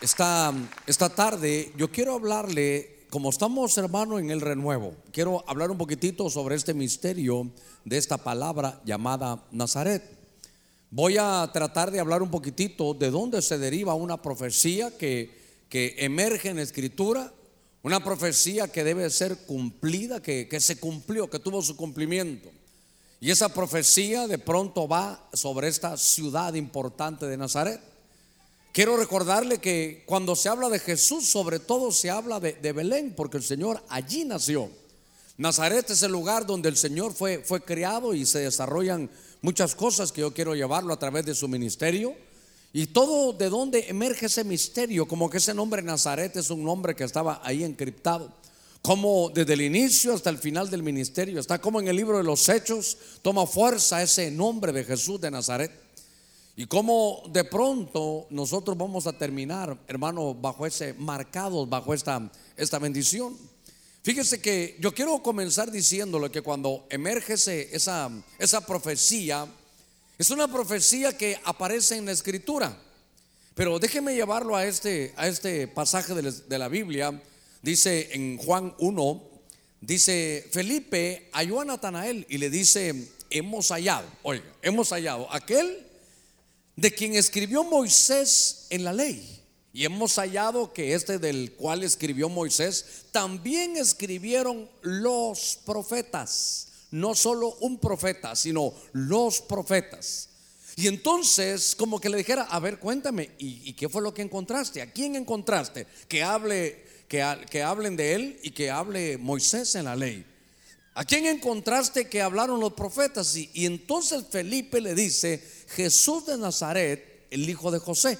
Esta, 0.00 0.54
esta 0.86 1.08
tarde 1.08 1.72
yo 1.76 1.90
quiero 1.90 2.14
hablarle, 2.14 3.06
como 3.10 3.30
estamos 3.30 3.76
hermano 3.78 4.20
en 4.20 4.30
el 4.30 4.40
renuevo, 4.40 4.94
quiero 5.10 5.42
hablar 5.48 5.72
un 5.72 5.78
poquitito 5.78 6.30
sobre 6.30 6.54
este 6.54 6.72
misterio 6.72 7.50
de 7.84 7.98
esta 7.98 8.16
palabra 8.16 8.80
llamada 8.84 9.44
Nazaret. 9.50 10.04
Voy 10.92 11.16
a 11.18 11.50
tratar 11.52 11.90
de 11.90 11.98
hablar 11.98 12.22
un 12.22 12.30
poquitito 12.30 12.94
de 12.94 13.10
dónde 13.10 13.42
se 13.42 13.58
deriva 13.58 13.94
una 13.94 14.22
profecía 14.22 14.96
que, 14.96 15.36
que 15.68 15.96
emerge 15.98 16.50
en 16.50 16.60
escritura, 16.60 17.32
una 17.82 18.02
profecía 18.02 18.68
que 18.68 18.84
debe 18.84 19.10
ser 19.10 19.36
cumplida, 19.46 20.22
que, 20.22 20.46
que 20.46 20.60
se 20.60 20.78
cumplió, 20.78 21.28
que 21.28 21.40
tuvo 21.40 21.60
su 21.60 21.76
cumplimiento. 21.76 22.50
Y 23.20 23.32
esa 23.32 23.52
profecía 23.52 24.28
de 24.28 24.38
pronto 24.38 24.86
va 24.86 25.28
sobre 25.32 25.66
esta 25.66 25.96
ciudad 25.96 26.54
importante 26.54 27.26
de 27.26 27.36
Nazaret. 27.36 27.87
Quiero 28.78 28.96
recordarle 28.96 29.58
que 29.58 30.04
cuando 30.06 30.36
se 30.36 30.48
habla 30.48 30.68
de 30.68 30.78
Jesús, 30.78 31.26
sobre 31.26 31.58
todo 31.58 31.90
se 31.90 32.10
habla 32.10 32.38
de, 32.38 32.72
Belén, 32.72 33.12
porque 33.16 33.36
el 33.36 33.42
Señor 33.42 33.82
allí 33.88 34.24
nació. 34.24 34.70
Nazaret 35.36 35.90
es 35.90 36.04
el 36.04 36.12
lugar 36.12 36.46
donde 36.46 36.68
el 36.68 36.76
Señor 36.76 37.12
fue, 37.12 37.42
fue 37.44 37.60
creado 37.60 38.14
y 38.14 38.24
se 38.24 38.38
desarrollan 38.38 39.10
muchas 39.42 39.74
cosas 39.74 40.12
que 40.12 40.20
yo 40.20 40.32
quiero 40.32 40.54
llevarlo 40.54 40.94
a 40.94 40.98
través 41.00 41.26
de 41.26 41.34
su 41.34 41.48
ministerio. 41.48 42.14
Y 42.72 42.86
todo 42.86 43.32
de 43.32 43.48
donde 43.48 43.88
emerge 43.88 44.26
ese 44.26 44.44
misterio, 44.44 45.08
como 45.08 45.28
que 45.28 45.38
ese 45.38 45.54
nombre 45.54 45.82
Nazaret 45.82 46.36
es 46.36 46.48
un 46.48 46.62
nombre 46.62 46.94
que 46.94 47.02
estaba 47.02 47.40
ahí 47.42 47.64
encriptado. 47.64 48.32
Como 48.80 49.32
desde 49.34 49.54
el 49.54 49.62
inicio 49.62 50.14
hasta 50.14 50.30
el 50.30 50.38
final 50.38 50.70
del 50.70 50.84
ministerio, 50.84 51.40
está 51.40 51.60
como 51.60 51.80
en 51.80 51.88
el 51.88 51.96
libro 51.96 52.18
de 52.18 52.22
los 52.22 52.48
Hechos, 52.48 52.96
toma 53.22 53.44
fuerza 53.44 54.00
ese 54.00 54.30
nombre 54.30 54.70
de 54.70 54.84
Jesús 54.84 55.20
de 55.20 55.32
Nazaret. 55.32 55.87
Y 56.58 56.66
como 56.66 57.22
de 57.30 57.44
pronto 57.44 58.26
nosotros 58.30 58.76
vamos 58.76 59.06
a 59.06 59.12
terminar, 59.12 59.78
hermano, 59.86 60.34
bajo 60.34 60.66
ese, 60.66 60.92
marcados 60.92 61.68
bajo 61.68 61.94
esta, 61.94 62.32
esta 62.56 62.80
bendición. 62.80 63.38
Fíjese 64.02 64.40
que 64.40 64.76
yo 64.80 64.92
quiero 64.92 65.22
comenzar 65.22 65.70
diciéndole 65.70 66.32
que 66.32 66.42
cuando 66.42 66.84
emerge 66.90 67.34
esa, 67.34 68.10
esa 68.40 68.66
profecía, 68.66 69.46
es 70.18 70.30
una 70.30 70.48
profecía 70.48 71.16
que 71.16 71.40
aparece 71.44 71.96
en 71.96 72.06
la 72.06 72.10
escritura. 72.10 72.76
Pero 73.54 73.78
déjeme 73.78 74.16
llevarlo 74.16 74.56
a 74.56 74.64
este, 74.64 75.14
a 75.16 75.28
este 75.28 75.68
pasaje 75.68 76.12
de, 76.12 76.32
de 76.32 76.58
la 76.58 76.66
Biblia. 76.66 77.22
Dice 77.62 78.08
en 78.10 78.36
Juan 78.36 78.74
1, 78.80 79.22
dice, 79.80 80.44
Felipe 80.50 81.30
halló 81.34 81.60
a 81.60 81.64
Natanael 81.64 82.26
y 82.28 82.38
le 82.38 82.50
dice, 82.50 83.12
hemos 83.30 83.68
hallado, 83.68 84.08
oiga, 84.24 84.44
hemos 84.60 84.88
hallado 84.90 85.32
aquel 85.32 85.87
de 86.78 86.92
quien 86.92 87.14
escribió 87.14 87.64
Moisés 87.64 88.66
en 88.70 88.84
la 88.84 88.92
ley. 88.92 89.42
Y 89.72 89.84
hemos 89.84 90.14
hallado 90.14 90.72
que 90.72 90.94
este 90.94 91.18
del 91.18 91.52
cual 91.54 91.82
escribió 91.82 92.28
Moisés, 92.28 93.04
también 93.10 93.76
escribieron 93.76 94.68
los 94.82 95.58
profetas. 95.66 96.68
No 96.92 97.16
solo 97.16 97.56
un 97.60 97.78
profeta, 97.78 98.36
sino 98.36 98.72
los 98.92 99.40
profetas. 99.40 100.28
Y 100.76 100.86
entonces, 100.86 101.74
como 101.74 102.00
que 102.00 102.08
le 102.08 102.16
dijera, 102.16 102.42
a 102.42 102.60
ver, 102.60 102.78
cuéntame, 102.78 103.30
¿y, 103.38 103.72
qué 103.72 103.88
fue 103.88 104.00
lo 104.00 104.14
que 104.14 104.22
encontraste? 104.22 104.80
¿A 104.80 104.92
quién 104.92 105.16
encontraste? 105.16 105.88
Que 106.06 106.22
hable, 106.22 106.84
que 107.08 107.62
hablen 107.62 107.96
de 107.96 108.14
él 108.14 108.40
y 108.44 108.52
que 108.52 108.70
hable 108.70 109.18
Moisés 109.18 109.74
en 109.74 109.86
la 109.86 109.96
ley. 109.96 110.24
¿A 110.98 111.04
quién 111.04 111.26
encontraste 111.26 112.08
que 112.08 112.20
hablaron 112.20 112.58
los 112.58 112.72
profetas? 112.72 113.36
Y, 113.36 113.66
entonces 113.66 114.24
Felipe 114.28 114.80
le 114.80 114.96
dice, 114.96 115.40
Jesús 115.68 116.26
de 116.26 116.36
Nazaret, 116.36 117.28
el 117.30 117.48
hijo 117.48 117.70
de 117.70 117.78
José. 117.78 118.18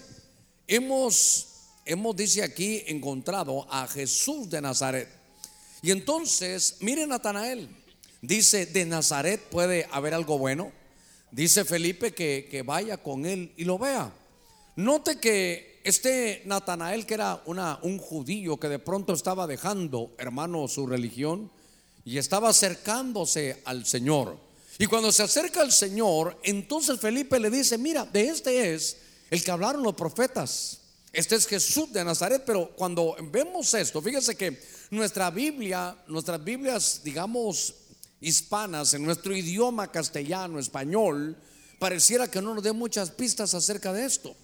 Hemos, 0.68 1.48
hemos, 1.84 2.14
dice 2.14 2.44
aquí, 2.44 2.84
encontrado 2.86 3.66
a 3.68 3.88
Jesús 3.88 4.48
de 4.48 4.60
Nazaret. 4.60 5.08
Y 5.82 5.90
entonces, 5.90 6.76
mire 6.78 7.04
Natanael, 7.04 7.68
dice, 8.22 8.66
de 8.66 8.86
Nazaret 8.86 9.42
puede 9.50 9.88
haber 9.90 10.14
algo 10.14 10.38
bueno. 10.38 10.70
Dice 11.32 11.64
Felipe 11.64 12.14
que, 12.14 12.46
que 12.48 12.62
vaya 12.62 12.96
con 12.96 13.26
él 13.26 13.52
y 13.56 13.64
lo 13.64 13.76
vea. 13.76 14.12
Note 14.76 15.18
que 15.18 15.80
este 15.82 16.42
Natanael, 16.44 17.06
que 17.06 17.14
era 17.14 17.42
una, 17.46 17.80
un 17.82 17.98
judío 17.98 18.56
que 18.60 18.68
de 18.68 18.78
pronto 18.78 19.14
estaba 19.14 19.48
dejando, 19.48 20.12
hermano, 20.16 20.68
su 20.68 20.86
religión, 20.86 21.50
y 22.08 22.16
estaba 22.16 22.48
acercándose 22.48 23.60
al 23.66 23.84
Señor. 23.84 24.38
Y 24.78 24.86
cuando 24.86 25.12
se 25.12 25.24
acerca 25.24 25.60
al 25.60 25.70
Señor, 25.70 26.38
entonces 26.42 26.98
Felipe 26.98 27.38
le 27.38 27.50
dice, 27.50 27.76
mira, 27.76 28.06
de 28.06 28.28
este 28.28 28.72
es 28.72 28.96
el 29.28 29.44
que 29.44 29.50
hablaron 29.50 29.82
los 29.82 29.92
profetas. 29.92 30.78
Este 31.12 31.36
es 31.36 31.46
Jesús 31.46 31.92
de 31.92 32.02
Nazaret, 32.02 32.44
pero 32.46 32.70
cuando 32.74 33.14
vemos 33.30 33.74
esto, 33.74 34.00
fíjese 34.00 34.36
que 34.36 34.58
nuestra 34.90 35.30
Biblia, 35.30 35.98
nuestras 36.06 36.42
Biblias, 36.42 37.02
digamos, 37.04 37.74
hispanas, 38.22 38.94
en 38.94 39.02
nuestro 39.02 39.36
idioma 39.36 39.92
castellano, 39.92 40.58
español, 40.58 41.36
pareciera 41.78 42.30
que 42.30 42.40
no 42.40 42.54
nos 42.54 42.64
dé 42.64 42.72
muchas 42.72 43.10
pistas 43.10 43.52
acerca 43.52 43.92
de 43.92 44.06
esto. 44.06 44.34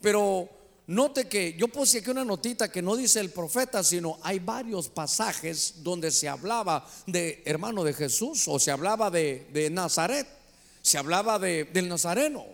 Pero 0.00 0.48
Note 0.86 1.28
que 1.28 1.54
yo 1.54 1.68
puse 1.68 1.98
aquí 1.98 2.10
una 2.10 2.24
notita 2.24 2.70
que 2.70 2.82
no 2.82 2.94
dice 2.94 3.18
el 3.20 3.30
profeta, 3.30 3.82
sino 3.82 4.18
hay 4.22 4.38
varios 4.38 4.88
pasajes 4.88 5.82
donde 5.82 6.10
se 6.10 6.28
hablaba 6.28 6.86
de 7.06 7.42
hermano 7.46 7.84
de 7.84 7.94
Jesús 7.94 8.46
o 8.48 8.58
se 8.58 8.70
hablaba 8.70 9.10
de, 9.10 9.70
Nazaret, 9.72 10.28
se 10.82 10.98
hablaba 10.98 11.38
de, 11.38 11.64
del 11.64 11.88
Nazareno. 11.88 12.44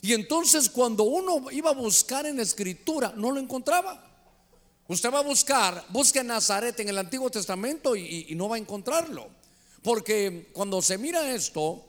Y 0.00 0.14
entonces 0.14 0.70
cuando 0.70 1.04
uno 1.04 1.50
iba 1.50 1.70
a 1.70 1.74
buscar 1.74 2.24
en 2.24 2.40
escritura, 2.40 3.12
no 3.14 3.30
lo 3.30 3.40
encontraba. 3.40 4.02
Usted 4.88 5.12
va 5.12 5.18
a 5.18 5.22
buscar, 5.22 5.84
busque 5.90 6.24
Nazaret 6.24 6.80
en 6.80 6.88
el 6.88 6.96
Antiguo 6.96 7.28
Testamento 7.28 7.94
y 7.94 8.32
no 8.36 8.48
va 8.48 8.56
a 8.56 8.58
encontrarlo. 8.58 9.28
Porque 9.82 10.48
cuando 10.52 10.82
se 10.82 10.98
mira 10.98 11.32
esto, 11.32 11.84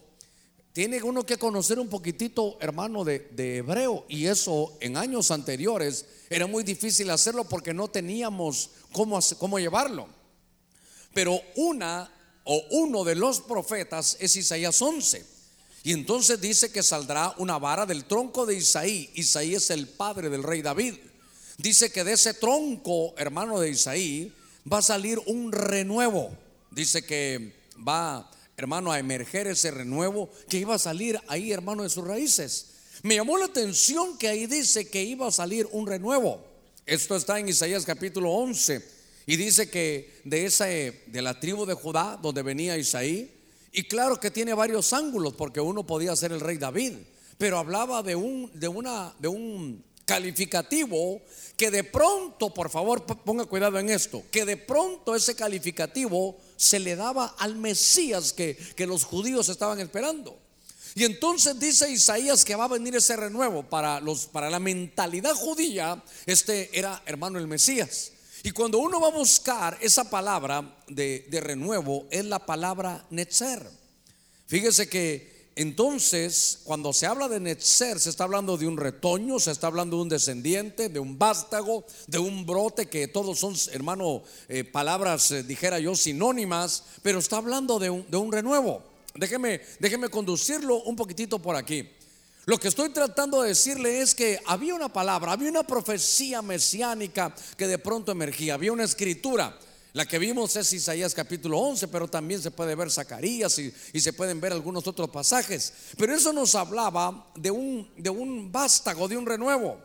tiene 0.78 1.02
uno 1.02 1.26
que 1.26 1.40
conocer 1.40 1.80
un 1.80 1.90
poquitito, 1.90 2.56
hermano, 2.62 3.04
de, 3.04 3.58
hebreo. 3.58 4.06
Y 4.10 4.28
eso 4.28 4.78
en 4.80 4.96
años 4.96 5.32
anteriores 5.32 6.06
era 6.30 6.46
muy 6.46 6.64
difícil 6.64 7.10
hacerlo 7.10 7.46
porque 7.46 7.74
no 7.74 7.88
teníamos 7.88 8.70
cómo, 8.92 9.20
cómo 9.40 9.58
llevarlo. 9.58 10.08
Pero 11.16 11.42
una 11.56 12.14
o 12.44 12.62
uno 12.70 13.04
de 13.04 13.16
los 13.16 13.42
profetas 13.42 14.18
es 14.20 14.36
Isaías 14.36 14.80
11. 14.80 15.26
Y 15.82 15.94
entonces 15.94 16.40
dice 16.40 16.72
que 16.72 16.84
saldrá 16.84 17.34
una 17.40 17.58
vara 17.58 17.88
del 17.88 18.06
tronco 18.06 18.46
de 18.46 18.58
Isaí. 18.58 19.10
Isaí 19.16 19.56
es 19.56 19.72
el 19.72 19.88
padre 19.88 20.30
del 20.30 20.44
rey 20.44 20.62
David. 20.62 20.94
Dice 21.58 21.92
que 21.92 22.04
de 22.04 22.14
ese 22.14 22.36
tronco, 22.36 23.16
hermano 23.18 23.60
de 23.60 23.72
Isaí, 23.72 24.32
va 24.72 24.78
a 24.78 24.84
salir 24.84 25.20
un 25.26 25.52
renuevo. 25.52 26.38
Dice 26.70 27.04
que 27.04 27.56
va 27.78 28.30
hermano, 28.58 28.92
a 28.92 28.98
emerger 28.98 29.46
ese 29.46 29.70
renuevo 29.70 30.32
que 30.50 30.58
iba 30.58 30.74
a 30.74 30.80
salir 30.80 31.22
ahí, 31.28 31.52
hermano, 31.52 31.84
de 31.84 31.90
sus 31.90 32.04
raíces. 32.04 32.72
Me 33.04 33.14
llamó 33.14 33.38
la 33.38 33.46
atención 33.46 34.18
que 34.18 34.28
ahí 34.28 34.48
dice 34.48 34.90
que 34.90 35.04
iba 35.04 35.28
a 35.28 35.32
salir 35.32 35.68
un 35.72 35.86
renuevo. 35.86 36.44
Esto 36.88 37.16
está 37.16 37.40
en 37.40 37.50
Isaías 37.50 37.86
capítulo 37.86 38.32
11 38.32 38.84
y 39.28 39.36
dice 39.36 39.70
que 39.70 40.22
de 40.24 40.46
esa 40.46 40.66
de 40.66 41.22
la 41.22 41.40
tribu 41.40 41.68
de 41.68 41.76
Judá 41.76 42.18
donde 42.20 42.42
venía 42.42 42.80
Isaí 42.80 43.32
y 43.72 43.84
claro 43.84 44.20
que 44.20 44.32
tiene 44.32 44.56
varios 44.56 44.92
ángulos 44.92 45.34
porque 45.34 45.62
uno 45.62 45.86
podía 45.86 46.16
ser 46.16 46.32
el 46.32 46.40
rey 46.40 46.58
David, 46.58 46.94
pero 47.38 47.60
hablaba 47.60 48.02
de 48.02 48.16
un 48.16 48.50
de 48.56 48.68
una 48.70 49.14
de 49.20 49.28
un 49.28 49.84
calificativo 50.06 51.22
que 51.56 51.70
de 51.70 51.84
pronto, 51.84 52.52
por 52.52 52.72
favor, 52.72 53.06
ponga 53.06 53.46
cuidado 53.46 53.78
en 53.78 53.90
esto, 53.90 54.24
que 54.32 54.46
de 54.46 54.58
pronto 54.58 55.14
ese 55.14 55.36
calificativo 55.36 56.40
se 56.58 56.80
le 56.80 56.96
daba 56.96 57.36
al 57.38 57.56
Mesías 57.56 58.34
que, 58.34 58.58
que 58.76 58.86
los 58.86 59.06
judíos 59.06 59.48
estaban 59.50 59.80
esperando. 59.80 60.38
Y 60.96 61.06
entonces 61.06 61.60
dice 61.60 61.92
Isaías 61.92 62.44
que 62.44 62.56
va 62.56 62.66
a 62.66 62.70
venir 62.70 62.96
ese 62.96 63.16
renuevo 63.16 63.62
para, 63.62 64.02
los, 64.02 64.26
para 64.26 64.50
la 64.50 64.60
mentalidad 64.60 65.36
judía. 65.36 66.04
Este 66.26 66.78
era 66.78 67.04
hermano 67.06 67.38
el 67.38 67.48
Mesías. 67.48 68.14
Y 68.42 68.50
cuando 68.50 68.80
uno 68.80 69.00
va 69.00 69.10
a 69.10 69.12
buscar 69.12 69.78
esa 69.80 70.10
palabra 70.10 70.78
de, 70.88 71.28
de 71.30 71.40
renuevo, 71.40 72.08
es 72.10 72.26
la 72.26 72.44
palabra 72.44 73.06
Netzer. 73.12 73.70
Fíjese 74.48 74.90
que 74.90 75.37
entonces, 75.58 76.60
cuando 76.66 76.94
se 76.94 77.08
habla 77.08 77.28
de 77.28 77.40
Netzer, 77.40 78.00
se 78.00 78.12
está 78.12 78.26
hablando 78.26 78.58
de 78.58 78.68
un 78.68 78.78
retoño, 78.78 79.40
se 79.40 79.50
está 79.50 79.66
hablando 79.66 79.96
de 79.96 80.04
un 80.04 80.10
descendiente, 80.10 80.88
de 80.88 81.00
un 81.00 81.18
vástago, 81.18 81.84
de 82.06 82.20
un 82.20 82.46
brote, 82.46 82.86
que 82.86 83.08
todos 83.08 83.40
son, 83.40 83.56
hermano, 83.72 84.22
eh, 84.50 84.64
palabras, 84.64 85.32
eh, 85.32 85.42
dijera 85.42 85.80
yo, 85.80 85.96
sinónimas, 85.96 86.84
pero 87.02 87.18
está 87.18 87.38
hablando 87.38 87.80
de 87.80 87.90
un, 87.90 88.06
de 88.08 88.18
un 88.18 88.32
renuevo. 88.32 88.84
Déjeme, 89.16 89.62
déjeme 89.80 90.10
conducirlo 90.10 90.84
un 90.84 90.96
poquitito 90.96 91.40
por 91.40 91.56
aquí. 91.56 91.90
Lo 92.46 92.60
que 92.60 92.68
estoy 92.68 92.90
tratando 92.90 93.42
de 93.42 93.50
decirle 93.50 94.02
es 94.02 94.14
que 94.14 94.40
había 94.46 94.76
una 94.76 94.94
palabra, 94.94 95.32
había 95.32 95.50
una 95.50 95.64
profecía 95.64 96.44
mesiánica 96.44 97.34
que 97.58 97.66
de 97.66 97.80
pronto 97.80 98.12
emergía, 98.12 98.54
había 98.54 98.72
una 98.72 98.84
escritura. 98.84 99.58
La 99.94 100.06
que 100.06 100.20
vimos 100.20 100.56
es 100.56 100.74
Isaías 100.74 101.14
capítulo 101.14 101.60
11, 101.60 101.88
pero 101.88 102.08
también 102.08 102.42
se 102.42 102.52
puede 102.52 102.76
ver 102.76 102.92
Zacarías 102.92 103.58
y, 103.58 103.72
se 104.00 104.14
pueden 104.14 104.40
ver 104.40 104.52
algunos 104.52 104.86
otros 104.88 105.10
pasajes. 105.10 105.74
Pero 105.98 106.14
eso 106.14 106.34
nos 106.34 106.56
hablaba 106.56 107.32
de 107.36 107.52
un, 107.52 107.90
de 107.98 108.10
un 108.10 108.52
vástago, 108.52 109.08
de 109.08 109.18
un 109.18 109.26
renuevo. 109.26 109.80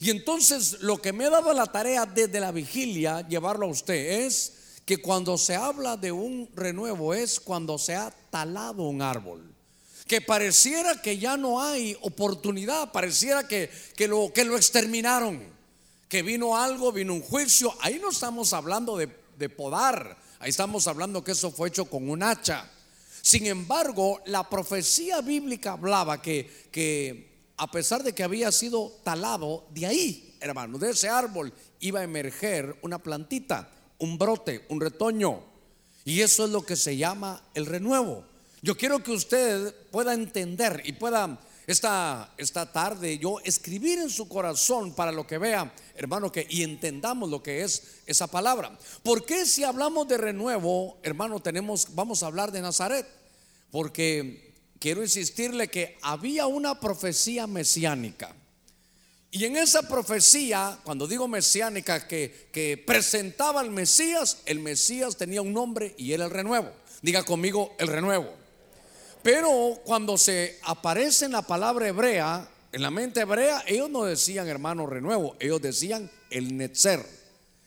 Y 0.00 0.10
entonces 0.10 0.80
lo 0.80 1.00
que 1.00 1.12
me 1.12 1.26
ha 1.26 1.30
dado 1.30 1.52
la 1.52 1.66
tarea 1.66 2.06
desde 2.06 2.40
la 2.40 2.52
vigilia, 2.52 3.26
llevarlo 3.26 3.66
a 3.66 3.70
usted, 3.70 4.24
es 4.24 4.52
que 4.84 4.98
cuando 4.98 5.38
se 5.38 5.54
habla 5.54 5.96
de 5.96 6.12
un 6.12 6.48
renuevo 6.54 7.14
es 7.14 7.40
cuando 7.40 7.78
se 7.78 7.94
ha 7.94 8.10
talado 8.30 8.82
un 8.82 9.00
árbol. 9.00 9.54
Que 10.06 10.20
pareciera 10.20 11.00
que 11.00 11.18
ya 11.18 11.36
no 11.36 11.62
hay 11.62 11.96
oportunidad, 12.02 12.92
pareciera 12.92 13.46
que, 13.46 13.70
que, 13.96 14.08
lo, 14.08 14.32
que 14.32 14.44
lo 14.44 14.56
exterminaron, 14.56 15.42
que 16.08 16.22
vino 16.22 16.56
algo, 16.56 16.92
vino 16.92 17.14
un 17.14 17.22
juicio. 17.22 17.72
Ahí 17.80 17.98
no 18.02 18.10
estamos 18.10 18.52
hablando 18.52 18.96
de, 18.96 19.21
de 19.38 19.48
podar, 19.48 20.16
ahí 20.38 20.50
estamos 20.50 20.86
hablando 20.86 21.24
que 21.24 21.32
eso 21.32 21.50
fue 21.50 21.68
hecho 21.68 21.86
con 21.86 22.08
un 22.08 22.22
hacha. 22.22 22.70
Sin 23.22 23.46
embargo, 23.46 24.20
la 24.26 24.48
profecía 24.48 25.20
bíblica 25.20 25.72
hablaba 25.72 26.20
que, 26.20 26.68
que 26.70 27.32
a 27.56 27.70
pesar 27.70 28.02
de 28.02 28.12
que 28.12 28.24
había 28.24 28.50
sido 28.50 28.92
talado, 29.04 29.66
de 29.70 29.86
ahí, 29.86 30.36
hermano, 30.40 30.78
de 30.78 30.90
ese 30.90 31.08
árbol 31.08 31.52
iba 31.80 32.00
a 32.00 32.04
emerger 32.04 32.76
una 32.82 32.98
plantita, 32.98 33.70
un 33.98 34.18
brote, 34.18 34.66
un 34.68 34.80
retoño. 34.80 35.44
Y 36.04 36.20
eso 36.20 36.44
es 36.44 36.50
lo 36.50 36.66
que 36.66 36.74
se 36.74 36.96
llama 36.96 37.42
el 37.54 37.66
renuevo. 37.66 38.24
Yo 38.62 38.76
quiero 38.76 39.02
que 39.02 39.12
usted 39.12 39.74
pueda 39.90 40.14
entender 40.14 40.82
y 40.84 40.92
pueda 40.92 41.38
esta, 41.66 42.32
esta 42.36 42.70
tarde 42.72 43.18
yo 43.18 43.38
escribir 43.44 43.98
en 43.98 44.10
su 44.10 44.28
corazón 44.28 44.94
para 44.94 45.12
lo 45.12 45.26
que 45.26 45.38
vea, 45.38 45.72
hermano, 45.94 46.32
que 46.32 46.46
y 46.48 46.62
entendamos 46.62 47.30
lo 47.30 47.42
que 47.42 47.62
es 47.62 48.00
esa 48.06 48.26
palabra. 48.26 48.76
¿Por 49.02 49.24
qué 49.24 49.46
si 49.46 49.62
hablamos 49.62 50.08
de 50.08 50.18
renuevo, 50.18 50.98
hermano, 51.02 51.40
tenemos, 51.40 51.94
vamos 51.94 52.22
a 52.22 52.26
hablar 52.26 52.50
de 52.50 52.62
Nazaret? 52.62 53.06
Porque 53.70 54.52
quiero 54.78 55.02
insistirle 55.02 55.68
que 55.68 55.96
había 56.02 56.46
una 56.46 56.80
profecía 56.80 57.46
mesiánica. 57.46 58.34
Y 59.30 59.44
en 59.46 59.56
esa 59.56 59.88
profecía, 59.88 60.78
cuando 60.84 61.06
digo 61.06 61.26
mesiánica, 61.26 62.06
que, 62.06 62.48
que 62.52 62.76
presentaba 62.76 63.60
al 63.60 63.70
Mesías, 63.70 64.42
el 64.44 64.58
Mesías 64.58 65.16
tenía 65.16 65.40
un 65.40 65.54
nombre 65.54 65.94
y 65.96 66.12
era 66.12 66.24
el 66.24 66.30
renuevo. 66.30 66.70
Diga 67.00 67.22
conmigo, 67.22 67.74
el 67.78 67.88
renuevo. 67.88 68.41
Pero 69.22 69.80
cuando 69.84 70.18
se 70.18 70.58
aparece 70.62 71.26
en 71.26 71.32
la 71.32 71.42
palabra 71.42 71.88
hebrea, 71.88 72.48
en 72.72 72.82
la 72.82 72.90
mente 72.90 73.20
hebrea, 73.20 73.62
ellos 73.66 73.90
no 73.90 74.04
decían 74.04 74.48
hermano 74.48 74.86
renuevo, 74.86 75.36
ellos 75.38 75.60
decían 75.62 76.10
el 76.30 76.56
netzer. 76.56 77.04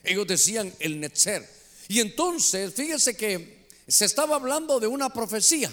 Ellos 0.03 0.27
decían 0.27 0.73
el 0.79 0.99
netzer. 0.99 1.47
Y 1.87 1.99
entonces, 1.99 2.73
fíjese 2.73 3.15
que 3.15 3.67
se 3.87 4.05
estaba 4.05 4.35
hablando 4.35 4.79
de 4.79 4.87
una 4.87 5.09
profecía. 5.09 5.71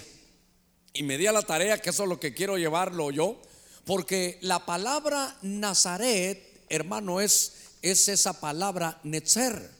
Y 0.92 1.02
me 1.02 1.16
di 1.16 1.26
a 1.26 1.32
la 1.32 1.42
tarea, 1.42 1.80
que 1.80 1.90
eso 1.90 2.02
es 2.02 2.08
lo 2.08 2.20
que 2.20 2.34
quiero 2.34 2.58
llevarlo 2.58 3.10
yo, 3.10 3.40
porque 3.84 4.38
la 4.42 4.64
palabra 4.66 5.36
Nazaret, 5.42 6.64
hermano, 6.68 7.20
es, 7.20 7.54
es 7.80 8.08
esa 8.08 8.40
palabra 8.40 9.00
Netzer. 9.02 9.70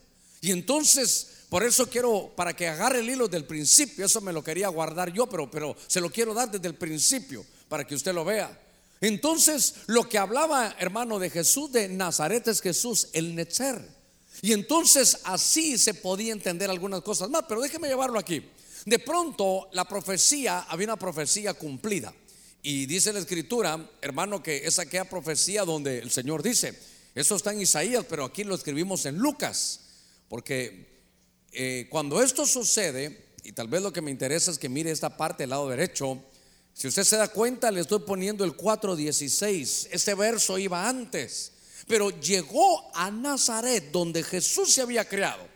Y 0.40 0.50
entonces, 0.50 1.31
por 1.52 1.64
eso 1.64 1.86
quiero, 1.86 2.32
para 2.34 2.56
que 2.56 2.66
agarre 2.66 3.00
el 3.00 3.10
hilo 3.10 3.28
del 3.28 3.44
principio, 3.44 4.06
eso 4.06 4.22
me 4.22 4.32
lo 4.32 4.42
quería 4.42 4.68
guardar 4.68 5.12
yo, 5.12 5.26
pero, 5.26 5.50
pero 5.50 5.76
se 5.86 6.00
lo 6.00 6.08
quiero 6.08 6.32
dar 6.32 6.50
desde 6.50 6.66
el 6.66 6.76
principio, 6.76 7.44
para 7.68 7.86
que 7.86 7.94
usted 7.94 8.14
lo 8.14 8.24
vea. 8.24 8.58
Entonces, 9.02 9.74
lo 9.84 10.08
que 10.08 10.16
hablaba, 10.16 10.74
hermano, 10.78 11.18
de 11.18 11.28
Jesús 11.28 11.70
de 11.70 11.90
Nazaret 11.90 12.48
es 12.48 12.62
Jesús, 12.62 13.08
el 13.12 13.34
Netzer. 13.34 13.86
Y 14.40 14.54
entonces 14.54 15.18
así 15.24 15.76
se 15.76 15.92
podía 15.92 16.32
entender 16.32 16.70
algunas 16.70 17.02
cosas 17.02 17.28
más, 17.28 17.44
pero 17.46 17.60
déjeme 17.60 17.88
llevarlo 17.88 18.18
aquí. 18.18 18.42
De 18.86 18.98
pronto 18.98 19.68
la 19.72 19.84
profecía, 19.84 20.60
había 20.60 20.86
una 20.86 20.96
profecía 20.96 21.52
cumplida. 21.52 22.14
Y 22.62 22.86
dice 22.86 23.12
la 23.12 23.18
escritura, 23.18 23.90
hermano, 24.00 24.42
que 24.42 24.66
es 24.66 24.78
aquella 24.78 25.04
profecía 25.04 25.66
donde 25.66 25.98
el 25.98 26.10
Señor 26.10 26.42
dice, 26.42 26.78
eso 27.14 27.36
está 27.36 27.52
en 27.52 27.60
Isaías, 27.60 28.06
pero 28.08 28.24
aquí 28.24 28.42
lo 28.42 28.54
escribimos 28.54 29.04
en 29.04 29.18
Lucas, 29.18 29.80
porque 30.30 30.91
eh, 31.52 31.86
cuando 31.90 32.22
esto 32.22 32.46
sucede, 32.46 33.26
y 33.44 33.52
tal 33.52 33.68
vez 33.68 33.82
lo 33.82 33.92
que 33.92 34.00
me 34.00 34.10
interesa 34.10 34.50
es 34.50 34.58
que 34.58 34.68
mire 34.68 34.90
esta 34.90 35.16
parte 35.16 35.42
del 35.42 35.50
lado 35.50 35.68
derecho, 35.68 36.18
si 36.74 36.88
usted 36.88 37.04
se 37.04 37.16
da 37.16 37.28
cuenta, 37.28 37.70
le 37.70 37.82
estoy 37.82 38.00
poniendo 38.00 38.44
el 38.44 38.56
4.16, 38.56 39.88
este 39.90 40.14
verso 40.14 40.58
iba 40.58 40.88
antes, 40.88 41.52
pero 41.86 42.10
llegó 42.10 42.90
a 42.94 43.10
Nazaret, 43.10 43.90
donde 43.92 44.22
Jesús 44.22 44.72
se 44.72 44.80
había 44.80 45.06
creado. 45.06 45.52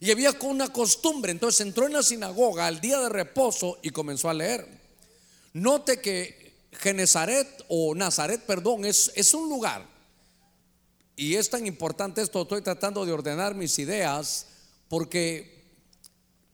Y 0.00 0.10
había 0.10 0.34
una 0.42 0.72
costumbre, 0.72 1.32
entonces 1.32 1.60
entró 1.60 1.86
en 1.86 1.92
la 1.92 2.02
sinagoga 2.02 2.66
al 2.66 2.80
día 2.80 2.98
de 3.00 3.08
reposo 3.08 3.78
y 3.82 3.90
comenzó 3.90 4.30
a 4.30 4.34
leer. 4.34 4.66
Note 5.52 6.00
que 6.00 6.54
Genezaret 6.72 7.64
o 7.68 7.94
Nazaret, 7.94 8.42
perdón, 8.42 8.84
es, 8.84 9.12
es 9.14 9.34
un 9.34 9.48
lugar. 9.48 9.86
Y 11.16 11.34
es 11.36 11.50
tan 11.50 11.66
importante 11.66 12.22
esto, 12.22 12.42
estoy 12.42 12.62
tratando 12.62 13.04
de 13.04 13.12
ordenar 13.12 13.54
mis 13.54 13.78
ideas, 13.78 14.46
porque 14.90 15.70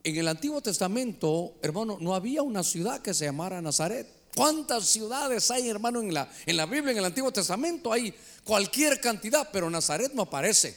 en 0.05 0.15
el 0.15 0.29
Antiguo 0.29 0.61
Testamento, 0.61 1.55
hermano, 1.62 1.97
no 2.03 2.15
había 2.15 2.43
una 2.43 2.62
ciudad 2.62 3.00
que 3.00 3.15
se 3.15 3.25
llamara 3.25 3.62
Nazaret. 3.62 4.06
¿Cuántas 4.35 4.85
ciudades 4.85 5.50
hay, 5.50 5.71
hermano, 5.71 6.03
en 6.03 6.12
la, 6.12 6.31
en 6.44 6.59
la 6.59 6.67
Biblia, 6.67 6.93
en 6.93 6.99
el 6.99 7.06
Antiguo 7.06 7.33
Testamento? 7.33 7.91
Hay 7.91 8.15
cualquier 8.44 9.00
cantidad, 9.00 9.49
pero 9.50 9.71
Nazaret 9.71 10.12
no 10.12 10.25
aparece. 10.25 10.77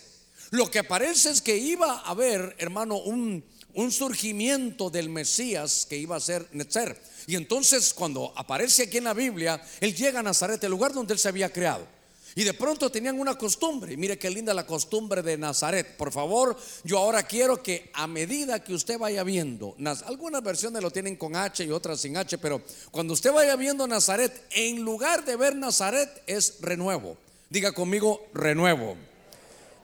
Lo 0.51 0.71
que 0.71 0.85
parece 0.85 1.31
es 1.31 1.41
que 1.41 1.57
iba 1.57 1.95
a 1.95 2.11
haber, 2.11 2.55
hermano, 2.59 2.95
un, 2.95 3.43
un 3.73 3.91
surgimiento 3.91 4.89
del 4.89 5.09
Mesías 5.09 5.85
que 5.87 5.97
iba 5.97 6.15
a 6.15 6.21
ser 6.21 6.47
Netzer. 6.53 6.97
Y 7.27 7.35
entonces 7.35 7.93
cuando 7.93 8.31
aparece 8.37 8.83
aquí 8.83 8.99
en 8.99 9.03
la 9.03 9.13
Biblia, 9.13 9.61
él 9.81 9.93
llega 9.93 10.21
a 10.21 10.23
Nazaret, 10.23 10.63
el 10.63 10.71
lugar 10.71 10.93
donde 10.93 11.13
él 11.13 11.19
se 11.19 11.27
había 11.27 11.51
creado. 11.51 11.98
Y 12.39 12.45
de 12.45 12.53
pronto 12.53 12.89
tenían 12.89 13.19
una 13.19 13.37
costumbre. 13.37 13.97
Mire 13.97 14.17
qué 14.17 14.29
linda 14.29 14.53
la 14.53 14.65
costumbre 14.65 15.21
de 15.21 15.37
Nazaret. 15.37 15.97
Por 15.97 16.09
favor, 16.09 16.55
yo 16.85 16.97
ahora 16.97 17.23
quiero 17.23 17.61
que 17.61 17.91
a 17.93 18.07
medida 18.07 18.63
que 18.63 18.73
usted 18.73 18.97
vaya 18.97 19.25
viendo, 19.25 19.75
algunas 20.05 20.41
versiones 20.41 20.81
lo 20.81 20.89
tienen 20.89 21.17
con 21.17 21.35
H 21.35 21.65
y 21.65 21.69
otras 21.69 21.99
sin 21.99 22.15
H, 22.15 22.37
pero 22.37 22.61
cuando 22.91 23.11
usted 23.11 23.33
vaya 23.33 23.57
viendo 23.57 23.85
Nazaret, 23.87 24.41
en 24.51 24.83
lugar 24.83 25.25
de 25.25 25.35
ver 25.35 25.53
Nazaret 25.53 26.23
es 26.27 26.61
renuevo. 26.61 27.17
Diga 27.49 27.73
conmigo, 27.73 28.25
renuevo. 28.33 28.95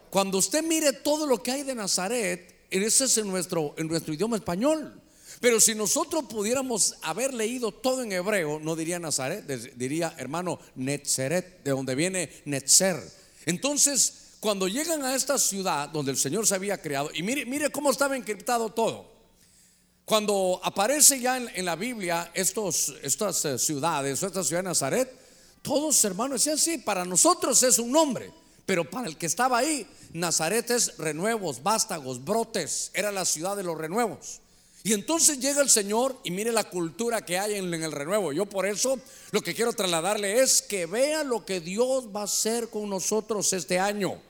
Cuando 0.08 0.38
usted 0.38 0.62
mire 0.62 0.94
todo 0.94 1.26
lo 1.26 1.42
que 1.42 1.50
hay 1.50 1.62
de 1.62 1.74
Nazaret, 1.74 2.54
ese 2.70 3.04
es 3.04 3.22
nuestro, 3.22 3.74
en 3.76 3.86
nuestro 3.86 4.14
idioma 4.14 4.36
español. 4.36 4.98
Pero 5.40 5.60
si 5.60 5.74
nosotros 5.74 6.24
pudiéramos 6.28 6.96
haber 7.02 7.34
leído 7.34 7.72
todo 7.72 8.02
en 8.02 8.12
hebreo, 8.12 8.58
no 8.60 8.74
diría 8.74 8.98
Nazaret, 8.98 9.46
diría 9.76 10.14
hermano 10.18 10.58
Netzeret, 10.76 11.62
de 11.62 11.70
donde 11.70 11.94
viene 11.94 12.30
Netzer. 12.46 13.02
Entonces, 13.44 14.36
cuando 14.40 14.68
llegan 14.68 15.04
a 15.04 15.14
esta 15.14 15.38
ciudad 15.38 15.88
donde 15.88 16.12
el 16.12 16.16
Señor 16.16 16.46
se 16.46 16.54
había 16.54 16.80
creado, 16.80 17.10
y 17.14 17.22
mire, 17.22 17.44
mire 17.44 17.70
cómo 17.70 17.90
estaba 17.90 18.16
encriptado 18.16 18.70
todo. 18.70 19.16
Cuando 20.04 20.60
aparece 20.62 21.20
ya 21.20 21.36
en, 21.36 21.64
la 21.64 21.74
Biblia 21.74 22.30
estos, 22.32 22.94
estas 23.02 23.44
eh, 23.44 23.58
ciudades, 23.58 24.22
esta 24.22 24.44
ciudad 24.44 24.62
de 24.62 24.68
Nazaret, 24.68 25.12
todos 25.62 26.04
hermanos 26.04 26.44
decían, 26.44 26.58
sí, 26.58 26.78
para 26.78 27.04
nosotros 27.04 27.60
es 27.64 27.80
un 27.80 27.90
nombre. 27.90 28.32
Pero 28.64 28.88
para 28.88 29.08
el 29.08 29.16
que 29.16 29.26
estaba 29.26 29.58
ahí, 29.58 29.86
Nazaret 30.12 30.70
es 30.70 30.96
renuevos, 30.98 31.62
vástagos, 31.62 32.24
brotes. 32.24 32.90
Era 32.94 33.10
la 33.10 33.24
ciudad 33.24 33.56
de 33.56 33.64
los 33.64 33.76
renuevos. 33.76 34.40
Y 34.86 34.92
entonces 34.92 35.40
llega 35.40 35.62
el 35.62 35.68
Señor 35.68 36.16
y 36.22 36.30
mire 36.30 36.52
la 36.52 36.62
cultura 36.62 37.20
que 37.24 37.36
hay 37.36 37.56
en, 37.56 37.74
el 37.74 37.90
renuevo. 37.90 38.32
Yo 38.32 38.46
por 38.46 38.66
eso 38.66 39.00
lo 39.32 39.42
que 39.42 39.52
quiero 39.52 39.72
trasladarle 39.72 40.40
es 40.40 40.62
que 40.62 40.86
vea 40.86 41.24
lo 41.24 41.44
que 41.44 41.58
Dios 41.58 42.14
va 42.14 42.20
a 42.20 42.24
hacer 42.26 42.68
con 42.68 42.88
nosotros 42.88 43.52
este 43.52 43.80
año. 43.80 44.22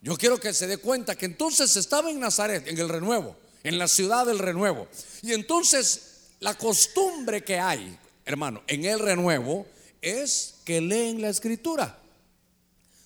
Yo 0.00 0.16
quiero 0.16 0.38
que 0.38 0.54
se 0.54 0.68
dé 0.68 0.76
cuenta 0.76 1.16
que 1.16 1.26
entonces 1.26 1.76
estaba 1.76 2.12
en 2.12 2.20
Nazaret, 2.20 2.64
en 2.68 2.78
el 2.78 2.88
renuevo, 2.88 3.34
en 3.64 3.76
la 3.76 3.88
ciudad 3.88 4.24
del 4.24 4.38
renuevo. 4.38 4.86
Y 5.20 5.32
entonces 5.32 6.28
la 6.38 6.54
costumbre 6.56 7.42
que 7.42 7.58
hay, 7.58 7.98
hermano, 8.24 8.62
en 8.68 8.84
el 8.84 9.00
renuevo 9.00 9.66
es 10.00 10.54
que 10.64 10.80
leen 10.80 11.20
la 11.20 11.28
escritura. 11.28 11.98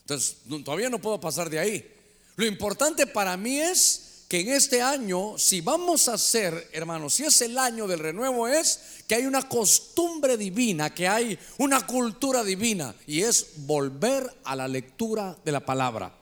Entonces, 0.01 0.37
todavía 0.63 0.91
no 0.91 1.01
puedo 1.01 1.19
pasar 1.19 1.49
de 1.49 1.59
ahí. 1.59 1.91
Lo 2.37 2.45
importante 2.45 3.07
para 3.07 3.35
mí 3.39 3.61
es 3.61 4.06
que 4.29 4.41
en 4.41 4.49
este 4.49 4.83
año, 4.83 5.39
si 5.39 5.61
vamos 5.61 6.09
a 6.09 6.15
hacer, 6.15 6.69
hermanos, 6.73 7.15
si 7.15 7.25
es 7.25 7.41
el 7.43 7.57
año 7.59 7.87
del 7.87 8.01
renuevo, 8.01 8.49
es 8.49 8.81
que 9.07 9.15
hay 9.15 9.27
una 9.27 9.49
costumbre 9.49 10.37
divina, 10.37 10.93
que 10.93 11.07
hay 11.07 11.39
una 11.59 11.87
cultura 11.87 12.43
divina, 12.43 12.95
y 13.07 13.23
es 13.23 13.47
volver 13.59 14.29
a 14.43 14.57
la 14.57 14.67
lectura 14.67 15.37
de 15.45 15.53
la 15.53 15.61
palabra. 15.61 16.13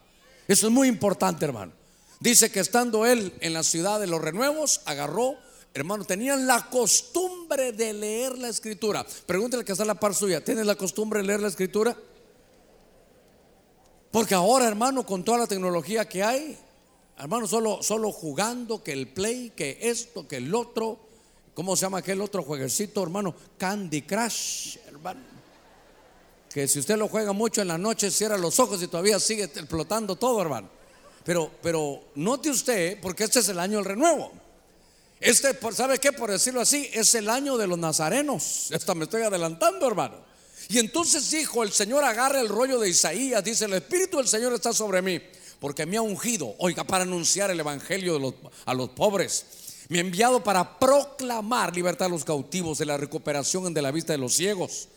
Eso 0.46 0.66
es 0.66 0.72
muy 0.72 0.88
importante, 0.88 1.46
hermano. 1.46 1.72
Dice 2.20 2.50
que 2.50 2.60
estando 2.60 3.06
él 3.06 3.32
en 3.40 3.54
la 3.54 3.62
ciudad 3.62 3.98
de 3.98 4.06
los 4.06 4.20
renuevos, 4.20 4.82
agarró, 4.84 5.36
hermano, 5.72 6.04
tenían 6.04 6.46
la 6.46 6.68
costumbre 6.68 7.72
de 7.72 7.94
leer 7.94 8.36
la 8.36 8.48
escritura. 8.48 9.06
Pregúntale 9.26 9.64
que 9.64 9.72
está 9.72 9.84
en 9.84 9.88
la 9.88 10.00
par 10.00 10.14
suya, 10.14 10.44
¿tienes 10.44 10.66
la 10.66 10.74
costumbre 10.74 11.20
de 11.20 11.26
leer 11.26 11.40
la 11.40 11.48
escritura? 11.48 11.96
Porque 14.10 14.34
ahora, 14.34 14.68
hermano, 14.68 15.06
con 15.06 15.24
toda 15.24 15.38
la 15.38 15.46
tecnología 15.46 16.06
que 16.06 16.22
hay, 16.22 16.58
hermano, 17.18 17.46
solo, 17.46 17.82
solo 17.82 18.12
jugando 18.12 18.82
que 18.82 18.92
el 18.92 19.08
play, 19.08 19.50
que 19.50 19.78
esto, 19.80 20.26
que 20.26 20.36
el 20.36 20.54
otro, 20.54 20.98
¿cómo 21.54 21.76
se 21.76 21.82
llama 21.82 21.98
aquel 21.98 22.20
otro 22.20 22.42
jueguecito, 22.42 23.02
hermano? 23.02 23.34
Candy 23.58 24.02
Crush, 24.02 24.78
hermano. 24.86 25.20
que 26.52 26.68
si 26.68 26.78
usted 26.78 26.96
lo 26.96 27.08
juega 27.08 27.32
mucho 27.32 27.62
en 27.62 27.68
la 27.68 27.78
noche, 27.78 28.10
cierra 28.10 28.38
los 28.38 28.60
ojos 28.60 28.82
y 28.82 28.88
todavía 28.88 29.18
sigue 29.18 29.44
explotando 29.44 30.16
todo, 30.16 30.40
hermano. 30.40 30.68
Pero, 31.24 31.50
pero 31.62 32.04
note 32.16 32.50
usted, 32.50 33.00
porque 33.00 33.24
este 33.24 33.40
es 33.40 33.48
el 33.48 33.58
año 33.58 33.78
del 33.78 33.86
renuevo. 33.86 34.30
Este, 35.20 35.58
¿sabe 35.72 35.98
qué? 35.98 36.12
Por 36.12 36.30
decirlo 36.30 36.60
así, 36.60 36.90
es 36.92 37.14
el 37.14 37.30
año 37.30 37.56
de 37.56 37.66
los 37.66 37.78
nazarenos. 37.78 38.70
Esta 38.70 38.94
me 38.94 39.04
estoy 39.04 39.22
adelantando, 39.22 39.86
hermano. 39.86 40.16
Y 40.68 40.78
entonces 40.78 41.30
dijo, 41.30 41.62
el 41.62 41.72
Señor 41.72 42.04
agarra 42.04 42.40
el 42.40 42.48
rollo 42.48 42.78
de 42.78 42.88
Isaías, 42.88 43.42
dice, 43.42 43.64
el 43.64 43.74
Espíritu 43.74 44.18
del 44.18 44.28
Señor 44.28 44.52
está 44.52 44.72
sobre 44.72 45.02
mí, 45.02 45.20
porque 45.64 45.86
me 45.86 45.96
ha 45.96 46.02
ungido, 46.02 46.54
oiga, 46.58 46.84
para 46.84 47.04
anunciar 47.04 47.50
el 47.50 47.58
Evangelio 47.58 48.20
a 48.66 48.74
los 48.74 48.90
pobres. 48.90 49.46
Me 49.88 49.96
ha 49.96 50.02
enviado 50.02 50.44
para 50.44 50.78
proclamar 50.78 51.74
libertad 51.74 52.04
a 52.04 52.10
los 52.10 52.22
cautivos, 52.22 52.76
de 52.76 52.84
la 52.84 52.98
recuperación 52.98 53.72
de 53.72 53.80
la 53.80 53.90
vista 53.90 54.12
de 54.12 54.18
los 54.18 54.34
ciegos, 54.34 54.88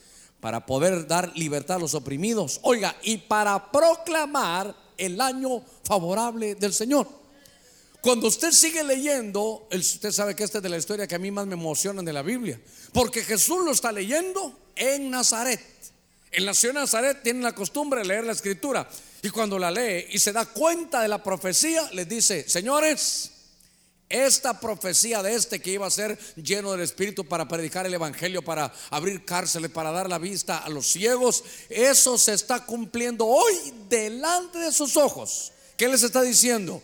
para 0.42 0.66
poder 0.66 1.08
dar 1.08 1.32
libertad 1.38 1.78
a 1.78 1.80
los 1.80 1.94
oprimidos. 1.94 2.60
Oiga, 2.64 2.98
y 3.04 3.16
para 3.16 3.72
proclamar 3.72 4.76
el 4.98 5.22
año 5.22 5.64
favorable 5.86 6.56
del 6.56 6.74
Señor. 6.74 7.08
Cuando 8.02 8.28
usted 8.28 8.52
sigue 8.52 8.84
leyendo, 8.84 9.70
usted 9.72 10.12
sabe 10.12 10.36
que 10.36 10.44
esta 10.44 10.58
es 10.58 10.64
de 10.64 10.68
la 10.68 10.78
historia 10.78 11.08
que 11.08 11.16
a 11.16 11.20
mí 11.20 11.32
más 11.32 11.48
me 11.48 11.54
emociona 11.54 12.02
de 12.02 12.12
la 12.12 12.24
Biblia, 12.24 12.60
porque 12.92 13.24
Jesús 13.24 13.64
lo 13.64 13.72
está 13.72 13.94
leyendo 13.94 14.54
en 14.76 15.12
Nazaret. 15.12 15.62
En 16.30 16.46
la 16.46 16.54
ciudad 16.54 16.74
de 16.74 16.82
Nazaret 16.82 17.24
tiene 17.24 17.42
la 17.42 17.56
costumbre 17.56 18.02
de 18.02 18.08
leer 18.08 18.26
la 18.26 18.34
escritura 18.34 18.86
y 19.22 19.30
cuando 19.30 19.58
la 19.58 19.72
lee 19.72 20.08
y 20.12 20.20
se 20.20 20.32
da 20.32 20.46
cuenta 20.46 21.02
de 21.02 21.08
la 21.08 21.24
profecía, 21.24 21.90
les 21.94 22.08
dice, 22.08 22.48
señores, 22.48 23.32
esta 24.10 24.60
profecía 24.60 25.22
de 25.22 25.36
este 25.36 25.60
que 25.60 25.72
iba 25.72 25.86
a 25.86 25.92
ser 25.92 26.18
lleno 26.36 26.72
del 26.72 26.82
Espíritu 26.82 27.26
para 27.26 27.48
predicar 27.48 27.86
el 27.86 27.94
Evangelio, 27.94 28.42
para 28.42 28.74
abrir 28.90 29.26
cárceles, 29.26 29.70
para 29.72 29.92
dar 29.92 30.10
la 30.10 30.18
vista 30.18 30.60
a 30.60 30.70
los 30.70 30.88
ciegos, 30.88 31.44
eso 31.70 32.18
se 32.18 32.34
está 32.34 32.66
cumpliendo 32.66 33.26
hoy 33.26 33.54
delante 33.90 34.60
de 34.60 34.72
sus 34.72 34.96
ojos. 34.96 35.52
¿Qué 35.76 35.88
les 35.88 36.04
está 36.04 36.22
diciendo? 36.22 36.82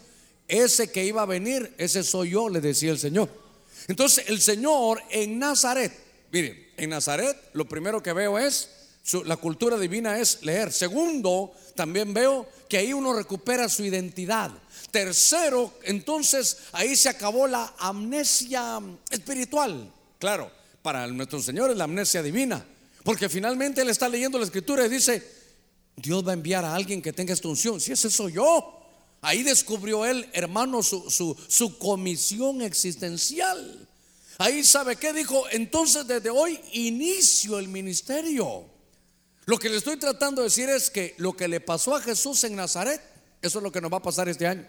Ese 0.47 0.91
que 0.91 1.05
iba 1.05 1.21
a 1.21 1.25
venir, 1.25 1.73
ese 1.77 2.03
soy 2.03 2.31
yo, 2.31 2.49
le 2.49 2.59
decía 2.59 2.91
el 2.91 2.99
Señor. 2.99 3.29
Entonces 3.87 4.25
el 4.27 4.41
Señor 4.41 5.01
en 5.09 5.39
Nazaret, 5.39 5.93
miren, 6.31 6.71
en 6.77 6.89
Nazaret 6.89 7.37
lo 7.53 7.67
primero 7.67 8.03
que 8.03 8.13
veo 8.13 8.37
es, 8.37 8.69
la 9.25 9.37
cultura 9.37 9.77
divina 9.77 10.17
es 10.17 10.43
leer. 10.43 10.71
Segundo, 10.71 11.51
también 11.75 12.13
veo 12.13 12.47
que 12.69 12.77
ahí 12.77 12.93
uno 12.93 13.13
recupera 13.13 13.67
su 13.67 13.83
identidad. 13.83 14.51
Tercero, 14.91 15.73
entonces 15.83 16.57
ahí 16.71 16.95
se 16.95 17.09
acabó 17.09 17.47
la 17.47 17.73
amnesia 17.79 18.79
espiritual. 19.09 19.91
Claro, 20.19 20.51
para 20.81 21.07
nuestro 21.07 21.41
Señor 21.41 21.71
es 21.71 21.77
la 21.77 21.83
amnesia 21.83 22.23
divina. 22.23 22.65
Porque 23.03 23.27
finalmente 23.27 23.81
Él 23.81 23.89
está 23.89 24.07
leyendo 24.07 24.37
la 24.37 24.45
escritura 24.45 24.85
y 24.85 24.89
dice, 24.89 25.21
Dios 25.97 26.25
va 26.25 26.31
a 26.31 26.35
enviar 26.35 26.63
a 26.63 26.73
alguien 26.73 27.01
que 27.01 27.11
tenga 27.11 27.33
esta 27.33 27.49
unción. 27.49 27.81
Si 27.81 27.91
ese 27.91 28.09
soy 28.09 28.33
yo. 28.33 28.79
Ahí 29.21 29.41
descubrió 29.41 30.05
Él, 30.05 30.29
hermano, 30.33 30.83
su, 30.83 31.09
su, 31.09 31.37
su 31.47 31.77
comisión 31.77 32.61
existencial. 32.61 33.87
Ahí 34.37 34.63
sabe 34.63 34.95
qué 34.95 35.13
dijo. 35.13 35.45
Entonces 35.51 36.07
desde 36.07 36.29
hoy 36.29 36.59
inicio 36.73 37.59
el 37.59 37.67
ministerio. 37.67 38.72
Lo 39.45 39.59
que 39.59 39.69
le 39.69 39.77
estoy 39.77 39.97
tratando 39.97 40.41
de 40.41 40.47
decir 40.47 40.69
es 40.69 40.89
que 40.89 41.15
lo 41.17 41.33
que 41.33 41.47
le 41.47 41.59
pasó 41.59 41.95
a 41.95 42.01
Jesús 42.01 42.43
en 42.45 42.55
Nazaret, 42.55 43.01
eso 43.41 43.59
es 43.59 43.63
lo 43.63 43.71
que 43.71 43.81
nos 43.81 43.91
va 43.91 43.97
a 43.97 44.03
pasar 44.03 44.29
este 44.29 44.47
año. 44.47 44.65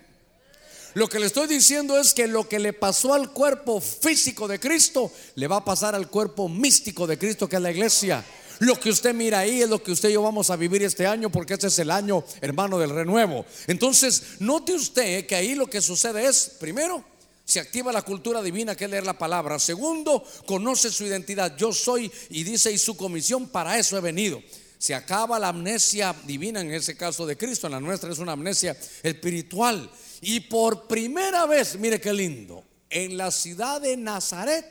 Lo 0.95 1.09
que 1.09 1.19
le 1.19 1.27
estoy 1.27 1.49
diciendo 1.49 1.99
es 1.99 2.15
que 2.15 2.29
lo 2.29 2.49
que 2.49 2.59
le 2.59 2.73
pasó 2.73 3.15
al 3.15 3.33
cuerpo 3.33 3.81
físico 3.81 4.47
de 4.47 4.61
Cristo, 4.61 5.11
le 5.35 5.49
va 5.49 5.57
a 5.57 5.65
pasar 5.65 5.95
al 5.95 6.09
cuerpo 6.09 6.49
místico 6.49 7.07
de 7.07 7.19
Cristo, 7.19 7.49
que 7.49 7.57
es 7.57 7.63
la 7.63 7.73
iglesia. 7.73 8.25
Lo 8.61 8.79
que 8.79 8.91
usted 8.91 9.13
mira 9.13 9.41
ahí 9.41 9.63
es 9.63 9.69
lo 9.69 9.83
que 9.83 9.91
usted 9.91 10.11
y 10.11 10.13
yo 10.13 10.23
vamos 10.23 10.51
a 10.51 10.57
vivir 10.57 10.85
este 10.85 11.07
año 11.07 11.31
porque 11.31 11.55
este 11.55 11.67
es 11.67 11.79
el 11.81 11.91
año, 11.91 12.25
hermano, 12.41 12.79
del 12.79 12.91
renuevo. 12.91 13.45
Entonces, 13.67 14.23
note 14.39 14.73
usted 14.73 15.27
que 15.27 15.35
ahí 15.35 15.57
lo 15.57 15.69
que 15.69 15.81
sucede 15.81 16.27
es, 16.27 16.53
primero, 16.61 17.05
se 17.45 17.59
activa 17.59 17.93
la 17.93 18.03
cultura 18.03 18.41
divina 18.41 18.77
que 18.77 18.85
es 18.85 18.91
leer 18.91 19.05
la 19.05 19.19
palabra. 19.19 19.59
Segundo, 19.59 20.25
conoce 20.47 20.91
su 20.91 21.05
identidad. 21.05 21.57
Yo 21.57 21.73
soy 21.73 22.11
y 22.31 22.45
dice 22.45 22.71
y 22.71 22.79
su 22.79 22.97
comisión, 22.97 23.49
para 23.49 23.79
eso 23.79 23.99
he 23.99 24.01
venido. 24.01 24.41
Se 24.85 24.95
acaba 24.95 25.39
la 25.39 25.49
amnesia 25.49 26.15
divina 26.27 26.61
en 26.61 26.71
ese 26.71 26.95
caso 26.95 27.25
de 27.25 27.39
Cristo, 27.39 27.67
en 27.67 27.73
la 27.73 27.81
nuestra 27.81 28.13
es 28.13 28.19
una 28.19 28.33
amnesia 28.33 28.77
espiritual. 29.03 29.91
Y 30.21 30.41
por 30.41 30.87
primera 30.87 31.47
vez, 31.47 31.79
mire 31.79 31.99
qué 31.99 32.13
lindo, 32.13 32.63
en 32.91 33.17
la 33.17 33.31
ciudad 33.31 33.81
de 33.81 33.97
Nazaret 33.97 34.67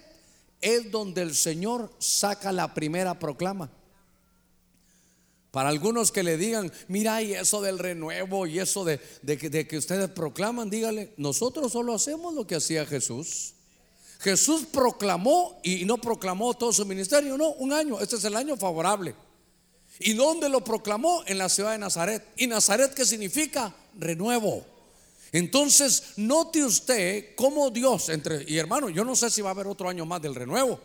es 0.62 0.92
donde 0.92 1.24
el 1.24 1.34
Señor 1.34 1.92
saca 1.98 2.52
la 2.52 2.76
primera 2.76 3.18
proclama. 3.18 3.72
Para 5.50 5.70
algunos 5.70 6.12
que 6.12 6.22
le 6.22 6.38
digan, 6.38 6.72
mira, 6.90 7.20
y 7.24 7.34
eso 7.34 7.60
del 7.64 7.80
renuevo 7.80 8.46
y 8.46 8.60
eso 8.60 8.86
de, 8.86 9.00
de, 9.24 9.68
que, 9.68 9.78
ustedes 9.80 10.12
proclaman, 10.12 10.70
dígale, 10.70 11.16
nosotros 11.18 11.72
solo 11.72 11.92
hacemos 11.92 12.36
lo 12.36 12.46
que 12.46 12.58
hacía 12.58 12.86
Jesús. 12.86 13.56
Jesús 14.20 14.68
proclamó 14.72 15.60
y 15.64 15.86
no 15.86 15.98
proclamó 15.98 16.54
todo 16.54 16.72
su 16.72 16.86
ministerio, 16.86 17.36
no, 17.36 17.54
un 17.54 17.74
año, 17.74 18.00
este 18.00 18.18
es 18.18 18.24
el 18.26 18.36
año 18.36 18.56
favorable. 18.58 19.16
¿Y 20.00 20.14
dónde 20.14 20.50
lo 20.50 20.64
proclamó? 20.64 21.24
En 21.26 21.38
la 21.38 21.50
ciudad 21.50 21.72
de 21.72 21.78
Nazaret. 21.78 22.26
¿Y 22.38 22.48
Nazaret 22.48 22.94
qué 22.94 23.06
significa? 23.06 23.74
Renuevo. 23.98 24.66
Entonces, 25.32 26.14
note 26.18 26.64
usted 26.64 27.36
cómo 27.36 27.72
Dios, 27.72 28.10
entre, 28.10 28.44
y 28.48 28.58
hermano, 28.58 28.90
yo 28.90 29.04
no 29.04 29.16
sé 29.16 29.32
si 29.32 29.42
va 29.42 29.50
a 29.50 29.54
haber 29.54 29.66
otro 29.66 29.90
año 29.90 30.06
más 30.06 30.22
del 30.22 30.36
renuevo, 30.36 30.80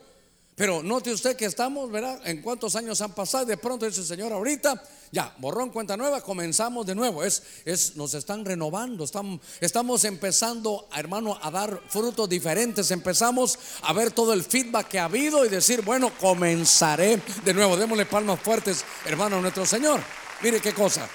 pero 0.54 0.82
note 0.82 1.12
usted 1.12 1.36
que 1.36 1.44
estamos, 1.44 1.90
¿verdad? 1.90 2.26
En 2.26 2.40
cuántos 2.40 2.74
años 2.74 3.00
han 3.02 3.14
pasado, 3.14 3.44
de 3.44 3.58
pronto 3.58 3.84
dice 3.84 4.00
el 4.00 4.06
Señor 4.06 4.32
ahorita, 4.32 4.82
ya, 5.10 5.34
borrón, 5.38 5.70
cuenta 5.70 5.96
nueva, 5.96 6.20
comenzamos 6.20 6.86
de 6.86 6.94
nuevo. 6.94 7.24
Es, 7.24 7.42
es, 7.64 7.96
nos 7.96 8.14
están 8.14 8.44
renovando, 8.44 9.04
estamos, 9.04 9.40
estamos 9.60 10.04
empezando, 10.04 10.88
hermano, 10.94 11.38
a 11.40 11.50
dar 11.50 11.80
frutos 11.88 12.28
diferentes. 12.28 12.90
Empezamos 12.90 13.58
a 13.82 13.92
ver 13.92 14.10
todo 14.10 14.32
el 14.32 14.44
feedback 14.44 14.88
que 14.88 14.98
ha 14.98 15.04
habido 15.04 15.44
y 15.44 15.48
decir, 15.48 15.82
bueno, 15.82 16.12
comenzaré 16.20 17.20
de 17.44 17.54
nuevo. 17.54 17.76
Démosle 17.76 18.06
palmas 18.06 18.40
fuertes, 18.40 18.84
hermano, 19.06 19.36
a 19.36 19.40
nuestro 19.40 19.64
Señor. 19.64 20.00
Mire 20.42 20.60
qué 20.60 20.72
cosa. 20.72 21.08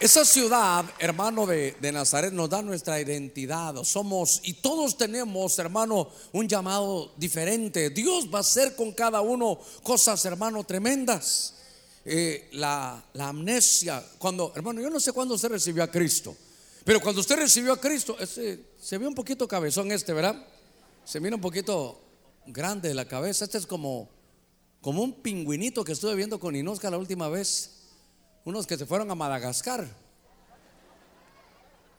Esa 0.00 0.24
ciudad, 0.24 0.84
hermano 1.00 1.44
de, 1.44 1.74
Nazaret, 1.92 2.32
nos 2.32 2.48
da 2.48 2.62
nuestra 2.62 3.00
identidad. 3.00 3.74
Somos, 3.82 4.40
y 4.44 4.54
todos 4.54 4.96
tenemos, 4.96 5.58
hermano, 5.58 6.08
un 6.30 6.46
llamado 6.46 7.10
diferente. 7.16 7.90
Dios 7.90 8.32
va 8.32 8.38
a 8.38 8.42
hacer 8.42 8.76
con 8.76 8.92
cada 8.92 9.20
uno 9.20 9.58
cosas, 9.82 10.24
hermano, 10.24 10.62
tremendas. 10.62 11.54
Eh, 12.10 12.48
la, 12.52 13.04
amnesia, 13.18 14.02
cuando, 14.16 14.50
hermano, 14.56 14.80
yo 14.80 14.88
no 14.88 14.98
sé 14.98 15.12
cuándo 15.12 15.34
usted 15.34 15.50
recibió 15.50 15.82
a 15.82 15.90
Cristo, 15.90 16.34
pero 16.82 17.02
cuando 17.02 17.20
usted 17.20 17.36
recibió 17.36 17.74
a 17.74 17.78
Cristo, 17.78 18.16
se 18.24 18.98
ve 18.98 19.06
un 19.06 19.14
poquito 19.14 19.46
cabezón 19.46 19.92
este, 19.92 20.14
¿verdad? 20.14 20.42
Se 21.04 21.20
mira 21.20 21.36
un 21.36 21.42
poquito 21.42 22.00
grande 22.46 22.94
la 22.94 23.06
cabeza. 23.06 23.44
Este 23.44 23.58
es 23.58 23.66
como, 23.66 24.08
como 24.80 25.02
un 25.02 25.20
pingüinito 25.20 25.84
que 25.84 25.92
estuve 25.92 26.14
viendo 26.14 26.40
con 26.40 26.56
Inosca 26.56 26.90
la 26.90 26.96
última 26.96 27.28
vez 27.28 27.72
unos 28.46 28.66
que 28.66 28.78
se 28.78 28.86
fueron 28.86 29.10
a 29.10 29.14
Madagascar. 29.14 29.86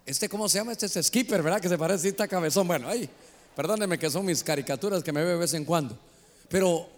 Este, 0.08 0.28
¿cómo 0.28 0.50
se 0.50 0.58
llama? 0.58 0.72
Este 0.72 0.88
es 0.88 1.06
Skipper, 1.06 1.44
¿verdad? 1.44 1.62
Que 1.62 1.70
se 1.70 1.78
parece 1.78 2.16
a 2.18 2.28
cabezón. 2.28 2.68
Bueno, 2.68 2.89
ahí, 2.89 3.08
perdóneme 3.56 4.00
que 4.00 4.10
son 4.10 4.25
mis 4.25 4.44
caricaturas 4.44 5.04
que 5.04 5.12
me 5.12 5.24
ve 5.24 5.30
de 5.34 5.38
vez 5.38 5.54
en 5.54 5.66
cuando. 5.66 5.96
Pero, 6.48 6.89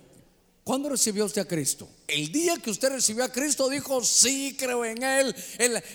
¿cuándo 0.64 0.90
recibió 0.90 1.26
usted 1.26 1.42
a 1.42 1.48
Cristo? 1.48 1.88
El 2.08 2.32
día 2.32 2.58
que 2.58 2.70
usted 2.70 2.90
recibió 2.90 3.24
a 3.24 3.32
Cristo 3.32 3.70
dijo, 3.70 4.04
sí, 4.04 4.56
creo 4.58 4.86
en 4.86 5.04
Él. 5.04 5.36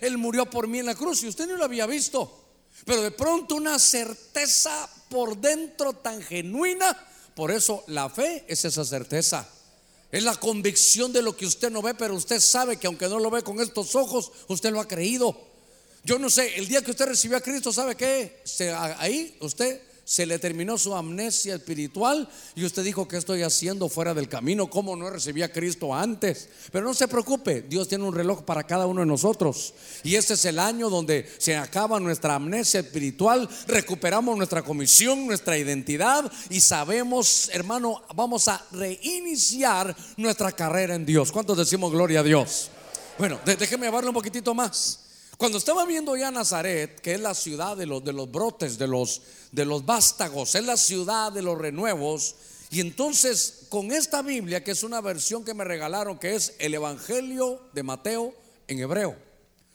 Él, 0.01 0.19
murió 0.19 0.49
por 0.49 0.69
mí 0.69 0.79
en 0.79 0.87
la 0.87 0.95
cruz 0.95 1.23
y 1.23 1.29
usted 1.29 1.47
no 1.47 1.57
lo 1.57 1.65
había 1.65 1.87
visto. 1.87 2.45
Pero 2.85 3.03
de 3.03 3.11
pronto 3.11 3.57
una 3.57 3.79
certeza 3.79 4.89
por 5.09 5.37
dentro 5.39 5.93
tan 5.95 6.23
genuina. 6.23 6.97
Por 7.35 7.51
eso 7.51 7.85
la 7.89 8.09
fe 8.09 8.45
es 8.49 8.65
esa 8.65 8.85
certeza. 8.85 9.49
Es 10.13 10.23
la 10.23 10.37
convicción 10.37 11.13
de 11.13 11.23
lo 11.23 11.37
que 11.37 11.47
usted 11.47 11.71
no 11.71 11.83
ve, 11.83 11.95
pero 11.95 12.15
usted 12.15 12.41
sabe 12.41 12.77
que 12.77 12.87
aunque 12.87 13.09
no 13.09 13.19
lo 13.19 13.31
ve 13.31 13.43
con 13.43 13.61
estos 13.61 13.95
ojos, 13.95 14.31
usted 14.49 14.71
lo 14.71 14.81
ha 14.81 14.89
creído. 14.89 15.37
Yo 16.05 16.19
no 16.19 16.31
sé, 16.31 16.57
el 16.57 16.69
día 16.69 16.83
que 16.83 16.93
usted 16.93 17.07
recibió 17.07 17.37
a 17.37 17.41
Cristo, 17.41 17.73
¿sabe 17.73 17.97
qué? 17.97 18.43
ahí 18.99 19.37
usted 19.41 19.83
se 20.07 20.25
le 20.25 20.39
terminó 20.39 20.79
su 20.79 20.95
amnesia 20.95 21.57
espiritual 21.57 22.29
y 22.55 22.65
usted 22.65 22.85
dijo, 22.85 23.09
¿qué 23.09 23.17
estoy 23.17 23.43
haciendo 23.43 23.89
fuera 23.89 24.15
del 24.15 24.29
camino? 24.29 24.71
¿Cómo 24.71 24.95
no 24.95 25.11
recibí 25.11 25.43
a 25.43 25.51
Cristo 25.51 25.93
antes? 25.93 26.49
Pero 26.71 26.87
no 26.87 26.95
se 26.95 27.09
preocupe, 27.09 27.63
Dios 27.63 27.89
tiene 27.89 28.05
un 28.05 28.15
reloj 28.15 28.45
para 28.45 28.63
cada 28.63 28.87
uno 28.87 29.01
de 29.01 29.07
nosotros. 29.09 29.75
Y 30.05 30.15
este 30.15 30.35
es 30.35 30.45
el 30.45 30.61
año 30.61 30.91
donde 30.91 31.29
se 31.39 31.57
acaba 31.57 31.99
nuestra 31.99 32.37
amnesia 32.37 32.79
espiritual, 32.79 33.49
recuperamos 33.67 34.37
nuestra 34.37 34.63
comisión, 34.63 35.27
nuestra 35.27 35.59
identidad 35.59 36.31
y 36.51 36.61
sabemos, 36.61 37.51
hermano, 37.53 38.01
vamos 38.15 38.47
a 38.47 38.65
reiniciar 38.71 39.97
nuestra 40.17 40.53
carrera 40.53 40.95
en 40.95 41.05
Dios. 41.05 41.33
¿Cuántos 41.33 41.59
decimos 41.59 41.91
gloria 41.91 42.21
a 42.21 42.23
Dios? 42.23 42.71
Bueno, 43.19 43.41
déjeme 43.45 43.89
hablarle 43.89 44.11
un 44.11 44.15
poquitito 44.15 44.55
más. 44.55 45.01
Cuando 45.37 45.59
estaba 45.59 45.85
viendo 45.85 46.17
ya 46.17 46.31
Nazaret, 46.31 46.99
que 47.01 47.13
es 47.13 47.21
la 47.21 47.35
ciudad 47.35 47.77
de 47.77 47.85
los, 47.85 48.03
de 48.03 48.15
los 48.15 48.31
brotes, 48.31 48.79
de 48.79 48.87
los, 48.87 49.21
de 49.57 49.65
los 49.65 49.87
vástagos, 49.87 50.55
es 50.55 50.65
la 50.65 50.77
ciudad 50.77 51.33
de 51.33 51.41
los 51.41 51.59
renuevos, 51.59 52.37
Y 52.69 52.81
entonces, 52.81 53.67
con 53.69 53.93
esta 53.93 54.23
Biblia, 54.23 54.63
que 54.63 54.73
es 54.73 54.83
una 54.83 55.01
versión 55.01 55.45
que 55.45 55.55
me 55.55 55.65
regalaron, 55.65 56.19
que 56.19 56.35
es 56.35 56.55
el 56.59 56.75
Evangelio 56.75 57.61
de 57.73 57.85
Mateo 57.85 58.35
en 58.67 58.81
hebreo. 58.81 59.17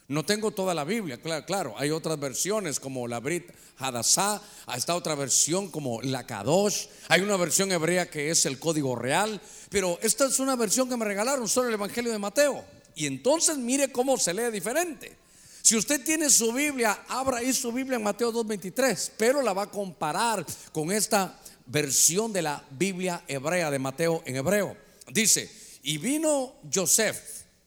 No 0.08 0.24
tengo 0.24 0.50
toda 0.50 0.74
la 0.74 0.84
Biblia, 0.84 1.20
claro, 1.20 1.46
claro. 1.46 1.74
Hay 1.78 1.90
otras 1.90 2.20
versiones 2.20 2.78
como 2.78 3.08
la 3.08 3.18
Brit 3.18 3.50
Hadassah, 3.78 4.42
esta 4.76 4.94
otra 4.94 5.14
versión 5.14 5.68
como 5.70 6.02
la 6.02 6.26
Kadosh. 6.26 6.86
Hay 7.08 7.22
una 7.22 7.38
versión 7.38 7.72
hebrea 7.72 8.10
que 8.10 8.30
es 8.30 8.44
el 8.44 8.58
código 8.58 8.94
real. 8.94 9.40
Pero 9.70 9.98
esta 10.02 10.26
es 10.26 10.38
una 10.38 10.54
versión 10.54 10.88
que 10.88 10.98
me 10.98 11.06
regalaron, 11.06 11.48
solo 11.48 11.68
el 11.68 11.74
Evangelio 11.74 12.12
de 12.12 12.18
Mateo. 12.18 12.62
Y 12.94 13.06
entonces 13.06 13.56
mire 13.56 13.90
cómo 13.90 14.18
se 14.18 14.34
lee 14.34 14.52
diferente. 14.52 15.21
Si 15.62 15.76
usted 15.76 16.04
tiene 16.04 16.28
su 16.28 16.52
Biblia, 16.52 17.04
abra 17.08 17.38
ahí 17.38 17.52
su 17.52 17.70
Biblia 17.70 17.96
en 17.96 18.02
Mateo 18.02 18.32
2.23, 18.32 19.12
pero 19.16 19.40
la 19.42 19.52
va 19.52 19.62
a 19.62 19.70
comparar 19.70 20.44
con 20.72 20.90
esta 20.90 21.38
versión 21.66 22.32
de 22.32 22.42
la 22.42 22.64
Biblia 22.70 23.22
hebrea 23.28 23.70
de 23.70 23.78
Mateo 23.78 24.22
en 24.26 24.36
hebreo. 24.36 24.76
Dice, 25.08 25.50
y 25.84 25.98
vino 25.98 26.54
Joseph, 26.72 27.16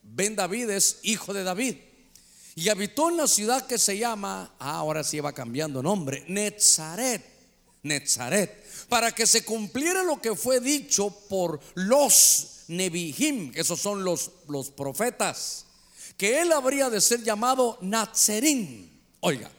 Ben 0.03 0.35
David 0.35 0.69
es 0.71 0.99
hijo 1.03 1.33
de 1.33 1.43
David, 1.43 1.77
y 2.55 2.67
habitó 2.69 3.09
en 3.09 3.17
la 3.17 3.27
ciudad 3.27 3.65
que 3.65 3.77
se 3.77 3.97
llama, 3.97 4.53
ah, 4.59 4.77
ahora 4.77 5.03
sí 5.03 5.21
va 5.21 5.33
cambiando 5.33 5.81
nombre, 5.81 6.25
Netzaret, 6.27 7.23
Netzaret, 7.83 8.87
para 8.89 9.13
que 9.13 9.25
se 9.25 9.45
cumpliera 9.45 10.03
lo 10.03 10.21
que 10.21 10.35
fue 10.35 10.59
dicho 10.59 11.09
por 11.29 11.61
los 11.75 12.63
Nebihim, 12.67 13.51
esos 13.55 13.79
son 13.79 14.03
los, 14.03 14.31
los 14.47 14.69
profetas, 14.69 15.64
que 16.17 16.41
él 16.41 16.51
habría 16.51 16.89
de 16.89 17.01
ser 17.01 17.23
llamado 17.23 17.77
Nazarín. 17.81 18.91
Oiga, 19.19 19.51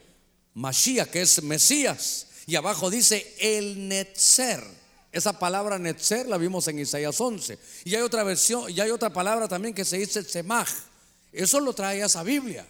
Mashiach, 0.53 1.09
que 1.09 1.21
es 1.21 1.43
Mesías, 1.43 2.27
y 2.45 2.55
abajo 2.55 2.89
dice 2.89 3.35
el 3.39 3.87
Netzer. 3.87 4.63
Esa 5.11 5.37
palabra 5.37 5.79
Netzer 5.79 6.27
la 6.27 6.37
vimos 6.37 6.67
en 6.67 6.79
Isaías 6.79 7.19
11. 7.19 7.57
Y 7.85 7.95
hay 7.95 8.01
otra 8.01 8.23
versión, 8.23 8.69
y 8.69 8.79
hay 8.79 8.89
otra 8.89 9.11
palabra 9.11 9.47
también 9.47 9.73
que 9.73 9.85
se 9.85 9.97
dice 9.97 10.23
Semaj. 10.23 10.69
Eso 11.31 11.59
lo 11.59 11.73
trae 11.73 12.01
a 12.01 12.05
esa 12.05 12.23
Biblia. 12.23 12.65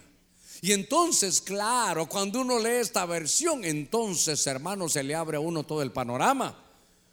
Y 0.60 0.72
entonces, 0.72 1.40
claro, 1.40 2.08
cuando 2.08 2.40
uno 2.40 2.58
lee 2.58 2.80
esta 2.80 3.06
versión, 3.06 3.64
entonces, 3.64 4.44
hermano, 4.46 4.88
se 4.88 5.02
le 5.02 5.14
abre 5.14 5.36
a 5.36 5.40
uno 5.40 5.64
todo 5.64 5.82
el 5.82 5.92
panorama. 5.92 6.64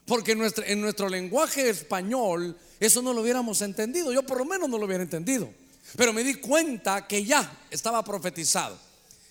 Porque 0.06 0.34
en 0.34 0.40
nuestro, 0.40 0.64
en 0.66 0.82
nuestro 0.82 1.10
lenguaje 1.10 1.70
español 1.70 2.58
eso 2.80 3.02
no 3.02 3.14
lo 3.14 3.22
hubiéramos 3.22 3.62
entendido. 3.62 4.12
Yo 4.12 4.24
por 4.24 4.38
lo 4.38 4.46
menos 4.46 4.70
no 4.70 4.78
lo 4.78 4.86
hubiera 4.86 5.04
entendido. 5.04 5.50
Pero 5.96 6.14
me 6.14 6.24
di 6.24 6.36
cuenta 6.36 7.08
que 7.08 7.24
ya 7.24 7.60
estaba 7.70 8.04
profetizado 8.04 8.78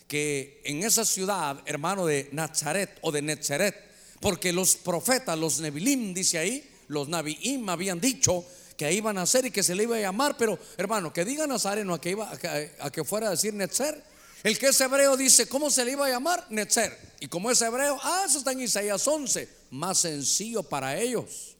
que 0.07 0.61
en 0.63 0.83
esa 0.83 1.05
ciudad, 1.05 1.61
hermano 1.65 2.05
de 2.05 2.29
Nazaret 2.31 2.97
o 3.01 3.11
de 3.11 3.21
Netzeret, 3.21 3.75
porque 4.19 4.53
los 4.53 4.75
profetas, 4.75 5.37
los 5.37 5.59
Nebilim, 5.59 6.13
dice 6.13 6.37
ahí, 6.37 6.71
los 6.87 7.07
Nabiim 7.07 7.67
habían 7.69 7.99
dicho 7.99 8.45
que 8.77 8.91
iban 8.91 9.17
a 9.17 9.23
hacer 9.23 9.45
y 9.45 9.51
que 9.51 9.63
se 9.63 9.75
le 9.75 9.83
iba 9.83 9.95
a 9.95 10.01
llamar, 10.01 10.35
pero 10.37 10.59
hermano, 10.77 11.13
que 11.13 11.25
diga 11.25 11.47
Nazareno 11.47 11.93
a 11.93 12.01
que, 12.01 12.11
iba, 12.11 12.31
a 12.79 12.91
que, 12.91 13.03
fuera 13.03 13.27
a 13.27 13.31
decir 13.31 13.53
Netzer. 13.53 14.03
El 14.43 14.59
que 14.59 14.67
es 14.67 14.81
hebreo 14.81 15.17
dice, 15.17 15.47
¿cómo 15.47 15.71
se 15.71 15.83
le 15.85 15.93
iba 15.93 16.05
a 16.05 16.09
llamar? 16.09 16.45
Netzer. 16.49 16.95
Y 17.19 17.27
como 17.27 17.49
es 17.49 17.61
hebreo, 17.61 17.97
ah, 18.03 18.25
eso 18.27 18.39
está 18.39 18.51
en 18.51 18.61
Isaías 18.61 19.07
11, 19.07 19.49
más 19.71 19.99
sencillo 19.99 20.61
para 20.61 20.99
ellos. 20.99 21.55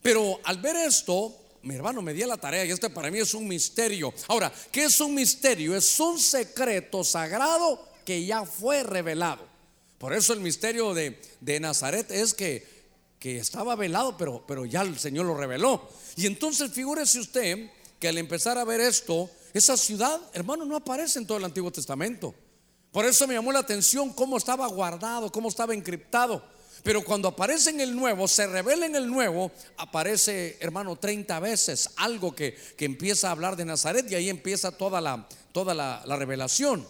Pero 0.00 0.40
al 0.44 0.58
ver 0.58 0.76
esto, 0.76 1.39
mi 1.62 1.74
hermano 1.74 2.02
me 2.02 2.14
dio 2.14 2.26
la 2.26 2.36
tarea 2.36 2.64
y 2.64 2.70
este 2.70 2.90
para 2.90 3.10
mí 3.10 3.18
es 3.18 3.34
un 3.34 3.46
misterio. 3.46 4.12
Ahora, 4.28 4.52
¿qué 4.72 4.84
es 4.84 5.00
un 5.00 5.14
misterio? 5.14 5.76
Es 5.76 6.00
un 6.00 6.18
secreto 6.18 7.04
sagrado 7.04 7.86
que 8.04 8.24
ya 8.24 8.44
fue 8.44 8.82
revelado. 8.82 9.46
Por 9.98 10.14
eso 10.14 10.32
el 10.32 10.40
misterio 10.40 10.94
de, 10.94 11.20
Nazaret 11.60 12.10
es 12.10 12.32
que, 12.32 12.66
que 13.18 13.38
estaba 13.38 13.76
velado, 13.76 14.16
pero, 14.16 14.44
pero 14.46 14.64
ya 14.64 14.80
el 14.80 14.98
Señor 14.98 15.26
lo 15.26 15.36
reveló. 15.36 15.90
Y 16.16 16.26
entonces 16.26 16.72
figúrese 16.72 17.20
usted 17.20 17.70
que 17.98 18.08
al 18.08 18.16
empezar 18.16 18.56
a 18.56 18.64
ver 18.64 18.80
esto, 18.80 19.30
esa 19.52 19.76
ciudad, 19.76 20.18
hermano, 20.32 20.64
no 20.64 20.76
aparece 20.76 21.18
en 21.18 21.26
todo 21.26 21.36
el 21.36 21.44
Antiguo 21.44 21.70
Testamento. 21.70 22.34
Por 22.92 23.04
eso 23.04 23.26
me 23.26 23.34
llamó 23.34 23.52
la 23.52 23.58
atención 23.60 24.10
cómo 24.12 24.36
estaba 24.36 24.66
guardado, 24.66 25.30
cómo 25.30 25.48
estaba 25.48 25.74
encriptado. 25.74 26.42
Pero 26.82 27.02
cuando 27.02 27.28
aparece 27.28 27.70
en 27.70 27.80
el 27.80 27.94
nuevo, 27.94 28.26
se 28.26 28.46
revela 28.46 28.86
en 28.86 28.96
el 28.96 29.06
nuevo, 29.06 29.52
aparece, 29.76 30.56
hermano, 30.60 30.96
30 30.96 31.38
veces 31.40 31.90
algo 31.96 32.34
que, 32.34 32.54
que 32.76 32.84
empieza 32.84 33.28
a 33.28 33.32
hablar 33.32 33.56
de 33.56 33.64
Nazaret 33.64 34.10
y 34.10 34.14
ahí 34.14 34.30
empieza 34.30 34.72
toda 34.72 35.00
la, 35.00 35.28
toda 35.52 35.74
la, 35.74 36.02
la 36.06 36.16
revelación. 36.16 36.86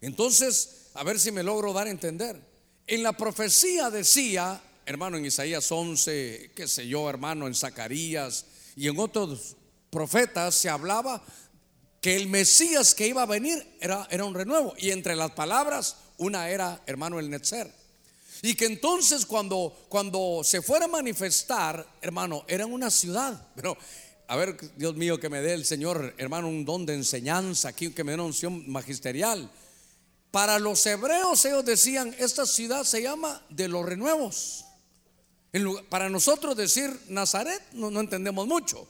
Entonces, 0.00 0.90
a 0.94 1.02
ver 1.02 1.18
si 1.18 1.32
me 1.32 1.42
logro 1.42 1.72
dar 1.72 1.86
a 1.86 1.90
entender. 1.90 2.40
En 2.86 3.02
la 3.02 3.12
profecía 3.12 3.90
decía, 3.90 4.60
hermano, 4.86 5.16
en 5.16 5.26
Isaías 5.26 5.70
11, 5.70 6.52
qué 6.54 6.68
sé 6.68 6.86
yo, 6.86 7.10
hermano, 7.10 7.46
en 7.46 7.54
Zacarías 7.54 8.46
y 8.76 8.88
en 8.88 8.98
otros 8.98 9.56
profetas 9.90 10.54
se 10.54 10.68
hablaba 10.68 11.22
que 12.00 12.16
el 12.16 12.28
Mesías 12.28 12.94
que 12.94 13.08
iba 13.08 13.22
a 13.22 13.26
venir 13.26 13.76
era, 13.80 14.06
era 14.10 14.24
un 14.24 14.34
renuevo. 14.34 14.74
Y 14.78 14.90
entre 14.90 15.16
las 15.16 15.32
palabras, 15.32 15.96
una 16.16 16.48
era, 16.48 16.82
hermano, 16.86 17.18
el 17.18 17.28
Netzer. 17.28 17.72
Y 18.42 18.54
que 18.54 18.66
entonces 18.66 19.26
cuando, 19.26 19.86
cuando 19.88 20.42
se 20.44 20.62
fuera 20.62 20.84
a 20.84 20.88
manifestar, 20.88 21.86
hermano, 22.00 22.44
era 22.46 22.66
una 22.66 22.90
ciudad. 22.90 23.48
Pero, 23.56 23.76
a 24.26 24.36
ver, 24.36 24.56
Dios 24.76 24.94
mío, 24.94 25.18
que 25.18 25.28
me 25.28 25.40
dé 25.40 25.54
el 25.54 25.64
Señor, 25.64 26.14
hermano, 26.18 26.48
un 26.48 26.64
don 26.64 26.86
de 26.86 26.94
enseñanza 26.94 27.70
aquí, 27.70 27.90
que 27.90 28.04
me 28.04 28.12
dé 28.12 28.16
una 28.16 28.24
unción 28.24 28.70
magisterial. 28.70 29.50
Para 30.30 30.58
los 30.58 30.84
hebreos 30.84 31.44
ellos 31.44 31.64
decían, 31.64 32.14
esta 32.18 32.44
ciudad 32.44 32.84
se 32.84 33.02
llama 33.02 33.42
de 33.48 33.68
los 33.68 33.84
renuevos. 33.84 34.64
Para 35.88 36.10
nosotros 36.10 36.56
decir 36.56 36.94
Nazaret 37.08 37.62
no, 37.72 37.90
no 37.90 38.00
entendemos 38.00 38.46
mucho, 38.46 38.86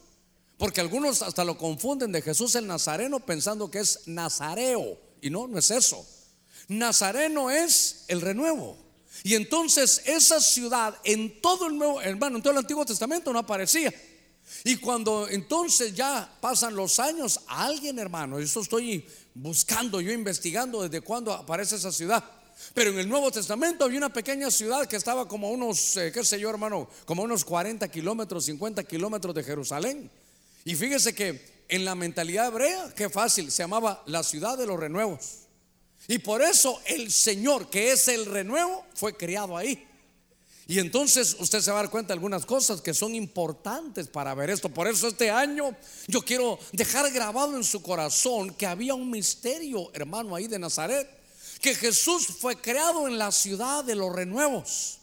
porque 0.56 0.80
algunos 0.80 1.22
hasta 1.22 1.44
lo 1.44 1.56
confunden 1.56 2.10
de 2.10 2.20
Jesús 2.20 2.56
el 2.56 2.66
Nazareno 2.66 3.20
pensando 3.20 3.70
que 3.70 3.78
es 3.78 4.00
Nazareo, 4.06 4.98
y 5.22 5.30
no, 5.30 5.46
no 5.46 5.58
es 5.58 5.70
eso. 5.70 6.04
Nazareno 6.66 7.50
es 7.50 8.04
el 8.08 8.20
renuevo. 8.20 8.87
Y 9.24 9.34
entonces 9.34 10.02
esa 10.04 10.40
ciudad 10.40 10.96
en 11.04 11.40
todo 11.40 11.66
el 11.66 11.76
nuevo, 11.76 12.00
hermano, 12.00 12.36
en 12.36 12.42
todo 12.42 12.52
el 12.52 12.58
Antiguo 12.58 12.84
Testamento 12.84 13.32
no 13.32 13.38
aparecía. 13.38 13.92
Y 14.64 14.76
cuando 14.76 15.28
entonces 15.28 15.94
ya 15.94 16.36
pasan 16.40 16.74
los 16.74 16.98
años, 16.98 17.40
alguien, 17.46 17.98
hermano, 17.98 18.38
eso 18.38 18.60
estoy 18.60 19.04
buscando, 19.34 20.00
yo 20.00 20.12
investigando 20.12 20.82
desde 20.82 21.00
cuándo 21.00 21.32
aparece 21.32 21.76
esa 21.76 21.92
ciudad. 21.92 22.24
Pero 22.74 22.90
en 22.90 22.98
el 22.98 23.08
Nuevo 23.08 23.30
Testamento 23.30 23.84
había 23.84 23.98
una 23.98 24.12
pequeña 24.12 24.50
ciudad 24.50 24.86
que 24.86 24.96
estaba 24.96 25.28
como 25.28 25.50
unos, 25.50 25.96
eh, 25.96 26.10
qué 26.12 26.24
sé 26.24 26.40
yo, 26.40 26.50
hermano, 26.50 26.88
como 27.04 27.22
unos 27.22 27.44
40 27.44 27.88
kilómetros, 27.88 28.46
50 28.46 28.82
kilómetros 28.84 29.34
de 29.34 29.44
Jerusalén. 29.44 30.10
Y 30.64 30.74
fíjese 30.74 31.14
que 31.14 31.64
en 31.68 31.84
la 31.84 31.94
mentalidad 31.94 32.48
hebrea, 32.48 32.92
qué 32.96 33.08
fácil, 33.08 33.50
se 33.50 33.62
llamaba 33.62 34.02
la 34.06 34.22
ciudad 34.22 34.58
de 34.58 34.66
los 34.66 34.78
renuevos. 34.78 35.47
Y 36.08 36.18
por 36.18 36.40
eso 36.40 36.80
el 36.86 37.12
Señor, 37.12 37.68
que 37.68 37.92
es 37.92 38.08
el 38.08 38.24
renuevo, 38.24 38.84
fue 38.94 39.14
criado 39.14 39.56
ahí. 39.56 39.86
Y 40.66 40.78
entonces 40.78 41.36
usted 41.38 41.60
se 41.60 41.70
va 41.70 41.80
a 41.80 41.82
dar 41.82 41.90
cuenta 41.90 42.08
de 42.08 42.14
algunas 42.14 42.46
cosas 42.46 42.80
que 42.80 42.94
son 42.94 43.14
importantes 43.14 44.08
para 44.08 44.34
ver 44.34 44.48
esto. 44.48 44.70
Por 44.70 44.88
eso 44.88 45.08
este 45.08 45.30
año 45.30 45.76
yo 46.06 46.22
quiero 46.22 46.58
dejar 46.72 47.10
grabado 47.12 47.56
en 47.56 47.64
su 47.64 47.82
corazón 47.82 48.54
que 48.54 48.66
había 48.66 48.94
un 48.94 49.10
misterio, 49.10 49.90
hermano, 49.92 50.34
ahí 50.34 50.46
de 50.46 50.58
Nazaret. 50.58 51.08
Que 51.60 51.74
Jesús 51.74 52.26
fue 52.26 52.56
creado 52.56 53.06
en 53.06 53.18
la 53.18 53.30
ciudad 53.30 53.84
de 53.84 53.94
los 53.94 54.14
renuevos. 54.14 54.98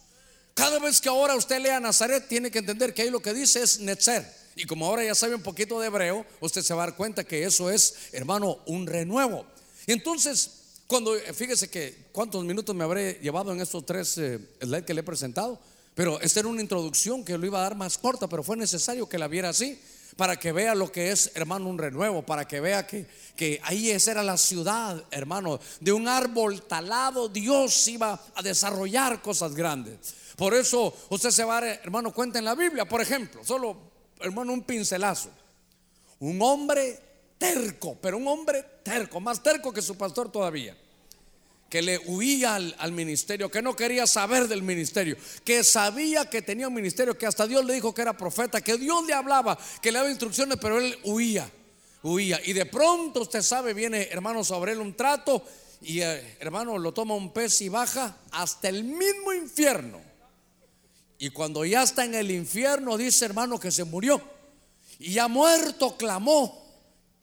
Cada 0.55 0.79
vez 0.79 1.01
que 1.01 1.09
ahora 1.09 1.35
usted 1.35 1.59
lea 1.59 1.79
Nazaret, 1.79 2.27
tiene 2.27 2.49
que 2.49 2.59
entender 2.59 2.93
que 2.93 3.03
ahí 3.03 3.09
lo 3.11 3.21
que 3.21 3.33
dice 3.33 3.61
es 3.61 3.79
Netzer. 3.79 4.25
Y 4.55 4.65
como 4.65 4.87
ahora 4.87 5.03
ya 5.03 5.13
sabe 5.13 5.35
un 5.35 5.43
poquito 5.43 5.79
de 5.79 5.87
hebreo, 5.87 6.25
usted 6.39 6.63
se 6.63 6.73
va 6.73 6.83
a 6.83 6.87
dar 6.87 6.95
cuenta 6.95 7.23
que 7.23 7.43
eso 7.43 7.69
es, 7.69 7.95
hermano, 8.11 8.59
un 8.65 8.87
renuevo. 8.87 9.45
Entonces 9.87 10.64
cuando, 10.87 11.15
eh, 11.15 11.33
fíjese 11.33 11.69
que 11.69 12.07
cuántos 12.11 12.43
minutos 12.43 12.75
me 12.75 12.83
habré 12.83 13.13
llevado 13.21 13.51
en 13.51 13.61
estos 13.61 13.85
tres 13.85 14.17
eh, 14.17 14.39
slides 14.61 14.85
que 14.85 14.93
le 14.93 15.01
he 15.01 15.03
presentado, 15.03 15.59
pero 15.95 16.19
esta 16.21 16.41
era 16.41 16.49
una 16.49 16.61
introducción 16.61 17.23
que 17.23 17.37
lo 17.37 17.45
iba 17.45 17.59
a 17.59 17.63
dar 17.63 17.75
más 17.75 17.97
corta, 17.97 18.27
pero 18.27 18.43
fue 18.43 18.57
necesario 18.57 19.09
que 19.09 19.17
la 19.17 19.27
viera 19.27 19.49
así, 19.49 19.79
para 20.15 20.37
que 20.37 20.51
vea 20.51 20.75
lo 20.75 20.91
que 20.91 21.11
es, 21.11 21.31
hermano, 21.35 21.69
un 21.69 21.77
renuevo, 21.77 22.21
para 22.23 22.47
que 22.47 22.59
vea 22.59 22.85
que, 22.85 23.07
que 23.35 23.59
ahí 23.63 23.89
esa 23.89 24.11
era 24.11 24.23
la 24.23 24.37
ciudad, 24.37 25.03
hermano, 25.11 25.59
de 25.79 25.91
un 25.91 26.07
árbol 26.07 26.61
talado, 26.63 27.29
Dios 27.29 27.87
iba 27.87 28.21
a 28.35 28.41
desarrollar 28.43 29.21
cosas 29.21 29.55
grandes. 29.55 29.97
Por 30.35 30.53
eso 30.53 30.93
usted 31.09 31.31
se 31.31 31.43
va 31.43 31.57
a 31.57 31.67
hermano, 31.67 32.13
cuenta 32.13 32.39
en 32.39 32.45
la 32.45 32.55
Biblia, 32.55 32.85
por 32.85 33.01
ejemplo, 33.01 33.43
solo, 33.43 33.77
hermano, 34.19 34.53
un 34.53 34.63
pincelazo. 34.63 35.29
Un 36.19 36.41
hombre 36.41 36.99
terco, 37.37 37.97
pero 38.01 38.17
un 38.17 38.27
hombre 38.27 38.63
terco, 38.83 39.19
más 39.19 39.41
terco 39.41 39.73
que 39.73 39.81
su 39.81 39.97
pastor 39.97 40.31
todavía, 40.31 40.75
que 41.69 41.81
le 41.81 41.97
huía 42.05 42.55
al, 42.55 42.91
ministerio, 42.91 43.49
que 43.49 43.61
no 43.61 43.75
quería 43.75 44.07
saber 44.07 44.47
del 44.47 44.63
ministerio, 44.63 45.17
que 45.43 45.63
sabía 45.63 46.29
que 46.29 46.41
tenía 46.41 46.67
un 46.67 46.73
ministerio, 46.73 47.17
que 47.17 47.25
hasta 47.25 47.47
Dios 47.47 47.65
le 47.65 47.73
dijo 47.73 47.93
que 47.93 48.01
era 48.01 48.15
profeta, 48.15 48.61
que 48.61 48.77
Dios 48.77 49.05
le 49.05 49.13
hablaba, 49.13 49.57
que 49.81 49.91
le 49.91 49.99
daba 49.99 50.09
instrucciones, 50.09 50.57
pero 50.61 50.79
él 50.79 50.97
huía, 51.03 51.49
huía. 52.03 52.39
Y 52.45 52.53
de 52.53 52.65
pronto 52.65 53.21
usted 53.21 53.41
sabe, 53.41 53.73
viene 53.73 54.07
hermano 54.11 54.43
sobre 54.43 54.73
él 54.73 54.79
un 54.79 54.95
trato 54.95 55.43
y 55.81 56.01
eh, 56.01 56.37
hermano 56.39 56.77
lo 56.77 56.93
toma 56.93 57.15
un 57.15 57.33
pez 57.33 57.61
y 57.61 57.69
baja 57.69 58.17
hasta 58.31 58.69
el 58.69 58.83
mismo 58.83 59.33
infierno. 59.33 59.99
Y 61.17 61.29
cuando 61.29 61.65
ya 61.65 61.83
está 61.83 62.05
en 62.05 62.15
el 62.15 62.31
infierno, 62.31 62.97
dice 62.97 63.25
hermano 63.25 63.59
que 63.59 63.71
se 63.71 63.83
murió. 63.83 64.21
Y 64.99 65.13
ya 65.13 65.27
muerto 65.27 65.97
clamó 65.97 66.64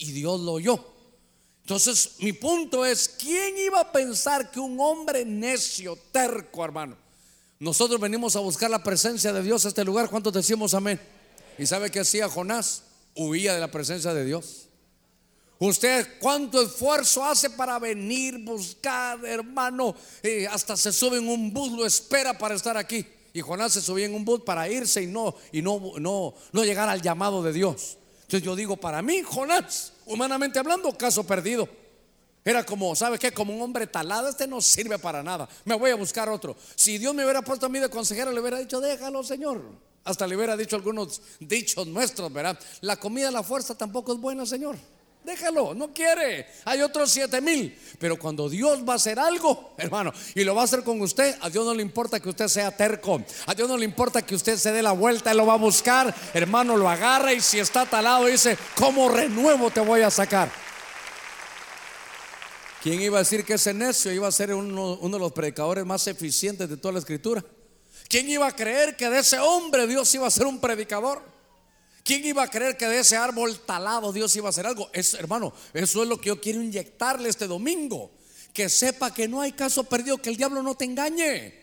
y 0.02 0.10
Dios 0.10 0.40
lo 0.40 0.54
oyó. 0.54 0.84
Entonces, 1.62 2.16
mi 2.18 2.32
punto 2.32 2.84
es, 2.84 3.08
¿quién 3.08 3.56
iba 3.56 3.80
a 3.80 3.92
pensar 3.92 4.50
que 4.50 4.58
un 4.58 4.78
hombre 4.80 5.24
necio, 5.24 5.96
terco, 6.10 6.64
hermano? 6.64 6.96
Nosotros 7.60 8.00
venimos 8.00 8.34
a 8.34 8.40
buscar 8.40 8.68
la 8.68 8.82
presencia 8.82 9.32
de 9.32 9.42
Dios 9.44 9.64
a 9.64 9.68
este 9.68 9.84
lugar. 9.84 10.10
¿Cuántos 10.10 10.32
decimos 10.32 10.74
amén? 10.74 11.00
¿Y 11.56 11.66
sabe 11.66 11.88
qué 11.90 12.00
hacía 12.00 12.28
Jonás? 12.28 12.82
Huía 13.14 13.54
de 13.54 13.60
la 13.60 13.70
presencia 13.70 14.12
de 14.12 14.24
Dios. 14.24 14.66
Usted 15.60 16.18
cuánto 16.18 16.60
esfuerzo 16.60 17.24
hace 17.24 17.48
para 17.50 17.78
venir, 17.78 18.38
buscar, 18.38 19.24
hermano, 19.24 19.94
eh, 20.24 20.48
hasta 20.50 20.76
se 20.76 20.92
sube 20.92 21.18
en 21.18 21.28
un 21.28 21.52
bus, 21.52 21.70
lo 21.70 21.86
espera 21.86 22.36
para 22.36 22.56
estar 22.56 22.76
aquí. 22.76 23.06
Y 23.32 23.40
Jonás 23.40 23.74
se 23.74 23.80
subía 23.80 24.06
en 24.06 24.14
un 24.16 24.24
bus 24.24 24.40
para 24.40 24.68
irse 24.68 25.00
y 25.00 25.06
no 25.06 25.36
y 25.52 25.62
no 25.62 25.92
no 26.00 26.34
no 26.50 26.64
llegar 26.64 26.88
al 26.88 27.00
llamado 27.00 27.44
de 27.44 27.52
Dios. 27.52 27.98
Entonces 28.22 28.42
yo 28.42 28.56
digo, 28.56 28.76
para 28.76 29.02
mí 29.02 29.22
Jonás, 29.22 29.91
humanamente 30.12 30.58
hablando, 30.58 30.96
caso 30.96 31.24
perdido. 31.24 31.68
Era 32.44 32.64
como, 32.64 32.94
¿sabe 32.96 33.18
qué? 33.18 33.32
Como 33.32 33.54
un 33.54 33.62
hombre 33.62 33.86
talado, 33.86 34.28
este 34.28 34.46
no 34.46 34.60
sirve 34.60 34.98
para 34.98 35.22
nada. 35.22 35.48
Me 35.64 35.76
voy 35.76 35.90
a 35.90 35.94
buscar 35.94 36.28
otro. 36.28 36.56
Si 36.74 36.98
Dios 36.98 37.14
me 37.14 37.24
hubiera 37.24 37.42
puesto 37.42 37.66
a 37.66 37.68
mí 37.68 37.78
de 37.78 37.88
consejero, 37.88 38.32
le 38.32 38.40
hubiera 38.40 38.58
dicho, 38.58 38.80
déjalo, 38.80 39.22
Señor. 39.22 39.62
Hasta 40.04 40.26
le 40.26 40.36
hubiera 40.36 40.56
dicho 40.56 40.74
algunos 40.74 41.22
dichos 41.38 41.86
nuestros, 41.86 42.32
¿verdad? 42.32 42.58
La 42.80 42.96
comida 42.96 43.30
la 43.30 43.44
fuerza 43.44 43.76
tampoco 43.76 44.12
es 44.12 44.18
buena, 44.18 44.44
Señor. 44.44 44.76
Déjalo, 45.24 45.72
no 45.72 45.92
quiere. 45.92 46.48
Hay 46.64 46.82
otros 46.82 47.10
siete 47.10 47.40
mil. 47.40 47.78
Pero 47.98 48.18
cuando 48.18 48.48
Dios 48.48 48.80
va 48.86 48.94
a 48.94 48.96
hacer 48.96 49.20
algo, 49.20 49.72
hermano, 49.76 50.12
y 50.34 50.42
lo 50.42 50.54
va 50.54 50.62
a 50.62 50.64
hacer 50.64 50.82
con 50.82 51.00
usted, 51.00 51.36
a 51.40 51.48
Dios 51.48 51.64
no 51.64 51.74
le 51.74 51.82
importa 51.82 52.18
que 52.18 52.28
usted 52.28 52.48
sea 52.48 52.76
terco. 52.76 53.22
A 53.46 53.54
Dios 53.54 53.68
no 53.68 53.76
le 53.76 53.84
importa 53.84 54.22
que 54.22 54.34
usted 54.34 54.56
se 54.56 54.72
dé 54.72 54.82
la 54.82 54.92
vuelta, 54.92 55.30
Él 55.30 55.36
lo 55.36 55.46
va 55.46 55.54
a 55.54 55.58
buscar. 55.58 56.12
Hermano, 56.34 56.76
lo 56.76 56.88
agarra 56.88 57.32
y 57.32 57.40
si 57.40 57.60
está 57.60 57.86
talado, 57.86 58.26
dice, 58.26 58.58
¿cómo 58.74 59.08
renuevo 59.08 59.70
te 59.70 59.80
voy 59.80 60.02
a 60.02 60.10
sacar? 60.10 60.50
¿Quién 62.82 63.00
iba 63.00 63.18
a 63.18 63.22
decir 63.22 63.44
que 63.44 63.54
ese 63.54 63.72
necio 63.72 64.10
iba 64.12 64.26
a 64.26 64.32
ser 64.32 64.52
uno, 64.52 64.94
uno 64.94 65.16
de 65.16 65.20
los 65.22 65.30
predicadores 65.30 65.86
más 65.86 66.04
eficientes 66.08 66.68
de 66.68 66.76
toda 66.76 66.94
la 66.94 66.98
escritura? 66.98 67.44
¿Quién 68.08 68.28
iba 68.28 68.48
a 68.48 68.56
creer 68.56 68.96
que 68.96 69.08
de 69.08 69.20
ese 69.20 69.38
hombre 69.38 69.86
Dios 69.86 70.12
iba 70.16 70.26
a 70.26 70.30
ser 70.32 70.46
un 70.46 70.60
predicador? 70.60 71.31
¿Quién 72.04 72.24
iba 72.24 72.42
a 72.42 72.48
creer 72.50 72.76
que 72.76 72.86
de 72.86 72.98
ese 72.98 73.16
árbol 73.16 73.60
talado 73.60 74.12
Dios 74.12 74.34
iba 74.34 74.48
a 74.48 74.50
hacer 74.50 74.66
algo? 74.66 74.90
Es, 74.92 75.14
hermano, 75.14 75.52
eso 75.72 76.02
es 76.02 76.08
lo 76.08 76.20
que 76.20 76.28
yo 76.28 76.40
quiero 76.40 76.62
inyectarle 76.62 77.28
este 77.28 77.46
domingo. 77.46 78.10
Que 78.52 78.68
sepa 78.68 79.14
que 79.14 79.28
no 79.28 79.40
hay 79.40 79.52
caso 79.52 79.84
perdido, 79.84 80.18
que 80.18 80.30
el 80.30 80.36
diablo 80.36 80.62
no 80.62 80.74
te 80.74 80.84
engañe. 80.84 81.62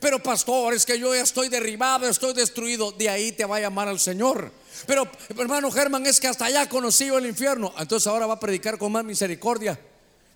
Pero 0.00 0.22
pastor, 0.22 0.74
es 0.74 0.84
que 0.84 0.98
yo 0.98 1.14
ya 1.14 1.22
estoy 1.22 1.48
derribado, 1.48 2.08
estoy 2.08 2.34
destruido. 2.34 2.92
De 2.92 3.08
ahí 3.08 3.32
te 3.32 3.44
va 3.44 3.56
a 3.56 3.60
llamar 3.60 3.88
al 3.88 4.00
Señor. 4.00 4.52
Pero 4.86 5.08
hermano 5.38 5.70
Germán, 5.70 6.04
es 6.04 6.20
que 6.20 6.26
hasta 6.26 6.46
allá 6.46 6.68
conocí 6.68 7.04
el 7.04 7.26
infierno. 7.26 7.72
Entonces 7.78 8.06
ahora 8.08 8.26
va 8.26 8.34
a 8.34 8.40
predicar 8.40 8.78
con 8.78 8.92
más 8.92 9.04
misericordia. 9.04 9.78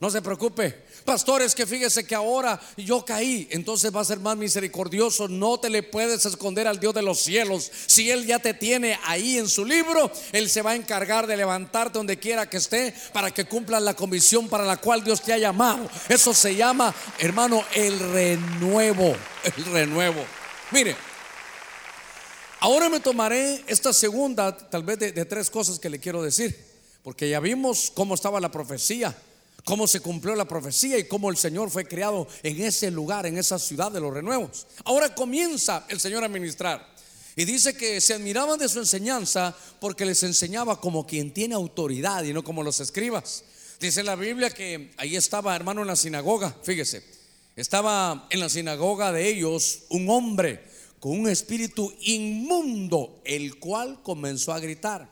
No 0.01 0.09
se 0.09 0.23
preocupe. 0.23 0.75
Pastores, 1.05 1.55
que 1.55 1.67
fíjese 1.67 2.05
que 2.05 2.15
ahora 2.15 2.59
yo 2.79 3.05
caí, 3.05 3.47
entonces 3.51 3.95
va 3.95 4.01
a 4.01 4.05
ser 4.05 4.19
más 4.19 4.35
misericordioso. 4.35 5.29
No 5.29 5.61
te 5.61 5.69
le 5.69 5.83
puedes 5.83 6.25
esconder 6.25 6.67
al 6.67 6.81
Dios 6.81 6.95
de 6.95 7.03
los 7.03 7.21
cielos. 7.21 7.71
Si 7.87 8.11
Él 8.11 8.25
ya 8.25 8.39
te 8.39 8.55
tiene 8.55 8.99
ahí 9.05 9.37
en 9.37 9.47
su 9.47 9.63
libro, 9.63 10.11
Él 10.33 10.49
se 10.49 10.63
va 10.63 10.71
a 10.71 10.77
encargar 10.77 11.27
de 11.27 11.37
levantarte 11.37 11.99
donde 11.99 12.19
quiera 12.19 12.49
que 12.49 12.57
esté 12.57 12.95
para 13.13 13.31
que 13.31 13.45
cumplas 13.45 13.83
la 13.83 13.93
comisión 13.93 14.49
para 14.49 14.65
la 14.65 14.79
cual 14.79 15.05
Dios 15.05 15.21
te 15.21 15.35
ha 15.35 15.39
llamado. 15.39 15.87
Eso 16.09 16.33
se 16.33 16.57
llama, 16.57 16.95
hermano, 17.19 17.63
el 17.75 17.99
renuevo. 17.99 19.15
El 19.45 19.65
renuevo. 19.67 20.25
Mire, 20.71 20.97
ahora 22.61 22.89
me 22.89 23.01
tomaré 23.01 23.65
esta 23.67 23.93
segunda, 23.93 24.57
tal 24.57 24.83
vez 24.83 24.99
de, 24.99 25.13
de 25.13 25.25
tres 25.27 25.51
cosas 25.51 25.79
que 25.79 25.91
le 25.91 25.99
quiero 25.99 26.23
decir, 26.23 26.59
porque 27.03 27.29
ya 27.29 27.39
vimos 27.39 27.93
cómo 27.95 28.15
estaba 28.15 28.41
la 28.41 28.51
profecía 28.51 29.15
cómo 29.65 29.87
se 29.87 30.01
cumplió 30.01 30.35
la 30.35 30.47
profecía 30.47 30.99
y 30.99 31.09
cómo 31.09 31.31
el 31.31 31.37
Señor 31.37 31.71
fue 31.71 31.87
creado 31.87 32.27
en 32.43 32.63
ese 32.63 32.91
lugar, 32.91 33.27
en 33.27 33.39
esa 33.39 33.59
ciudad 33.59 33.91
de 33.93 34.01
los 34.01 34.13
renuevos. 34.13 34.67
Ahora 34.85 35.15
comienza 35.15 35.85
el 35.89 36.01
Señor 36.01 36.25
a 36.25 36.29
ministrar. 36.29 36.89
Y 37.37 37.45
dice 37.45 37.77
que 37.77 38.01
se 38.01 38.15
admiraban 38.15 38.59
de 38.59 38.69
su 38.69 38.81
enseñanza 38.81 39.57
porque 39.81 40.05
les 40.05 40.23
enseñaba 40.23 40.81
como 40.81 41.07
quien 41.07 41.33
tiene 41.33 41.55
autoridad 41.55 42.25
y 42.25 42.33
no 42.33 42.43
como 42.43 42.63
los 42.63 42.81
escribas. 42.81 43.45
Dice 43.81 44.03
la 44.03 44.17
Biblia 44.17 44.51
que 44.51 44.91
ahí 44.99 45.17
estaba, 45.17 45.57
hermano, 45.57 45.81
en 45.81 45.87
la 45.87 45.97
sinagoga, 45.97 46.55
fíjese, 46.63 47.03
estaba 47.57 48.27
en 48.31 48.41
la 48.41 48.49
sinagoga 48.49 49.13
de 49.13 49.29
ellos 49.29 49.85
un 49.89 50.11
hombre 50.11 50.63
con 50.99 51.19
un 51.19 51.29
espíritu 51.29 51.93
inmundo, 52.03 53.23
el 53.25 53.59
cual 53.59 54.03
comenzó 54.03 54.53
a 54.53 54.61
gritar. 54.61 55.09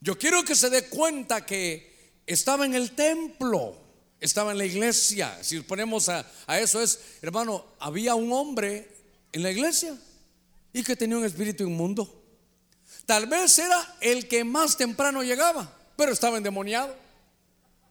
Yo 0.00 0.18
quiero 0.18 0.44
que 0.44 0.54
se 0.54 0.68
dé 0.68 0.88
cuenta 0.88 1.46
que 1.46 1.85
estaba 2.26 2.66
en 2.66 2.74
el 2.74 2.92
templo, 2.92 3.76
estaba 4.20 4.52
en 4.52 4.58
la 4.58 4.64
iglesia. 4.64 5.38
Si 5.42 5.60
ponemos 5.60 6.08
a, 6.08 6.26
a, 6.46 6.58
eso 6.58 6.82
es, 6.82 7.00
hermano, 7.22 7.64
había 7.78 8.14
un 8.14 8.32
hombre 8.32 8.90
en 9.32 9.42
la 9.42 9.50
iglesia 9.50 9.96
y 10.72 10.82
que 10.82 10.96
tenía 10.96 11.16
un 11.16 11.24
espíritu 11.24 11.64
inmundo. 11.64 12.22
Tal 13.06 13.26
vez 13.26 13.58
era 13.58 13.96
el 14.00 14.26
que 14.26 14.44
más 14.44 14.76
temprano 14.76 15.22
llegaba, 15.22 15.72
pero 15.96 16.12
estaba 16.12 16.36
endemoniado. 16.36 16.94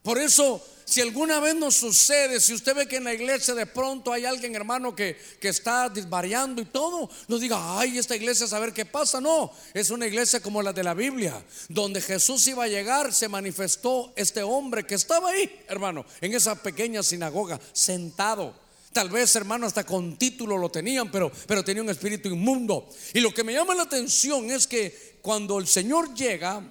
Por 0.04 0.18
eso 0.18 0.64
si 0.86 1.02
alguna 1.02 1.40
vez 1.40 1.56
nos 1.56 1.76
sucede, 1.76 2.40
si 2.40 2.54
usted 2.54 2.76
ve 2.76 2.88
que 2.88 2.98
en 2.98 3.06
la 3.06 3.14
iglesia 3.14 3.56
de 3.56 3.66
pronto 3.66 4.14
hay 4.14 4.26
alguien, 4.26 4.56
hermano, 4.56 4.96
que, 4.96 5.18
que 5.40 5.50
está 5.50 5.90
disvariando 5.90 6.62
y 6.62 6.66
todo, 6.66 7.10
no 7.28 7.40
diga, 7.40 7.80
ay, 7.80 7.98
esta 7.98 8.16
iglesia, 8.16 8.46
a 8.46 8.50
saber 8.50 8.72
qué 8.72 8.86
pasa. 8.86 9.20
No, 9.20 9.52
es 9.74 9.90
una 9.90 10.06
iglesia 10.06 10.42
como 10.42 10.62
la 10.62 10.74
de 10.74 10.84
la 10.84 10.94
Biblia, 10.94 11.44
donde 11.70 12.02
Jesús 12.02 12.46
iba 12.46 12.66
a 12.66 12.68
llegar, 12.68 13.12
se 13.12 13.28
manifestó 13.28 14.14
este 14.16 14.44
hombre 14.44 14.86
que 14.86 14.94
estaba 14.94 15.32
ahí, 15.32 15.64
hermano, 15.68 16.06
en 16.22 16.36
esa 16.36 16.62
pequeña 16.62 17.02
sinagoga, 17.02 17.60
sentado. 17.74 18.54
Tal 18.94 19.10
vez, 19.10 19.36
hermano, 19.36 19.66
hasta 19.66 19.84
con 19.84 20.18
título 20.18 20.56
lo 20.56 20.70
tenían, 20.70 21.12
pero, 21.12 21.32
pero 21.48 21.64
tenía 21.64 21.82
un 21.82 21.90
espíritu 21.90 22.30
inmundo. 22.30 22.88
Y 23.14 23.22
lo 23.22 23.34
que 23.34 23.44
me 23.44 23.54
llama 23.54 23.74
la 23.74 23.84
atención 23.84 24.52
es 24.52 24.68
que 24.68 25.18
cuando 25.24 25.58
el 25.58 25.68
Señor 25.68 26.14
llega, 26.14 26.64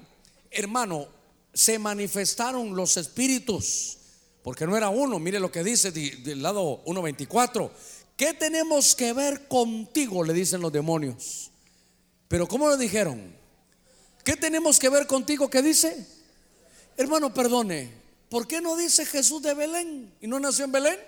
hermano, 0.53 1.09
se 1.53 1.79
manifestaron 1.79 2.75
los 2.75 2.97
espíritus. 2.97 3.99
Porque 4.45 4.67
no 4.67 4.77
era 4.77 4.91
uno, 4.91 5.19
mire 5.19 5.41
lo 5.41 5.51
que 5.51 5.65
dice 5.65 5.91
del 5.91 6.43
lado 6.43 6.85
1.24. 6.85 7.71
¿Qué 8.15 8.35
tenemos 8.35 8.95
que 8.95 9.15
ver 9.15 9.49
contigo? 9.49 10.23
Le 10.23 10.35
dicen 10.35 10.61
los 10.61 10.71
demonios. 10.71 11.51
Pero 12.29 12.47
¿cómo 12.47 12.69
le 12.69 12.77
dijeron? 12.77 13.35
¿Qué 14.23 14.37
tenemos 14.37 14.79
que 14.79 14.91
ver 14.91 15.07
contigo? 15.07 15.49
¿Qué 15.49 15.63
dice? 15.63 16.07
Hermano, 16.99 17.33
perdone. 17.33 17.91
¿Por 18.29 18.47
qué 18.47 18.61
no 18.61 18.77
dice 18.77 19.07
Jesús 19.07 19.41
de 19.41 19.55
Belén 19.55 20.13
y 20.21 20.27
no 20.27 20.39
nació 20.39 20.67
en 20.67 20.73
Belén? 20.73 20.99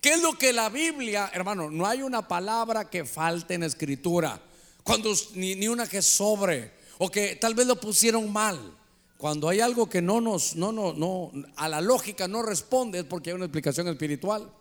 ¿Qué 0.00 0.14
es 0.14 0.22
lo 0.22 0.32
que 0.38 0.54
la 0.54 0.70
Biblia, 0.70 1.30
hermano? 1.34 1.70
No 1.70 1.86
hay 1.86 2.00
una 2.00 2.26
palabra 2.26 2.88
que 2.88 3.04
falte 3.04 3.52
en 3.52 3.64
escritura. 3.64 4.40
Cuando 4.82 5.12
ni, 5.34 5.56
ni 5.56 5.68
una 5.68 5.86
que 5.86 6.00
sobre 6.00 6.72
o 6.96 7.10
que 7.10 7.36
tal 7.36 7.54
vez 7.54 7.66
lo 7.66 7.78
pusieron 7.78 8.32
mal. 8.32 8.78
Cuando 9.24 9.48
hay 9.48 9.60
algo 9.60 9.88
que 9.88 10.02
no 10.02 10.20
nos, 10.20 10.54
no, 10.54 10.70
no, 10.70 10.92
no, 10.92 11.32
a 11.56 11.66
la 11.66 11.80
lógica 11.80 12.28
no 12.28 12.42
responde 12.42 12.98
es 12.98 13.04
porque 13.06 13.30
hay 13.30 13.36
una 13.36 13.46
explicación 13.46 13.88
espiritual. 13.88 14.52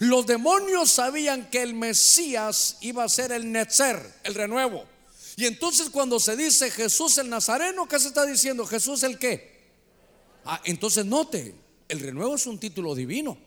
Los 0.00 0.26
demonios 0.26 0.90
sabían 0.90 1.48
que 1.48 1.62
el 1.62 1.74
Mesías 1.74 2.78
iba 2.80 3.04
a 3.04 3.08
ser 3.08 3.30
el 3.30 3.52
Netzer, 3.52 4.14
el 4.24 4.34
renuevo. 4.34 4.84
Y 5.36 5.44
entonces 5.44 5.90
cuando 5.90 6.18
se 6.18 6.36
dice 6.36 6.72
Jesús 6.72 7.18
el 7.18 7.30
Nazareno, 7.30 7.86
¿qué 7.86 8.00
se 8.00 8.08
está 8.08 8.26
diciendo? 8.26 8.66
Jesús 8.66 9.04
el 9.04 9.16
qué? 9.16 9.62
Ah, 10.44 10.60
entonces 10.64 11.06
note, 11.06 11.54
el 11.86 12.00
renuevo 12.00 12.34
es 12.34 12.48
un 12.48 12.58
título 12.58 12.96
divino. 12.96 13.38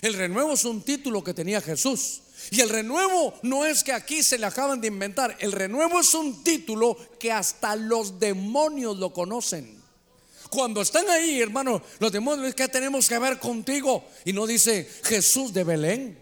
El 0.00 0.14
renuevo 0.14 0.54
es 0.54 0.64
un 0.64 0.80
título 0.80 1.22
que 1.22 1.34
tenía 1.34 1.60
Jesús. 1.60 2.22
Y 2.50 2.62
el 2.62 2.70
renuevo 2.70 3.34
no 3.42 3.66
es 3.66 3.84
que 3.84 3.92
aquí 3.92 4.22
se 4.22 4.38
le 4.38 4.46
acaban 4.46 4.80
de 4.80 4.88
inventar. 4.88 5.36
El 5.40 5.52
renuevo 5.52 6.00
es 6.00 6.14
un 6.14 6.42
título 6.42 6.96
que 7.18 7.30
hasta 7.32 7.76
los 7.76 8.18
demonios 8.18 8.96
lo 8.96 9.12
conocen. 9.12 9.79
Cuando 10.50 10.82
están 10.82 11.08
ahí, 11.08 11.40
hermano, 11.40 11.80
los 12.00 12.10
demonios, 12.10 12.54
¿qué 12.54 12.66
tenemos 12.66 13.08
que 13.08 13.18
ver 13.18 13.38
contigo? 13.38 14.04
Y 14.24 14.32
no 14.32 14.46
dice 14.46 14.88
Jesús 15.04 15.52
de 15.52 15.64
Belén. 15.64 16.18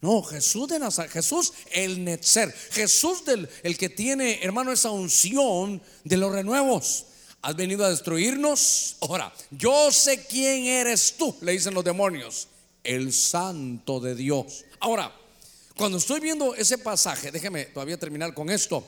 No, 0.00 0.22
Jesús 0.22 0.68
de 0.68 0.78
Nazaret, 0.78 1.10
Jesús 1.10 1.52
el 1.72 2.04
Netzer, 2.04 2.52
Jesús 2.70 3.24
del 3.24 3.48
el 3.64 3.76
que 3.76 3.88
tiene, 3.88 4.40
hermano, 4.42 4.70
esa 4.70 4.90
unción 4.90 5.82
de 6.04 6.16
los 6.16 6.30
renuevos. 6.30 7.06
Has 7.42 7.56
venido 7.56 7.84
a 7.84 7.90
destruirnos. 7.90 8.96
Ahora, 9.00 9.32
yo 9.50 9.90
sé 9.90 10.24
quién 10.26 10.66
eres 10.66 11.14
tú, 11.16 11.34
le 11.40 11.52
dicen 11.52 11.74
los 11.74 11.84
demonios, 11.84 12.48
el 12.84 13.12
santo 13.12 13.98
de 13.98 14.14
Dios. 14.14 14.66
Ahora, 14.78 15.12
cuando 15.76 15.98
estoy 15.98 16.20
viendo 16.20 16.54
ese 16.54 16.78
pasaje, 16.78 17.32
déjeme 17.32 17.64
todavía 17.66 17.96
terminar 17.96 18.34
con 18.34 18.50
esto. 18.50 18.84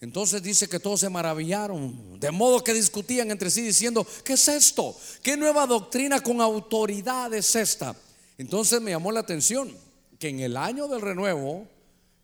Entonces 0.00 0.42
dice 0.42 0.66
que 0.66 0.80
todos 0.80 1.00
se 1.00 1.10
maravillaron, 1.10 2.18
de 2.18 2.30
modo 2.30 2.64
que 2.64 2.72
discutían 2.72 3.30
entre 3.30 3.50
sí 3.50 3.60
diciendo, 3.60 4.06
¿qué 4.24 4.32
es 4.32 4.48
esto? 4.48 4.96
¿Qué 5.22 5.36
nueva 5.36 5.66
doctrina 5.66 6.22
con 6.22 6.40
autoridad 6.40 7.32
es 7.34 7.54
esta? 7.54 7.94
Entonces 8.38 8.80
me 8.80 8.92
llamó 8.92 9.12
la 9.12 9.20
atención 9.20 9.76
que 10.18 10.28
en 10.28 10.40
el 10.40 10.56
año 10.56 10.88
del 10.88 11.02
renuevo, 11.02 11.66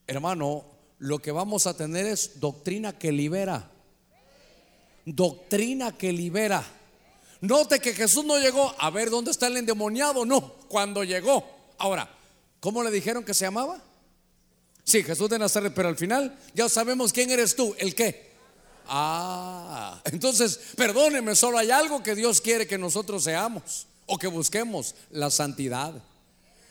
hermano, 0.07 0.65
lo 0.99 1.19
que 1.19 1.33
vamos 1.33 1.67
a 1.67 1.77
tener 1.77 2.07
es 2.07 2.41
doctrina 2.41 2.99
que 2.99 3.13
libera. 3.13 3.71
Doctrina 5.05 5.93
que 5.93 6.13
libera. 6.13 6.65
Note 7.43 7.79
que 7.81 7.93
Jesús 7.93 8.25
no 8.25 8.39
llegó 8.39 8.75
a 8.79 8.89
ver 8.89 9.11
dónde 9.11 9.31
está 9.31 9.49
el 9.49 9.59
endemoniado, 9.59 10.25
no, 10.25 10.55
cuando 10.69 11.05
llegó. 11.05 11.47
Ahora, 11.77 12.09
¿cómo 12.61 12.83
le 12.83 12.91
dijeron 12.91 13.23
que 13.23 13.35
se 13.35 13.45
llamaba? 13.45 13.83
Sí, 14.87 15.03
Jesús 15.03 15.29
de 15.29 15.37
Nazaret, 15.41 15.73
pero 15.75 15.89
al 15.89 15.97
final 15.97 16.39
ya 16.55 16.69
sabemos 16.69 17.13
quién 17.13 17.29
eres 17.33 17.57
tú, 17.57 17.75
el 17.77 17.93
qué. 17.93 18.31
Ah, 18.87 20.01
entonces, 20.05 20.61
perdóneme, 20.77 21.35
solo 21.35 21.59
hay 21.59 21.73
algo 21.73 22.05
que 22.05 22.15
Dios 22.15 22.41
quiere 22.41 22.69
que 22.69 22.79
nosotros 22.79 23.25
seamos 23.25 23.89
o 24.07 24.17
que 24.17 24.29
busquemos, 24.29 24.95
la 25.11 25.29
santidad. 25.33 25.93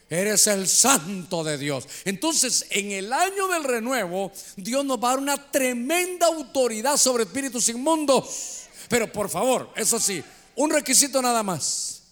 Eres 0.09 0.47
el 0.47 0.65
santo 0.69 1.43
de 1.43 1.57
Dios. 1.57 1.89
Entonces, 2.05 2.65
en 2.69 2.91
el 2.91 3.11
año 3.11 3.49
del 3.49 3.65
renuevo, 3.65 4.31
Dios 4.55 4.85
nos 4.85 4.97
va 4.97 5.09
a 5.09 5.11
dar 5.11 5.19
una 5.19 5.51
tremenda 5.51 6.27
autoridad 6.27 6.95
sobre 6.95 7.25
espíritus 7.25 7.67
inmundos. 7.67 8.61
Pero 8.87 9.11
por 9.11 9.29
favor, 9.29 9.71
eso 9.75 9.99
sí, 9.99 10.23
un 10.55 10.69
requisito 10.69 11.21
nada 11.21 11.43
más. 11.43 12.03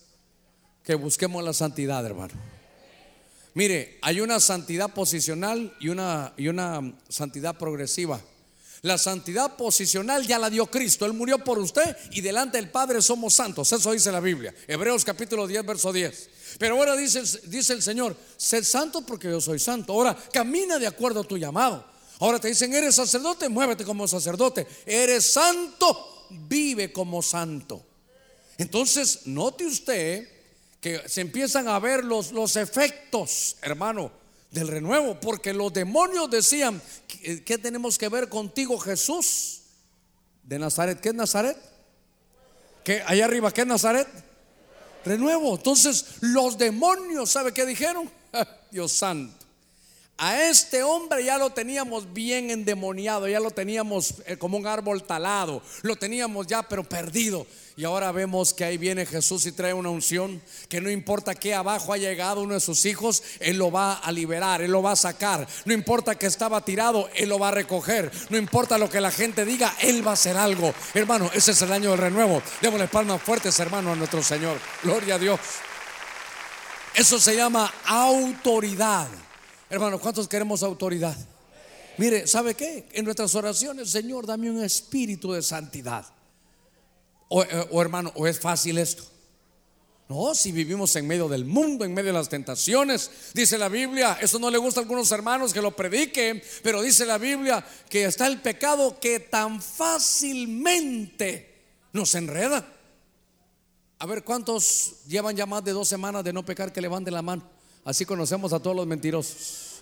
Que 0.83 0.95
busquemos 0.95 1.41
la 1.45 1.53
santidad, 1.53 2.05
hermano. 2.05 2.33
Mire, 3.55 3.99
hay 4.01 4.19
una 4.19 4.39
santidad 4.39 4.93
posicional 4.93 5.75
y 5.79 5.89
una, 5.89 6.33
y 6.37 6.47
una 6.47 6.93
santidad 7.07 7.57
progresiva. 7.57 8.19
La 8.81 8.97
santidad 8.97 9.55
posicional 9.55 10.27
ya 10.27 10.37
la 10.37 10.49
dio 10.49 10.65
Cristo. 10.65 11.05
Él 11.05 11.13
murió 11.13 11.37
por 11.37 11.57
usted 11.57 11.95
y 12.11 12.19
delante 12.19 12.57
del 12.57 12.69
Padre 12.69 13.01
somos 13.01 13.33
santos. 13.33 13.71
Eso 13.71 13.91
dice 13.93 14.11
la 14.11 14.19
Biblia. 14.19 14.53
Hebreos 14.67 15.05
capítulo 15.05 15.47
10, 15.47 15.65
verso 15.65 15.93
10. 15.93 16.29
Pero 16.59 16.75
ahora 16.75 16.97
dice, 16.97 17.21
dice 17.45 17.73
el 17.73 17.81
Señor, 17.81 18.15
sé 18.35 18.61
santo 18.63 19.05
porque 19.05 19.29
yo 19.29 19.39
soy 19.39 19.59
santo. 19.59 19.93
Ahora 19.93 20.17
camina 20.33 20.79
de 20.79 20.87
acuerdo 20.87 21.21
a 21.21 21.23
tu 21.23 21.37
llamado. 21.37 21.85
Ahora 22.19 22.39
te 22.39 22.49
dicen, 22.49 22.73
eres 22.73 22.95
sacerdote, 22.95 23.47
muévete 23.47 23.85
como 23.85 24.07
sacerdote. 24.07 24.67
Eres 24.85 25.31
santo, 25.31 26.27
vive 26.29 26.91
como 26.91 27.21
santo. 27.21 27.85
Entonces, 28.57 29.27
note 29.27 29.65
usted 29.65 30.27
que 30.83 31.07
se 31.07 31.21
empiezan 31.21 31.69
a 31.69 31.79
ver 31.79 32.03
los, 32.03 32.33
los 32.33 32.57
efectos, 32.57 33.55
hermano, 33.61 34.11
del 34.51 34.67
renuevo, 34.67 35.17
porque 35.17 35.53
los 35.53 35.71
demonios 35.71 36.29
decían, 36.29 36.81
¿qué, 37.07 37.57
tenemos 37.57 37.97
que 37.97 38.09
ver 38.09 38.27
contigo, 38.27 38.77
Jesús? 38.77 39.61
De 40.43 40.59
Nazaret, 40.59 40.99
¿qué 40.99 41.09
es 41.09 41.15
Nazaret? 41.15 41.57
¿Qué 42.83 43.01
allá 43.07 43.23
arriba, 43.23 43.53
qué 43.53 43.61
es 43.61 43.67
Nazaret? 43.67 44.09
Renuevo. 45.05 45.55
Entonces, 45.55 46.17
los 46.19 46.57
demonios, 46.57 47.31
¿sabe 47.31 47.53
qué 47.53 47.65
dijeron? 47.65 48.11
Dios 48.69 48.91
santo. 48.91 49.45
A 50.17 50.43
este 50.43 50.83
hombre 50.83 51.23
ya 51.23 51.37
lo 51.37 51.51
teníamos 51.51 52.11
bien 52.11 52.51
endemoniado, 52.51 53.29
ya 53.29 53.39
lo 53.39 53.51
teníamos 53.51 54.15
eh, 54.25 54.35
como 54.35 54.57
un 54.57 54.67
árbol 54.67 55.03
talado, 55.03 55.63
lo 55.81 55.95
teníamos 55.95 56.45
ya 56.45 56.61
pero 56.61 56.83
perdido. 56.83 57.47
Y 57.75 57.85
ahora 57.85 58.11
vemos 58.11 58.53
que 58.53 58.63
ahí 58.63 58.77
viene 58.77 59.05
Jesús 59.05 59.47
y 59.47 59.51
trae 59.51 59.73
una 59.73 59.89
unción 59.89 60.39
que 60.69 60.79
no 60.79 60.91
importa 60.91 61.33
que 61.33 61.55
abajo 61.55 61.91
ha 61.91 61.97
llegado 61.97 62.41
uno 62.41 62.53
de 62.53 62.59
sus 62.59 62.85
hijos, 62.85 63.23
Él 63.39 63.57
lo 63.57 63.71
va 63.71 63.93
a 63.93 64.11
liberar, 64.11 64.61
Él 64.61 64.71
lo 64.71 64.83
va 64.83 64.91
a 64.91 64.95
sacar. 64.95 65.47
No 65.65 65.73
importa 65.73 66.13
que 66.15 66.27
estaba 66.27 66.63
tirado, 66.63 67.09
Él 67.15 67.29
lo 67.29 67.39
va 67.39 67.47
a 67.47 67.51
recoger. 67.51 68.11
No 68.29 68.37
importa 68.37 68.77
lo 68.77 68.89
que 68.89 69.01
la 69.01 69.09
gente 69.09 69.43
diga, 69.43 69.75
Él 69.79 70.05
va 70.05 70.11
a 70.11 70.13
hacer 70.13 70.37
algo. 70.37 70.71
Hermano, 70.93 71.31
ese 71.33 71.51
es 71.51 71.61
el 71.63 71.71
año 71.71 71.89
del 71.91 71.99
renuevo. 71.99 72.43
Démosle 72.61 72.87
palmas 72.87 73.21
fuertes, 73.21 73.59
hermano, 73.59 73.91
a 73.91 73.95
nuestro 73.95 74.21
Señor. 74.21 74.59
Gloria 74.83 75.15
a 75.15 75.19
Dios. 75.19 75.39
Eso 76.93 77.19
se 77.19 77.35
llama 77.35 77.73
autoridad. 77.85 79.07
Hermano, 79.67 79.99
¿cuántos 79.99 80.27
queremos 80.27 80.61
autoridad? 80.61 81.17
Mire, 81.97 82.27
¿sabe 82.27 82.53
qué? 82.53 82.87
En 82.91 83.05
nuestras 83.05 83.33
oraciones, 83.33 83.89
Señor, 83.89 84.27
dame 84.27 84.51
un 84.51 84.63
espíritu 84.63 85.31
de 85.33 85.41
santidad. 85.41 86.05
Eh, 87.41 87.67
o, 87.71 87.81
hermano, 87.81 88.11
o 88.15 88.27
es 88.27 88.39
fácil 88.39 88.77
esto. 88.77 89.03
No, 90.07 90.35
si 90.35 90.51
vivimos 90.51 90.95
en 90.95 91.07
medio 91.07 91.27
del 91.27 91.45
mundo, 91.45 91.83
en 91.85 91.93
medio 91.93 92.11
de 92.11 92.19
las 92.19 92.29
tentaciones, 92.29 93.09
dice 93.33 93.57
la 93.57 93.69
Biblia, 93.69 94.17
eso 94.21 94.37
no 94.37 94.51
le 94.51 94.59
gusta 94.59 94.81
a 94.81 94.83
algunos 94.83 95.11
hermanos 95.11 95.53
que 95.53 95.61
lo 95.61 95.75
prediquen, 95.75 96.43
pero 96.61 96.81
dice 96.81 97.05
la 97.05 97.17
Biblia 97.17 97.65
que 97.89 98.05
está 98.05 98.27
el 98.27 98.41
pecado 98.41 98.99
que 98.99 99.19
tan 99.19 99.61
fácilmente 99.61 100.83
nos 101.93 102.13
enreda. 102.13 102.67
A 103.97 104.05
ver, 104.05 104.23
¿cuántos 104.23 105.05
llevan 105.07 105.35
ya 105.35 105.45
más 105.45 105.63
de 105.63 105.71
dos 105.71 105.87
semanas 105.87 106.23
de 106.23 106.33
no 106.33 106.45
pecar 106.45 106.71
que 106.71 106.81
levanten 106.81 107.13
la 107.13 107.21
mano? 107.21 107.49
Así 107.85 108.05
conocemos 108.05 108.53
a 108.53 108.59
todos 108.59 108.75
los 108.75 108.85
mentirosos. 108.85 109.81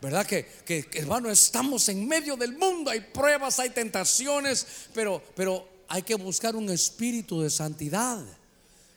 ¿Verdad 0.00 0.26
que, 0.26 0.46
que, 0.64 0.86
hermano, 0.94 1.30
estamos 1.30 1.88
en 1.88 2.06
medio 2.06 2.36
del 2.36 2.56
mundo, 2.56 2.90
hay 2.90 3.00
pruebas, 3.00 3.58
hay 3.58 3.70
tentaciones, 3.70 4.66
pero, 4.94 5.22
pero 5.34 5.79
hay 5.90 6.02
que 6.02 6.14
buscar 6.14 6.54
un 6.54 6.70
espíritu 6.70 7.42
de 7.42 7.50
santidad. 7.50 8.24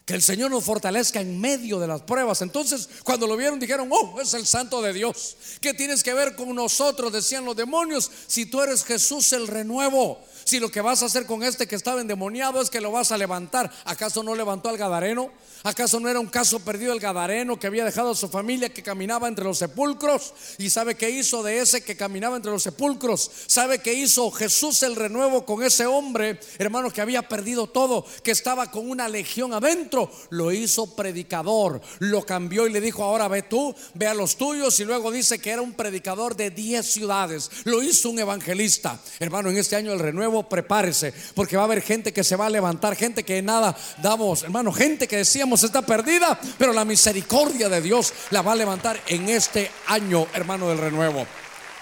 Que 0.06 0.14
el 0.14 0.22
Señor 0.22 0.50
nos 0.50 0.64
fortalezca 0.64 1.20
en 1.20 1.40
medio 1.40 1.80
de 1.80 1.88
las 1.88 2.02
pruebas. 2.02 2.40
Entonces, 2.40 2.88
cuando 3.02 3.26
lo 3.26 3.36
vieron, 3.36 3.58
dijeron, 3.58 3.88
oh, 3.90 4.20
es 4.20 4.32
el 4.34 4.46
santo 4.46 4.80
de 4.80 4.92
Dios. 4.92 5.36
¿Qué 5.60 5.74
tienes 5.74 6.04
que 6.04 6.14
ver 6.14 6.36
con 6.36 6.54
nosotros? 6.54 7.12
Decían 7.12 7.44
los 7.44 7.56
demonios, 7.56 8.08
si 8.28 8.46
tú 8.46 8.62
eres 8.62 8.84
Jesús 8.84 9.32
el 9.32 9.48
renuevo. 9.48 10.20
Si 10.44 10.60
lo 10.60 10.70
que 10.70 10.80
vas 10.80 11.02
a 11.02 11.06
hacer 11.06 11.26
con 11.26 11.42
este 11.42 11.66
que 11.66 11.76
estaba 11.76 12.00
endemoniado 12.00 12.60
es 12.60 12.70
que 12.70 12.80
lo 12.80 12.92
vas 12.92 13.12
a 13.12 13.18
levantar, 13.18 13.70
¿acaso 13.84 14.22
no 14.22 14.34
levantó 14.34 14.68
al 14.68 14.76
Gadareno? 14.76 15.30
¿Acaso 15.62 15.98
no 15.98 16.10
era 16.10 16.20
un 16.20 16.26
caso 16.26 16.60
perdido 16.60 16.92
el 16.92 17.00
Gadareno 17.00 17.58
que 17.58 17.66
había 17.66 17.86
dejado 17.86 18.10
a 18.10 18.14
su 18.14 18.28
familia 18.28 18.68
que 18.68 18.82
caminaba 18.82 19.28
entre 19.28 19.44
los 19.44 19.58
sepulcros? 19.58 20.34
¿Y 20.58 20.68
sabe 20.68 20.94
qué 20.94 21.08
hizo 21.08 21.42
de 21.42 21.60
ese 21.60 21.82
que 21.82 21.96
caminaba 21.96 22.36
entre 22.36 22.52
los 22.52 22.62
sepulcros? 22.62 23.30
¿Sabe 23.46 23.78
qué 23.78 23.94
hizo 23.94 24.30
Jesús 24.30 24.82
el 24.82 24.94
renuevo 24.94 25.46
con 25.46 25.62
ese 25.62 25.86
hombre, 25.86 26.38
hermano, 26.58 26.90
que 26.90 27.00
había 27.00 27.26
perdido 27.26 27.66
todo, 27.66 28.04
que 28.22 28.32
estaba 28.32 28.70
con 28.70 28.90
una 28.90 29.08
legión 29.08 29.54
adentro? 29.54 30.10
Lo 30.28 30.52
hizo 30.52 30.94
predicador, 30.94 31.80
lo 32.00 32.26
cambió 32.26 32.66
y 32.66 32.72
le 32.72 32.82
dijo, 32.82 33.02
ahora 33.02 33.28
ve 33.28 33.42
tú, 33.42 33.74
ve 33.94 34.06
a 34.06 34.14
los 34.14 34.36
tuyos 34.36 34.78
y 34.80 34.84
luego 34.84 35.10
dice 35.10 35.38
que 35.38 35.50
era 35.50 35.62
un 35.62 35.72
predicador 35.72 36.36
de 36.36 36.50
10 36.50 36.84
ciudades. 36.84 37.50
Lo 37.64 37.82
hizo 37.82 38.10
un 38.10 38.18
evangelista. 38.18 39.00
Hermano, 39.18 39.48
en 39.48 39.56
este 39.56 39.76
año 39.76 39.94
el 39.94 39.98
renuevo 39.98 40.33
prepárese, 40.42 41.14
porque 41.34 41.56
va 41.56 41.62
a 41.62 41.66
haber 41.66 41.82
gente 41.82 42.12
que 42.12 42.24
se 42.24 42.36
va 42.36 42.46
a 42.46 42.50
levantar, 42.50 42.96
gente 42.96 43.22
que 43.22 43.40
nada 43.40 43.76
damos, 44.02 44.42
hermano, 44.42 44.72
gente 44.72 45.06
que 45.06 45.18
decíamos 45.18 45.62
está 45.62 45.82
perdida, 45.82 46.38
pero 46.58 46.72
la 46.72 46.84
misericordia 46.84 47.68
de 47.68 47.80
Dios 47.80 48.12
la 48.30 48.42
va 48.42 48.52
a 48.52 48.56
levantar 48.56 49.00
en 49.06 49.28
este 49.28 49.70
año, 49.86 50.26
hermano 50.34 50.68
del 50.68 50.78
renuevo. 50.78 51.26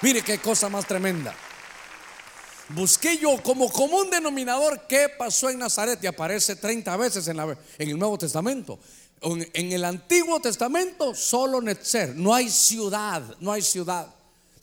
Mire 0.02 0.22
qué 0.22 0.38
cosa 0.38 0.68
más 0.68 0.86
tremenda. 0.86 1.34
Busqué 2.68 3.18
yo 3.18 3.42
como 3.42 3.70
común 3.70 4.08
denominador 4.10 4.86
qué 4.88 5.08
pasó 5.08 5.50
en 5.50 5.58
Nazaret 5.58 6.02
y 6.02 6.06
aparece 6.06 6.56
30 6.56 6.96
veces 6.96 7.28
en, 7.28 7.38
el 7.78 7.98
Nuevo 7.98 8.18
Testamento. 8.18 8.78
En, 9.20 9.48
en 9.52 9.72
el 9.72 9.84
Antiguo 9.84 10.40
Testamento 10.40 11.14
solo 11.14 11.60
Netzer, 11.60 12.16
no 12.16 12.34
hay 12.34 12.48
ciudad, 12.48 13.22
no 13.40 13.52
hay 13.52 13.62
ciudad. 13.62 14.08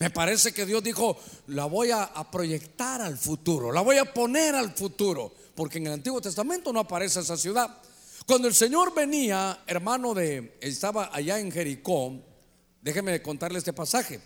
Me 0.00 0.08
parece 0.08 0.52
que 0.52 0.64
Dios 0.64 0.82
dijo, 0.82 1.18
la 1.48 1.66
voy 1.66 1.90
a, 1.90 2.10
proyectar 2.32 3.02
al 3.02 3.18
futuro, 3.18 3.70
la 3.70 3.82
voy 3.82 3.98
a 3.98 4.14
poner 4.14 4.54
al 4.54 4.72
futuro, 4.74 5.30
porque 5.54 5.76
en 5.76 5.88
el 5.88 5.92
Antiguo 5.92 6.22
Testamento 6.22 6.72
no 6.72 6.80
aparece 6.80 7.20
esa 7.20 7.36
ciudad. 7.36 7.82
Cuando 8.26 8.48
el 8.48 8.54
Señor 8.54 8.94
venía, 8.94 9.62
hermano 9.66 10.14
de, 10.14 10.56
estaba 10.62 11.10
allá 11.12 11.38
en 11.38 11.52
Jericó, 11.52 12.14
déjeme 12.80 13.20
contarle 13.20 13.58
este 13.58 13.74
pasaje. 13.74 14.22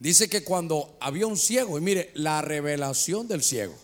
Dice 0.00 0.28
que 0.28 0.42
cuando 0.42 0.96
había 0.98 1.28
un 1.28 1.36
ciego, 1.36 1.78
y 1.78 1.82
mire, 1.82 2.10
la 2.14 2.42
revelación 2.42 3.28
del 3.28 3.44
ciego. 3.44 3.76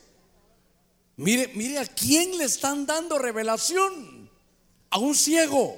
Mire, 1.19 1.53
mire 1.55 1.79
a 1.79 1.87
quién 1.87 2.37
le 2.37 2.45
están 2.45 2.85
dando 2.85 3.17
revelación. 3.17 4.29
A 4.91 4.99
un 4.99 5.15
ciego. 5.15 5.77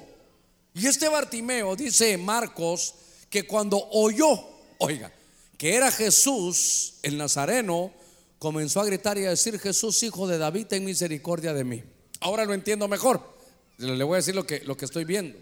Y 0.73 0.87
este 0.87 1.07
Bartimeo, 1.07 1.75
dice 1.75 2.17
Marcos, 2.17 2.95
que 3.29 3.45
cuando 3.45 3.77
oyó, 3.91 4.43
oiga, 4.79 5.11
que 5.57 5.75
era 5.75 5.91
Jesús, 5.91 6.95
el 7.03 7.17
Nazareno, 7.17 7.93
comenzó 8.39 8.81
a 8.81 8.85
gritar 8.85 9.17
y 9.17 9.25
a 9.25 9.29
decir, 9.29 9.59
Jesús, 9.59 10.03
hijo 10.03 10.27
de 10.27 10.37
David, 10.37 10.67
ten 10.67 10.85
misericordia 10.85 11.53
de 11.53 11.63
mí. 11.63 11.83
Ahora 12.19 12.45
lo 12.45 12.53
entiendo 12.53 12.87
mejor. 12.87 13.35
Le 13.77 14.03
voy 14.03 14.15
a 14.15 14.17
decir 14.17 14.35
lo 14.35 14.45
que, 14.45 14.59
lo 14.61 14.75
que 14.77 14.85
estoy 14.85 15.05
viendo. 15.05 15.37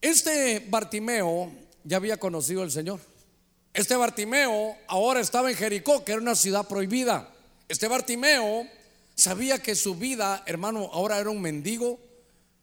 Este 0.00 0.64
Bartimeo 0.68 1.52
ya 1.84 1.98
había 1.98 2.18
conocido 2.18 2.62
al 2.62 2.70
Señor. 2.70 3.00
Este 3.74 3.94
Bartimeo 3.96 4.76
ahora 4.88 5.20
estaba 5.20 5.50
en 5.50 5.56
Jericó, 5.56 6.04
que 6.04 6.12
era 6.12 6.20
una 6.20 6.34
ciudad 6.34 6.66
prohibida. 6.66 7.32
Este 7.68 7.86
Bartimeo 7.86 8.66
sabía 9.14 9.58
que 9.58 9.74
su 9.74 9.94
vida, 9.94 10.42
hermano, 10.46 10.90
ahora 10.92 11.18
era 11.18 11.30
un 11.30 11.40
mendigo, 11.40 12.00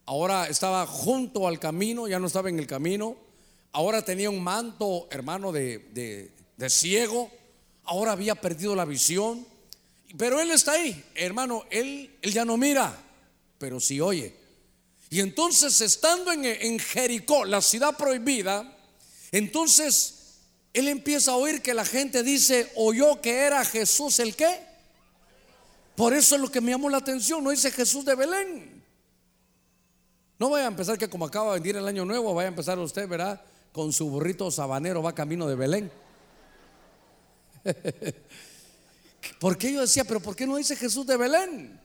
ahora 0.05 0.47
estaba 0.47 0.85
junto 0.85 1.47
al 1.47 1.59
camino, 1.59 2.07
ya 2.07 2.19
no 2.19 2.27
estaba 2.27 2.49
en 2.49 2.59
el 2.59 2.67
camino 2.67 3.26
ahora 3.71 4.03
tenía 4.03 4.29
un 4.29 4.43
manto, 4.43 5.07
hermano, 5.11 5.51
de, 5.51 6.31
ciego, 6.69 7.31
ahora 7.83 8.13
había 8.13 8.35
perdido 8.35 8.75
la 8.75 8.85
visión, 8.85 9.45
pero 10.17 10.39
él 10.39 10.51
está 10.51 10.73
ahí, 10.73 11.03
hermano, 11.15 11.65
él, 11.69 12.15
él 12.21 12.33
ya 12.33 12.45
no 12.45 12.57
mira, 12.57 12.97
pero 13.57 13.79
sí 13.79 13.99
oye. 14.01 14.33
Y 15.09 15.21
entonces, 15.21 15.79
estando 15.81 16.31
en, 16.31 16.79
Jericó, 16.79 17.45
la 17.45 17.61
ciudad 17.61 17.95
prohibida, 17.95 18.77
entonces 19.31 20.39
él 20.73 20.89
empieza 20.89 21.31
a 21.31 21.37
oír 21.37 21.61
que 21.61 21.73
la 21.73 21.85
gente 21.85 22.23
dice, 22.23 22.71
oyó 22.75 23.21
que 23.21 23.33
era 23.39 23.63
Jesús 23.63 24.19
el 24.19 24.35
qué. 24.35 24.65
Por 25.95 26.13
eso 26.13 26.35
es 26.35 26.41
lo 26.41 26.51
que 26.51 26.61
me 26.61 26.71
llamó 26.71 26.89
la 26.89 26.97
atención, 26.97 27.43
no 27.43 27.51
dice 27.51 27.71
Jesús 27.71 28.03
de 28.05 28.15
Belén. 28.15 28.83
No 30.37 30.49
vaya 30.49 30.65
a 30.65 30.67
empezar 30.67 30.97
que 30.97 31.09
como 31.09 31.25
acaba 31.25 31.53
de 31.53 31.59
venir 31.59 31.77
el 31.77 31.87
año 31.87 32.05
nuevo, 32.05 32.33
vaya 32.33 32.49
a 32.49 32.51
empezar 32.51 32.77
usted, 32.77 33.07
verá, 33.07 33.43
con 33.77 33.93
su 33.93 34.09
burrito 34.09 34.49
sabanero 34.49 35.03
va 35.03 35.13
camino 35.13 35.47
de 35.47 35.53
Belén. 35.53 35.91
Porque 39.39 39.71
yo 39.71 39.81
decía, 39.81 40.03
pero 40.03 40.19
¿por 40.19 40.35
qué 40.35 40.47
no 40.47 40.55
dice 40.55 40.75
Jesús 40.75 41.05
de 41.05 41.15
Belén? 41.15 41.79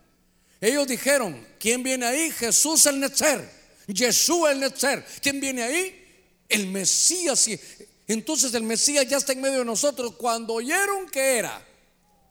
Ellos 0.58 0.88
dijeron, 0.88 1.46
¿quién 1.60 1.82
viene 1.82 2.06
ahí? 2.06 2.30
Jesús 2.30 2.86
el 2.86 2.98
Netzer, 2.98 3.46
Jesús 3.94 4.48
el 4.50 4.60
Netzer. 4.60 5.04
¿Quién 5.20 5.38
viene 5.38 5.62
ahí? 5.62 6.24
El 6.48 6.68
Mesías. 6.68 7.46
Entonces 8.08 8.54
el 8.54 8.62
Mesías 8.62 9.06
ya 9.06 9.18
está 9.18 9.34
en 9.34 9.42
medio 9.42 9.58
de 9.58 9.64
nosotros. 9.66 10.14
Cuando 10.16 10.54
oyeron 10.54 11.06
que 11.10 11.36
era 11.36 11.62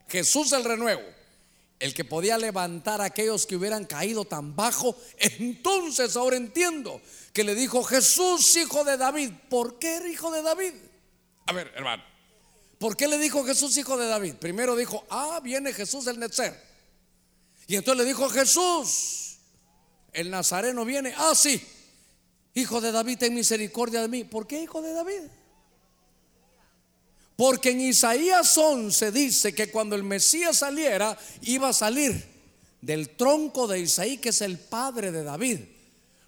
Jesús 0.08 0.52
el 0.54 0.64
renuevo, 0.64 1.04
el 1.82 1.96
que 1.96 2.06
podía 2.06 2.38
levantar 2.38 3.02
a 3.02 3.06
aquellos 3.06 3.48
que 3.48 3.56
hubieran 3.56 3.86
caído 3.86 4.24
tan 4.24 4.56
bajo, 4.56 4.96
entonces 5.18 6.16
ahora 6.16 6.38
entiendo 6.38 7.02
que 7.34 7.44
le 7.44 7.56
dijo 7.56 7.84
Jesús, 7.84 8.56
hijo 8.56 8.84
de 8.84 8.98
David. 8.98 9.32
¿Por 9.50 9.80
qué 9.80 9.96
era 9.96 10.08
hijo 10.08 10.32
de 10.32 10.44
David? 10.44 10.74
A 11.48 11.54
ver, 11.54 11.72
hermano. 11.76 12.04
¿Por 12.78 12.96
qué 12.96 13.08
le 13.08 13.18
dijo 13.18 13.44
Jesús 13.44 13.76
hijo 13.78 13.98
de 13.98 14.08
David? 14.08 14.36
Primero 14.36 14.76
dijo, 14.76 15.06
ah, 15.10 15.40
viene 15.44 15.74
Jesús 15.74 16.06
el 16.06 16.20
Netzer. 16.20 16.56
Y 17.66 17.76
entonces 17.76 18.04
le 18.04 18.08
dijo 18.08 18.30
Jesús, 18.30 19.38
el 20.14 20.30
Nazareno 20.30 20.86
viene, 20.86 21.14
ah, 21.18 21.34
sí, 21.36 21.66
hijo 22.54 22.80
de 22.80 22.92
David, 22.92 23.18
ten 23.18 23.34
misericordia 23.34 24.02
de 24.02 24.08
mí. 24.08 24.24
¿Por 24.24 24.46
qué 24.46 24.62
hijo 24.62 24.84
de 24.84 24.94
David? 24.94 25.22
Porque 27.42 27.72
en 27.72 27.82
Isaías 27.82 28.56
11 28.56 29.12
dice 29.12 29.56
que 29.56 29.72
cuando 29.72 29.96
el 29.96 30.04
Mesías 30.04 30.60
saliera, 30.60 31.18
iba 31.42 31.70
a 31.70 31.74
salir 31.74 32.24
del 32.82 33.10
tronco 33.18 33.66
de 33.66 33.80
Isaí, 33.80 34.20
que 34.20 34.30
es 34.30 34.42
el 34.42 34.60
padre 34.60 35.12
de 35.12 35.24
David. 35.24 35.58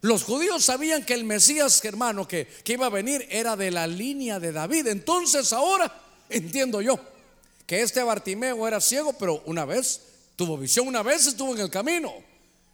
Los 0.02 0.24
judíos 0.24 0.66
sabían 0.66 1.06
que 1.06 1.14
el 1.14 1.24
Mesías, 1.24 1.86
hermano, 1.86 2.28
que, 2.28 2.48
que 2.48 2.74
iba 2.74 2.88
a 2.88 2.90
venir 2.90 3.28
era 3.30 3.56
de 3.56 3.70
la 3.70 3.86
línea 3.86 4.40
de 4.40 4.54
David. 4.54 4.88
Entonces 4.88 5.54
ahora 5.54 6.02
entiendo 6.30 6.82
yo 6.82 7.00
que 7.68 7.84
este 7.84 8.02
Bartimeo 8.02 8.68
era 8.68 8.82
ciego, 8.82 9.14
pero 9.14 9.44
una 9.46 9.66
vez 9.66 10.02
tuvo 10.36 10.58
visión, 10.58 10.88
una 10.88 11.04
vez 11.04 11.28
estuvo 11.28 11.54
en 11.54 11.62
el 11.62 11.70
camino. 11.70 12.12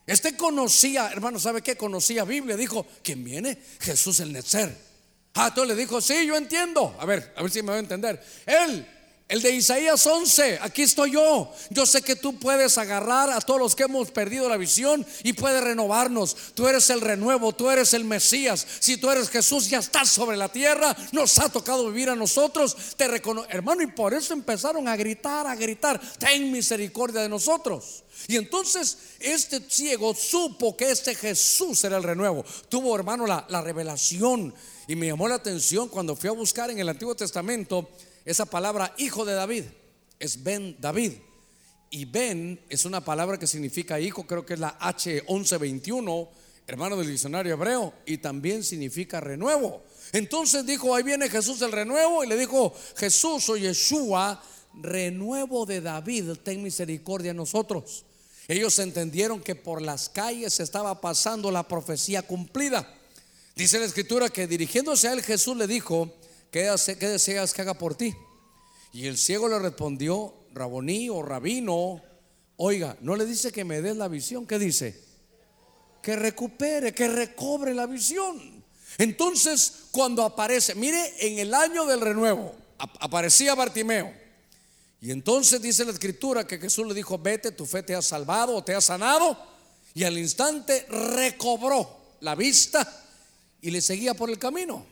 Este 0.07 0.37
conocía, 0.37 1.09
hermano, 1.11 1.41
¿sabe 1.41 1.61
qué? 1.61 1.75
Conocía 1.75 2.23
Biblia. 2.23 2.55
Dijo, 2.55 2.85
¿quién 3.03 3.21
viene? 3.21 3.57
Jesús 3.81 4.21
el 4.21 4.31
Netzer. 4.31 4.88
Ah, 5.35 5.53
le 5.65 5.75
dijo, 5.75 6.01
sí, 6.01 6.25
yo 6.25 6.35
entiendo. 6.35 6.95
A 6.99 7.05
ver, 7.05 7.33
a 7.35 7.41
ver 7.41 7.51
si 7.51 7.61
me 7.61 7.69
va 7.69 7.75
a 7.75 7.79
entender. 7.79 8.21
Él 8.45 8.85
el 9.29 9.43
de 9.43 9.51
Isaías 9.51 10.07
11, 10.07 10.57
aquí 10.59 10.81
estoy 10.81 11.11
yo. 11.11 11.53
Yo 11.69 11.85
sé 11.85 12.01
que 12.01 12.15
tú 12.15 12.39
puedes 12.39 12.79
agarrar 12.79 13.29
a 13.29 13.39
todos 13.39 13.59
los 13.59 13.75
que 13.75 13.83
hemos 13.83 14.09
perdido 14.09 14.49
la 14.49 14.57
visión 14.57 15.05
y 15.21 15.33
puedes 15.33 15.63
renovarnos. 15.63 16.35
Tú 16.55 16.67
eres 16.67 16.89
el 16.89 16.99
renuevo, 16.99 17.53
tú 17.53 17.69
eres 17.69 17.93
el 17.93 18.05
Mesías. 18.05 18.65
Si 18.79 18.97
tú 18.97 19.07
eres 19.11 19.29
Jesús, 19.29 19.69
ya 19.69 19.77
estás 19.77 20.09
sobre 20.09 20.35
la 20.35 20.49
tierra. 20.49 20.97
Nos 21.11 21.37
ha 21.37 21.47
tocado 21.47 21.85
vivir 21.91 22.09
a 22.09 22.15
nosotros. 22.15 22.75
Te 22.97 23.05
Hermano, 23.49 23.83
y 23.83 23.87
por 23.87 24.15
eso 24.15 24.33
empezaron 24.33 24.87
a 24.87 24.95
gritar, 24.95 25.45
a 25.45 25.55
gritar, 25.55 26.01
ten 26.17 26.51
misericordia 26.51 27.21
de 27.21 27.29
nosotros. 27.29 28.03
Y 28.27 28.35
entonces 28.35 28.97
este 29.19 29.61
ciego 29.69 30.15
supo 30.15 30.75
que 30.75 30.89
este 30.89 31.13
Jesús 31.13 31.83
era 31.83 31.97
el 31.97 32.03
renuevo. 32.03 32.43
Tuvo, 32.67 32.95
hermano, 32.95 33.27
la, 33.27 33.45
la 33.49 33.61
revelación. 33.61 34.55
Y 34.87 34.95
me 34.95 35.05
llamó 35.05 35.27
la 35.27 35.35
atención 35.35 35.87
cuando 35.87 36.15
fui 36.15 36.29
a 36.29 36.33
buscar 36.33 36.71
en 36.71 36.79
el 36.79 36.89
Antiguo 36.89 37.13
Testamento 37.15 37.87
esa 38.25 38.45
palabra 38.45 38.93
hijo 38.97 39.25
de 39.25 39.33
David 39.33 39.63
es 40.19 40.43
Ben 40.43 40.75
David. 40.79 41.13
Y 41.91 42.05
Ben 42.05 42.59
es 42.69 42.85
una 42.85 43.03
palabra 43.03 43.39
que 43.39 43.47
significa 43.47 43.99
hijo, 43.99 44.27
creo 44.27 44.45
que 44.45 44.53
es 44.53 44.59
la 44.59 44.77
H1121, 44.79 46.29
hermano 46.67 46.97
del 46.97 47.07
diccionario 47.07 47.53
hebreo, 47.53 47.93
y 48.05 48.19
también 48.19 48.63
significa 48.63 49.19
renuevo. 49.19 49.81
Entonces 50.11 50.65
dijo, 50.65 50.93
ahí 50.93 51.03
viene 51.03 51.29
Jesús 51.29 51.61
el 51.61 51.71
renuevo, 51.71 52.23
y 52.23 52.27
le 52.27 52.37
dijo, 52.37 52.73
Jesús 52.95 53.49
o 53.49 53.57
Yeshua, 53.57 54.43
renuevo 54.75 55.65
de 55.65 55.81
David, 55.81 56.33
ten 56.43 56.61
misericordia 56.61 57.31
a 57.31 57.33
nosotros. 57.33 58.05
Ellos 58.47 58.77
entendieron 58.79 59.41
que 59.41 59.55
por 59.55 59.81
las 59.81 60.09
calles 60.09 60.59
estaba 60.59 61.01
pasando 61.01 61.49
la 61.49 61.67
profecía 61.67 62.21
cumplida. 62.21 62.95
Dice 63.55 63.79
la 63.79 63.85
escritura 63.85 64.29
que 64.29 64.47
dirigiéndose 64.47 65.07
a 65.07 65.13
él 65.13 65.21
Jesús 65.21 65.57
le 65.57 65.67
dijo, 65.67 66.11
¿qué, 66.51 66.69
deseas 66.99 67.53
que 67.53 67.61
haga 67.61 67.73
por 67.73 67.95
ti? 67.95 68.15
Y 68.91 69.07
el 69.07 69.17
ciego 69.17 69.47
le 69.47 69.59
respondió, 69.59 70.33
Raboní 70.53 71.09
o 71.09 71.21
Rabino, 71.21 72.01
oiga, 72.57 72.97
no 73.01 73.15
le 73.15 73.25
dice 73.25 73.51
que 73.51 73.63
me 73.63 73.81
des 73.81 73.97
la 73.97 74.07
visión, 74.07 74.47
¿qué 74.47 74.57
dice? 74.57 74.99
Que 76.01 76.15
recupere, 76.15 76.93
que 76.93 77.07
recobre 77.07 77.73
la 77.73 77.85
visión. 77.85 78.63
Entonces, 78.97 79.85
cuando 79.91 80.23
aparece, 80.23 80.75
mire, 80.75 81.13
en 81.19 81.39
el 81.39 81.53
año 81.53 81.85
del 81.85 82.01
renuevo, 82.01 82.55
aparecía 82.77 83.55
Bartimeo. 83.55 84.11
Y 85.01 85.11
entonces 85.11 85.61
dice 85.61 85.85
la 85.85 85.91
escritura 85.91 86.45
que 86.45 86.57
Jesús 86.57 86.85
le 86.85 86.93
dijo, 86.93 87.17
vete, 87.17 87.51
tu 87.51 87.65
fe 87.65 87.83
te 87.83 87.95
ha 87.95 88.01
salvado 88.01 88.55
o 88.55 88.63
te 88.63 88.73
ha 88.73 88.81
sanado. 88.81 89.37
Y 89.93 90.03
al 90.03 90.17
instante 90.17 90.85
recobró 90.89 92.15
la 92.19 92.35
vista 92.35 93.05
y 93.61 93.71
le 93.71 93.81
seguía 93.81 94.13
por 94.13 94.29
el 94.29 94.37
camino. 94.37 94.85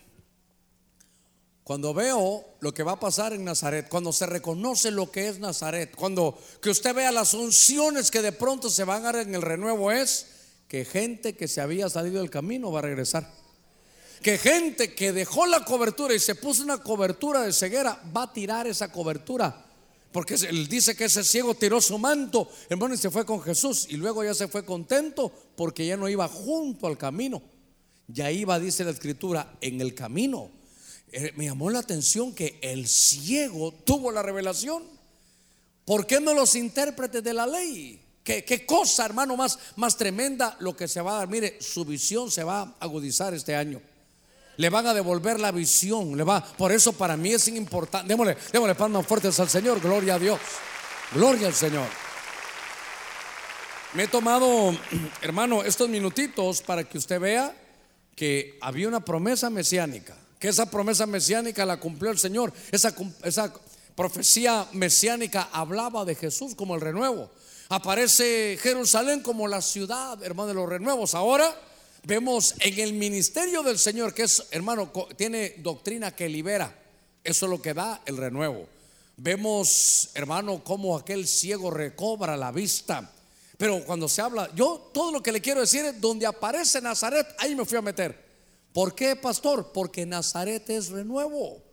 Cuando 1.67 1.93
veo 1.93 2.45
lo 2.61 2.73
que 2.73 2.81
va 2.81 2.93
a 2.93 2.99
pasar 3.01 3.33
en 3.33 3.43
Nazaret, 3.43 3.89
cuando 3.89 4.13
se 4.13 4.25
reconoce 4.25 4.89
lo 4.89 5.11
que 5.11 5.27
es 5.27 5.39
Nazaret, 5.39 5.93
cuando 5.97 6.39
que 6.61 6.69
usted 6.69 6.95
vea 6.95 7.11
las 7.11 7.33
unciones 7.33 8.09
que 8.09 8.21
de 8.21 8.31
pronto 8.31 8.69
se 8.69 8.85
van 8.85 9.01
a 9.01 9.11
dar 9.11 9.27
en 9.27 9.35
el 9.35 9.41
renuevo 9.41 9.91
es 9.91 10.27
que 10.69 10.85
gente 10.85 11.35
que 11.35 11.49
se 11.49 11.59
había 11.59 11.89
salido 11.89 12.21
del 12.21 12.29
camino 12.29 12.71
va 12.71 12.79
a 12.79 12.83
regresar. 12.83 13.29
Que 14.21 14.37
gente 14.37 14.95
que 14.95 15.11
dejó 15.11 15.45
la 15.45 15.65
cobertura 15.65 16.15
y 16.15 16.19
se 16.19 16.35
puso 16.35 16.63
una 16.63 16.77
cobertura 16.77 17.41
de 17.41 17.51
ceguera 17.51 18.01
va 18.15 18.23
a 18.23 18.31
tirar 18.31 18.65
esa 18.65 18.89
cobertura. 18.89 19.65
Porque 20.13 20.35
él 20.35 20.69
dice 20.69 20.95
que 20.95 21.03
ese 21.03 21.25
ciego 21.25 21.53
tiró 21.53 21.81
su 21.81 21.97
manto, 21.97 22.49
hermano, 22.69 22.93
y 22.93 22.97
se 22.97 23.11
fue 23.11 23.25
con 23.25 23.41
Jesús. 23.41 23.87
Y 23.89 23.97
luego 23.97 24.23
ya 24.23 24.33
se 24.33 24.47
fue 24.47 24.63
contento 24.63 25.33
porque 25.57 25.85
ya 25.85 25.97
no 25.97 26.07
iba 26.07 26.29
junto 26.29 26.87
al 26.87 26.97
camino. 26.97 27.41
Ya 28.07 28.31
iba, 28.31 28.57
dice 28.57 28.85
la 28.85 28.91
escritura, 28.91 29.57
en 29.59 29.81
el 29.81 29.93
camino 29.93 30.55
me 31.35 31.45
llamó 31.45 31.69
la 31.69 31.79
atención 31.79 32.33
que 32.33 32.59
el 32.61 32.87
ciego 32.87 33.73
tuvo 33.85 34.11
la 34.11 34.21
revelación. 34.21 34.83
¿Por 35.85 36.05
qué 36.05 36.19
no 36.19 36.33
los 36.33 36.55
intérpretes 36.55 37.23
de 37.23 37.33
la 37.33 37.47
ley? 37.47 38.01
¿Qué, 38.23 38.65
cosa, 38.65 39.05
hermano, 39.05 39.37
más, 39.37 39.57
más 39.77 39.95
tremenda 39.95 40.57
lo 40.59 40.75
que 40.75 40.89
se 40.89 40.99
va 40.99 41.11
a 41.11 41.19
dar? 41.19 41.29
Mire, 41.29 41.61
su 41.61 41.85
visión 41.85 42.29
se 42.29 42.43
va 42.43 42.59
a 42.61 42.75
agudizar 42.81 43.33
este 43.33 43.55
año. 43.55 43.81
Le 44.57 44.69
van 44.69 44.85
a 44.85 44.93
devolver 44.93 45.39
la 45.39 45.53
visión. 45.53 46.17
Le 46.17 46.25
va, 46.25 46.43
por 46.43 46.73
eso 46.73 46.91
para 46.91 47.15
mí 47.15 47.31
es 47.31 47.47
importante. 47.47 48.09
Démosle, 48.09 48.35
démosle 48.51 48.75
palmas 48.75 49.07
fuertes 49.07 49.39
al 49.39 49.47
Señor. 49.47 49.79
Gloria 49.79 50.15
a 50.15 50.19
Dios. 50.19 50.41
Gloria 51.13 51.47
al 51.47 51.53
Señor. 51.53 51.87
Me 53.93 54.03
he 54.03 54.07
tomado, 54.09 54.77
hermano, 55.21 55.63
estos 55.63 55.87
minutitos 55.87 56.61
para 56.61 56.83
que 56.83 56.97
usted 56.97 57.21
vea 57.21 57.55
que 58.13 58.57
había 58.59 58.89
una 58.89 59.05
promesa 59.05 59.49
mesiánica 59.49 60.17
que 60.39 60.49
esa 60.49 60.69
promesa 60.69 61.05
mesiánica 61.05 61.65
la 61.65 61.79
cumplió 61.79 62.11
el 62.11 62.19
Señor. 62.19 62.53
Esa, 62.71 62.93
profecía 63.95 64.67
mesiánica 64.73 65.49
hablaba 65.51 66.05
de 66.05 66.15
Jesús 66.15 66.53
como 66.55 66.75
el 66.75 66.81
renuevo. 66.81 67.31
Aparece 67.69 68.57
Jerusalén 68.61 69.21
como 69.21 69.47
la 69.47 69.61
ciudad, 69.61 70.21
hermano, 70.23 70.49
de 70.49 70.53
los 70.53 70.69
renuevos. 70.69 71.15
Ahora 71.15 71.53
vemos 72.03 72.53
en 72.59 72.79
el 72.79 72.93
ministerio 72.93 73.63
del 73.63 73.79
Señor, 73.79 74.13
que 74.13 74.23
es, 74.23 74.43
hermano, 74.51 74.91
tiene 75.17 75.55
doctrina 75.57 76.15
que 76.15 76.29
libera. 76.29 76.73
Eso 77.23 77.45
es 77.47 77.49
lo 77.49 77.61
que 77.61 77.73
da 77.73 78.01
el 78.05 78.17
renuevo. 78.17 78.67
Vemos, 79.17 80.11
hermano, 80.13 80.63
cómo 80.63 80.95
aquel 80.95 81.27
ciego 81.27 81.71
recobra 81.71 82.37
la 82.37 82.51
vista. 82.51 83.11
Pero 83.57 83.83
cuando 83.83 84.07
se 84.07 84.21
habla, 84.21 84.49
yo 84.53 84.91
todo 84.93 85.11
lo 85.11 85.23
que 85.23 85.31
le 85.31 85.41
quiero 85.41 85.61
decir 85.61 85.83
es, 85.83 85.99
donde 85.99 86.27
aparece 86.27 86.79
Nazaret, 86.79 87.27
ahí 87.39 87.55
me 87.55 87.65
fui 87.65 87.77
a 87.79 87.81
meter. 87.81 88.26
¿Por 88.77 88.93
qué, 88.93 89.15
pastor? 89.15 89.71
Porque 89.73 90.05
Nazaret 90.05 90.69
es 90.69 90.89
renuevo. 90.89 91.63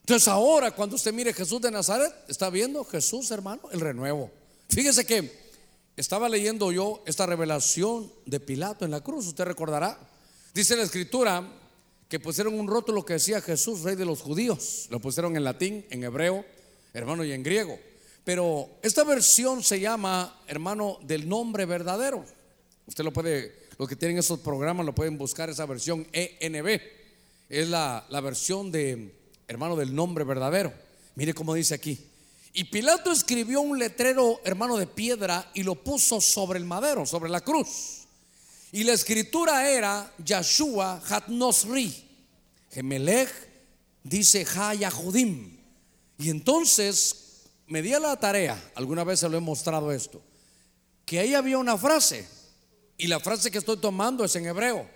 Entonces 0.00 0.28
ahora 0.28 0.70
cuando 0.70 0.96
usted 0.96 1.10
mire 1.10 1.32
Jesús 1.32 1.62
de 1.62 1.70
Nazaret, 1.70 2.12
está 2.28 2.50
viendo 2.50 2.84
Jesús, 2.84 3.30
hermano, 3.30 3.62
el 3.72 3.80
renuevo. 3.80 4.30
Fíjese 4.68 5.06
que 5.06 5.32
estaba 5.96 6.28
leyendo 6.28 6.70
yo 6.72 7.02
esta 7.06 7.24
revelación 7.24 8.12
de 8.26 8.38
Pilato 8.38 8.84
en 8.84 8.90
la 8.90 9.00
cruz, 9.00 9.28
usted 9.28 9.44
recordará. 9.44 9.98
Dice 10.52 10.76
la 10.76 10.82
escritura 10.82 11.42
que 12.06 12.20
pusieron 12.20 12.60
un 12.60 12.68
rótulo 12.68 13.06
que 13.06 13.14
decía 13.14 13.40
Jesús, 13.40 13.80
rey 13.80 13.96
de 13.96 14.04
los 14.04 14.20
judíos. 14.20 14.88
Lo 14.90 15.00
pusieron 15.00 15.38
en 15.38 15.44
latín, 15.44 15.86
en 15.88 16.04
hebreo, 16.04 16.44
hermano, 16.92 17.24
y 17.24 17.32
en 17.32 17.42
griego. 17.42 17.78
Pero 18.24 18.68
esta 18.82 19.04
versión 19.04 19.62
se 19.62 19.80
llama, 19.80 20.38
hermano, 20.48 20.98
del 21.00 21.30
nombre 21.30 21.64
verdadero. 21.64 22.26
Usted 22.86 23.04
lo 23.04 23.12
puede 23.14 23.65
los 23.78 23.88
que 23.88 23.96
tienen 23.96 24.18
esos 24.18 24.40
programas 24.40 24.86
lo 24.86 24.94
pueden 24.94 25.18
buscar, 25.18 25.50
esa 25.50 25.66
versión 25.66 26.06
ENB. 26.12 26.80
Es 27.48 27.68
la, 27.68 28.04
versión 28.22 28.72
de 28.72 29.14
hermano, 29.46 29.76
del 29.76 29.94
nombre 29.94 30.24
verdadero. 30.24 30.72
Mire 31.14 31.34
cómo 31.34 31.54
dice 31.54 31.74
aquí. 31.74 31.98
Y 32.52 32.64
Pilato 32.64 33.12
escribió 33.12 33.60
un 33.60 33.78
letrero, 33.78 34.40
hermano, 34.44 34.76
de 34.76 34.86
piedra 34.86 35.50
y 35.52 35.62
lo 35.62 35.74
puso 35.74 36.20
sobre 36.20 36.58
el 36.58 36.64
madero, 36.64 37.04
sobre 37.04 37.30
la 37.30 37.42
cruz. 37.42 38.06
Y 38.72 38.84
la 38.84 38.94
escritura 38.94 39.70
era 39.70 40.12
Yahshua 40.24 41.02
Hatnosri. 41.08 42.04
Gemelech 42.72 43.30
dice 44.02 44.44
Hayahudim. 44.44 45.56
Y 46.18 46.30
entonces 46.30 47.44
me 47.66 47.82
di 47.82 47.92
a 47.92 48.00
la 48.00 48.18
tarea, 48.18 48.72
alguna 48.74 49.04
vez 49.04 49.20
se 49.20 49.28
lo 49.28 49.36
he 49.36 49.40
mostrado 49.40 49.92
esto, 49.92 50.22
que 51.04 51.18
ahí 51.18 51.34
había 51.34 51.58
una 51.58 51.76
frase. 51.76 52.26
Y 52.98 53.06
la 53.06 53.20
frase 53.20 53.50
que 53.50 53.58
estoy 53.58 53.76
tomando 53.76 54.24
es 54.24 54.34
en 54.36 54.46
hebreo. 54.46 54.88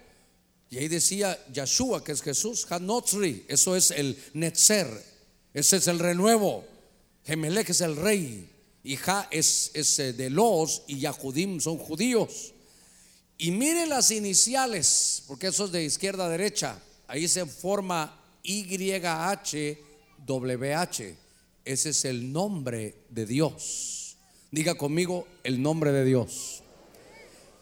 Y 0.70 0.78
ahí 0.78 0.88
decía 0.88 1.38
Yahshua, 1.52 2.04
que 2.04 2.12
es 2.12 2.22
Jesús, 2.22 2.66
Hanotzri, 2.70 3.44
eso 3.48 3.74
es 3.74 3.90
el 3.90 4.16
Netzer, 4.34 4.88
ese 5.52 5.76
es 5.78 5.88
el 5.88 5.98
renuevo. 5.98 6.64
Gemelech 7.24 7.70
es 7.70 7.80
el 7.80 7.96
rey, 7.96 8.48
y 8.82 8.96
Ja 8.96 9.28
es, 9.30 9.72
eh, 9.74 10.12
de 10.12 10.30
los, 10.30 10.82
y 10.86 11.00
Yahudim 11.00 11.60
son 11.60 11.76
judíos. 11.76 12.54
Y 13.36 13.50
mire 13.50 13.86
las 13.86 14.10
iniciales, 14.10 15.24
porque 15.26 15.48
eso 15.48 15.64
es 15.66 15.72
de 15.72 15.84
izquierda 15.84 16.26
a 16.26 16.28
derecha. 16.28 16.80
Ahí 17.08 17.26
se 17.26 17.46
forma 17.46 18.22
YHWH. 18.42 19.46
Ese 21.64 21.90
es 21.90 22.04
el 22.04 22.32
nombre 22.32 22.94
de 23.08 23.26
Dios. 23.26 24.16
Diga 24.50 24.74
conmigo 24.76 25.26
el 25.42 25.62
nombre 25.62 25.92
de 25.92 26.04
Dios. 26.04 26.59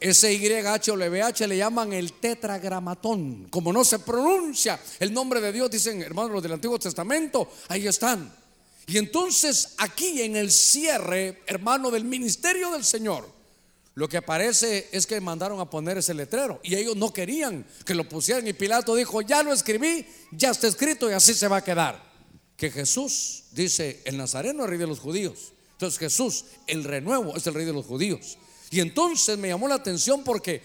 Ese 0.01 0.33
YHWH 0.33 1.47
le 1.47 1.57
llaman 1.57 1.93
el 1.93 2.13
tetragramatón. 2.15 3.49
Como 3.51 3.73
no 3.73 3.85
se 3.85 3.99
pronuncia 3.99 4.79
el 5.01 5.13
nombre 5.13 5.41
de 5.41 5.53
Dios, 5.53 5.71
dicen 5.71 6.03
hermanos 6.03 6.33
los 6.33 6.43
del 6.43 6.53
Antiguo 6.53 6.79
Testamento, 6.79 7.51
ahí 7.69 7.87
están. 7.87 8.33
Y 8.87 8.97
entonces 8.97 9.75
aquí 9.79 10.23
en 10.23 10.37
el 10.37 10.51
cierre, 10.51 11.43
hermano, 11.47 11.91
del 11.91 12.05
ministerio 12.05 12.71
del 12.71 12.85
Señor, 12.85 13.29
lo 13.95 14.09
que 14.09 14.17
aparece 14.17 14.89
es 14.93 15.09
que 15.09 15.21
mandaron 15.21 15.59
a 15.59 15.69
poner 15.69 15.99
ese 15.99 16.15
letrero 16.15 16.61
y 16.63 16.77
ellos 16.77 16.95
no 16.95 17.13
querían 17.13 17.67
que 17.85 17.95
lo 17.95 18.09
pusieran 18.09 18.47
y 18.47 18.53
Pilato 18.53 18.95
dijo, 18.95 19.23
ya 19.23 19.43
lo 19.43 19.53
escribí, 19.53 20.07
ya 20.31 20.51
está 20.51 20.69
escrito 20.69 21.11
y 21.11 21.15
así 21.15 21.35
se 21.35 21.49
va 21.49 21.57
a 21.57 21.65
quedar. 21.65 22.01
Que 22.57 22.71
Jesús 22.71 23.45
dice, 23.51 24.01
el 24.05 24.17
Nazareno 24.17 24.63
es 24.63 24.71
rey 24.71 24.79
de 24.79 24.87
los 24.87 25.01
judíos. 25.01 25.53
Entonces 25.73 25.99
Jesús, 25.99 26.45
el 26.69 26.85
renuevo, 26.85 27.37
es 27.37 27.47
el 27.49 27.55
rey 27.55 27.67
de 27.67 27.73
los 27.73 27.87
judíos. 27.87 28.39
Y 28.71 28.81
entonces 28.81 29.39
me 29.39 29.49
llamó 29.49 29.69
la 29.69 29.77
atención 29.77 30.23
porque 30.25 30.63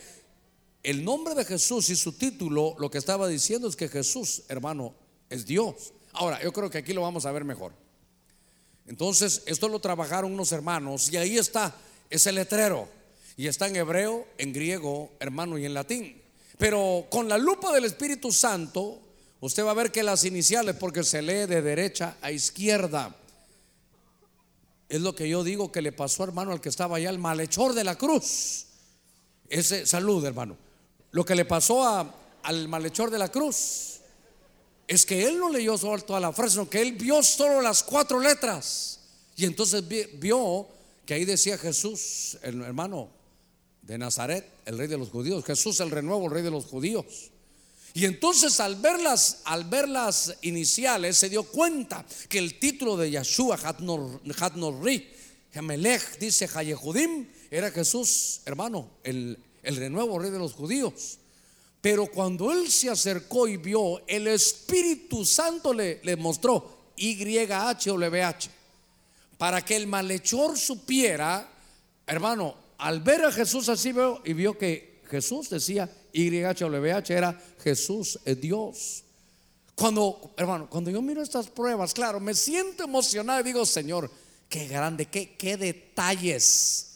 el 0.84 1.06
nombre 1.06 1.36
de 1.36 1.46
Jesús 1.46 1.90
y 1.90 1.96
su 1.96 2.14
título 2.14 2.76
lo 2.78 2.92
que 2.92 2.98
estaba 2.98 3.28
diciendo 3.28 3.68
es 3.68 3.76
que 3.76 3.88
Jesús, 3.88 4.44
hermano, 4.50 4.94
es 5.30 5.46
Dios. 5.46 5.94
Ahora, 6.12 6.42
yo 6.44 6.52
creo 6.52 6.70
que 6.70 6.80
aquí 6.80 6.94
lo 6.94 7.02
vamos 7.02 7.26
a 7.26 7.32
ver 7.32 7.46
mejor. 7.46 7.74
Entonces, 8.86 9.44
esto 9.46 9.70
lo 9.70 9.80
trabajaron 9.80 10.34
unos 10.34 10.52
hermanos 10.52 11.12
y 11.12 11.18
ahí 11.18 11.38
está 11.38 11.76
ese 12.10 12.32
letrero. 12.32 12.88
Y 13.36 13.48
está 13.48 13.68
en 13.68 13.78
hebreo, 13.78 14.28
en 14.38 14.54
griego, 14.54 15.12
hermano, 15.20 15.58
y 15.58 15.66
en 15.66 15.74
latín. 15.74 16.22
Pero 16.58 17.08
con 17.10 17.28
la 17.28 17.38
lupa 17.38 17.72
del 17.72 17.86
Espíritu 17.86 18.32
Santo, 18.32 19.00
usted 19.40 19.66
va 19.66 19.72
a 19.72 19.76
ver 19.76 19.92
que 19.92 20.04
las 20.04 20.24
iniciales, 20.24 20.76
porque 20.76 21.04
se 21.04 21.22
lee 21.22 21.48
de 21.48 21.62
derecha 21.62 22.18
a 22.22 22.32
izquierda, 22.32 23.16
es 24.94 25.02
lo 25.02 25.16
que 25.16 25.28
yo 25.28 25.44
digo 25.44 25.72
que 25.72 25.82
le 25.82 25.92
pasó, 25.92 26.24
hermano, 26.24 26.52
al 26.52 26.62
que 26.62 26.70
estaba 26.70 26.98
allá, 26.98 27.10
el 27.10 27.18
malhechor 27.18 27.74
de 27.74 27.84
la 27.84 27.98
cruz. 27.98 28.68
Ese, 29.50 29.88
salud, 29.88 30.24
hermano. 30.24 30.56
Lo 31.10 31.26
que 31.26 31.34
le 31.34 31.46
pasó 31.46 31.84
al 32.44 32.68
malhechor 32.68 33.10
de 33.10 33.18
la 33.18 33.32
cruz 33.32 34.02
es 34.88 35.04
que 35.04 35.26
él 35.26 35.40
no 35.40 35.50
leyó 35.50 35.80
toda 35.80 36.20
la 36.20 36.32
frase, 36.32 36.52
sino 36.52 36.70
que 36.70 36.80
él 36.80 36.92
vio 36.92 37.24
solo 37.24 37.60
las 37.60 37.82
cuatro 37.82 38.20
letras. 38.20 39.00
Y 39.36 39.46
entonces 39.46 39.84
vio 40.20 40.68
que 41.08 41.16
ahí 41.16 41.26
decía 41.26 41.58
Jesús, 41.58 42.38
el 42.44 42.62
hermano 42.62 43.10
de 43.82 43.98
Nazaret, 43.98 44.48
el 44.66 44.78
rey 44.78 44.88
de 44.88 45.00
los 45.00 45.10
judíos. 45.10 45.44
Jesús 45.44 45.80
el 45.80 45.90
renuevo, 45.90 46.26
el 46.26 46.32
rey 46.34 46.44
de 46.44 46.52
los 46.52 46.66
judíos. 46.66 47.32
Y 47.94 48.06
entonces 48.06 48.60
al 48.60 48.76
ver 48.78 49.00
las, 49.00 49.42
al 49.46 49.66
ver 49.66 49.88
las 49.88 50.36
iniciales 50.42 51.16
se 51.18 51.30
dio 51.30 51.44
cuenta 51.44 52.04
que 52.28 52.40
el 52.40 52.58
título 52.58 52.98
de 52.98 53.12
Yahshua, 53.12 53.60
Hatnorri, 53.62 55.08
Gemelech, 55.52 56.18
dice 56.18 56.50
Hayehudim, 56.52 57.28
era 57.52 57.70
Jesús, 57.70 58.42
hermano, 58.46 58.90
el, 59.04 59.38
el 59.62 59.76
renuevo 59.76 60.18
rey 60.18 60.32
de 60.32 60.40
los 60.40 60.54
judíos. 60.54 61.20
Pero 61.82 62.08
cuando 62.08 62.52
él 62.52 62.72
se 62.72 62.90
acercó 62.90 63.48
y 63.48 63.58
vio, 63.58 64.02
el 64.08 64.28
Espíritu 64.28 65.24
Santo 65.24 65.72
le, 65.72 66.00
le 66.04 66.16
mostró 66.16 66.92
YHWH 66.96 68.50
para 69.38 69.64
que 69.64 69.76
el 69.76 69.86
malhechor 69.86 70.58
supiera, 70.58 71.48
hermano, 72.08 72.56
al 72.80 73.02
ver 73.02 73.26
a 73.26 73.32
Jesús 73.32 73.70
así 73.70 73.92
veo 73.92 74.22
y 74.26 74.34
vio 74.34 74.58
que 74.58 75.02
Jesús 75.10 75.50
decía 75.50 75.90
YHWH 76.14 77.10
era 77.10 77.42
Jesús 77.64 78.20
es 78.24 78.40
Dios. 78.40 79.04
Cuando, 79.76 80.34
hermano, 80.38 80.70
cuando 80.70 80.92
yo 80.92 81.02
miro 81.02 81.22
estas 81.22 81.48
pruebas, 81.48 81.94
claro, 81.94 82.20
me 82.20 82.36
siento 82.36 82.84
emocionado 82.84 83.42
y 83.42 83.44
digo, 83.44 83.66
Señor, 83.66 84.10
qué 84.48 84.68
grande, 84.68 85.08
qué, 85.08 85.36
qué 85.36 85.58
detalles. 85.58 86.90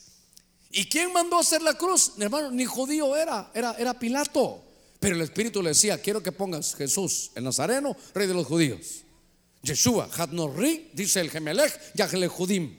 ¿Y 0.69 0.85
quién 0.85 1.11
mandó 1.11 1.37
a 1.37 1.41
hacer 1.41 1.61
la 1.63 1.73
cruz? 1.73 2.13
Hermano, 2.19 2.51
ni 2.51 2.65
judío 2.65 3.15
era, 3.15 3.51
era, 3.53 3.73
era 3.79 3.97
Pilato. 3.97 4.63
Pero 4.99 5.15
el 5.15 5.21
Espíritu 5.21 5.61
le 5.63 5.69
decía, 5.69 5.99
quiero 5.99 6.21
que 6.21 6.31
pongas 6.31 6.75
Jesús, 6.75 7.31
el 7.33 7.43
Nazareno, 7.43 7.95
rey 8.13 8.27
de 8.27 8.33
los 8.35 8.45
judíos. 8.45 9.03
Yeshua, 9.63 10.09
Hadnorri, 10.15 10.91
dice 10.93 11.19
el 11.19 11.31
Gemelech, 11.31 11.93
Yahele 11.95 12.27
Judim. 12.27 12.77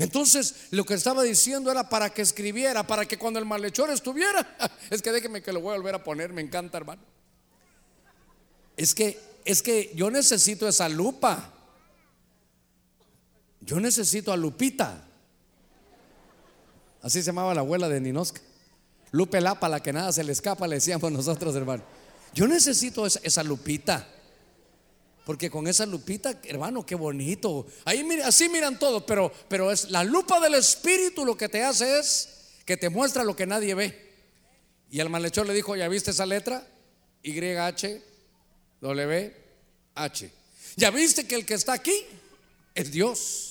Entonces, 0.00 0.54
lo 0.70 0.86
que 0.86 0.94
estaba 0.94 1.22
diciendo 1.22 1.70
era 1.70 1.90
para 1.90 2.08
que 2.08 2.22
escribiera, 2.22 2.86
para 2.86 3.04
que 3.04 3.18
cuando 3.18 3.38
el 3.38 3.44
malhechor 3.44 3.90
estuviera, 3.90 4.56
es 4.90 5.02
que 5.02 5.12
déjeme 5.12 5.42
que 5.42 5.52
lo 5.52 5.60
voy 5.60 5.74
a 5.74 5.76
volver 5.76 5.94
a 5.94 6.02
poner, 6.02 6.32
me 6.32 6.40
encanta, 6.40 6.78
hermano. 6.78 7.02
Es 8.78 8.94
que, 8.94 9.20
es 9.44 9.60
que 9.62 9.92
yo 9.94 10.10
necesito 10.10 10.66
esa 10.66 10.88
lupa. 10.88 11.52
Yo 13.60 13.78
necesito 13.78 14.32
a 14.32 14.38
Lupita. 14.38 15.04
Así 17.02 17.20
se 17.20 17.26
llamaba 17.26 17.54
la 17.54 17.60
abuela 17.60 17.90
de 17.90 18.00
Ninosca. 18.00 18.40
Lupe 19.10 19.38
Lapa, 19.42 19.68
la 19.68 19.80
que 19.80 19.92
nada 19.92 20.12
se 20.12 20.24
le 20.24 20.32
escapa, 20.32 20.66
le 20.66 20.76
decíamos 20.76 21.12
nosotros, 21.12 21.54
hermano. 21.56 21.82
Yo 22.32 22.48
necesito 22.48 23.04
esa, 23.04 23.42
lupita. 23.42 24.08
Porque 25.24 25.50
con 25.50 25.66
esa 25.66 25.86
lupita, 25.86 26.40
hermano, 26.44 26.84
qué 26.84 26.94
bonito. 26.94 27.66
Ahí 27.84 28.06
así 28.24 28.48
miran 28.48 28.78
todos, 28.78 29.04
pero, 29.04 29.32
pero 29.48 29.70
es 29.70 29.90
la 29.90 30.02
lupa 30.02 30.40
del 30.40 30.54
Espíritu 30.54 31.24
lo 31.24 31.36
que 31.36 31.48
te 31.48 31.62
hace 31.62 31.98
es 31.98 32.28
que 32.64 32.76
te 32.76 32.88
muestra 32.88 33.24
lo 33.24 33.36
que 33.36 33.46
nadie 33.46 33.74
ve. 33.74 34.10
Y 34.90 35.00
el 35.00 35.08
malhechor 35.08 35.46
le 35.46 35.54
dijo, 35.54 35.76
¿ya 35.76 35.88
viste 35.88 36.10
esa 36.10 36.26
letra? 36.26 36.66
Y, 37.22 37.38
H, 37.38 38.02
W, 38.80 39.36
H. 39.94 40.30
¿Ya 40.76 40.90
viste 40.90 41.26
que 41.26 41.34
el 41.34 41.44
que 41.44 41.54
está 41.54 41.74
aquí 41.74 41.94
es 42.74 42.90
Dios? 42.90 43.49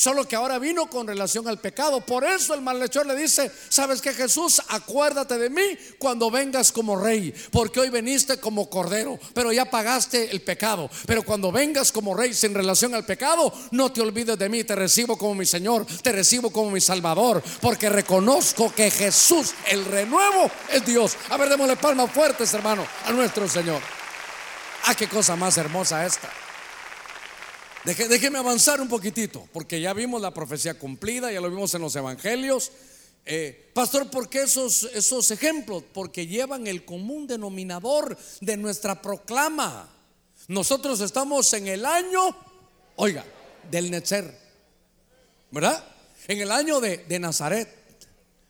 Solo 0.00 0.26
que 0.26 0.34
ahora 0.34 0.58
vino 0.58 0.88
con 0.88 1.06
relación 1.06 1.46
al 1.46 1.58
pecado. 1.58 2.00
Por 2.00 2.24
eso 2.24 2.54
el 2.54 2.62
malhechor 2.62 3.04
le 3.04 3.14
dice, 3.14 3.52
¿sabes 3.68 4.00
que 4.00 4.14
Jesús? 4.14 4.62
Acuérdate 4.68 5.36
de 5.36 5.50
mí 5.50 5.76
cuando 5.98 6.30
vengas 6.30 6.72
como 6.72 6.98
rey. 6.98 7.34
Porque 7.50 7.80
hoy 7.80 7.90
veniste 7.90 8.40
como 8.40 8.70
cordero, 8.70 9.20
pero 9.34 9.52
ya 9.52 9.66
pagaste 9.66 10.30
el 10.30 10.40
pecado. 10.40 10.88
Pero 11.04 11.22
cuando 11.22 11.52
vengas 11.52 11.92
como 11.92 12.16
rey 12.16 12.32
sin 12.32 12.54
relación 12.54 12.94
al 12.94 13.04
pecado, 13.04 13.52
no 13.72 13.92
te 13.92 14.00
olvides 14.00 14.38
de 14.38 14.48
mí. 14.48 14.64
Te 14.64 14.74
recibo 14.74 15.18
como 15.18 15.34
mi 15.34 15.44
Señor, 15.44 15.84
te 15.84 16.12
recibo 16.12 16.50
como 16.50 16.70
mi 16.70 16.80
Salvador. 16.80 17.42
Porque 17.60 17.90
reconozco 17.90 18.72
que 18.74 18.90
Jesús, 18.90 19.52
el 19.68 19.84
renuevo, 19.84 20.50
es 20.72 20.86
Dios. 20.86 21.14
A 21.28 21.36
ver, 21.36 21.50
démosle 21.50 21.76
palmas 21.76 22.10
fuertes, 22.10 22.54
hermano, 22.54 22.86
a 23.04 23.12
nuestro 23.12 23.46
Señor. 23.46 23.82
Ah, 24.86 24.94
qué 24.94 25.08
cosa 25.08 25.36
más 25.36 25.58
hermosa 25.58 26.06
esta 26.06 26.30
déjeme 27.84 28.38
avanzar 28.38 28.80
un 28.80 28.88
poquitito, 28.88 29.48
porque 29.52 29.80
ya 29.80 29.92
vimos 29.92 30.20
la 30.20 30.34
profecía 30.34 30.78
cumplida, 30.78 31.32
ya 31.32 31.40
lo 31.40 31.48
vimos 31.50 31.74
en 31.74 31.82
los 31.82 31.96
evangelios. 31.96 32.72
Eh, 33.24 33.70
pastor, 33.74 34.10
¿por 34.10 34.28
qué 34.28 34.42
esos, 34.42 34.84
esos 34.94 35.30
ejemplos? 35.30 35.84
Porque 35.92 36.26
llevan 36.26 36.66
el 36.66 36.84
común 36.84 37.26
denominador 37.26 38.16
de 38.40 38.56
nuestra 38.56 39.00
proclama. 39.00 39.88
Nosotros 40.48 41.00
estamos 41.00 41.52
en 41.54 41.68
el 41.68 41.86
año, 41.86 42.36
oiga, 42.96 43.24
del 43.70 43.90
Netzer, 43.90 44.36
¿verdad? 45.50 45.84
En 46.28 46.40
el 46.40 46.50
año 46.50 46.80
de, 46.80 46.98
de 46.98 47.18
Nazaret. 47.18 47.68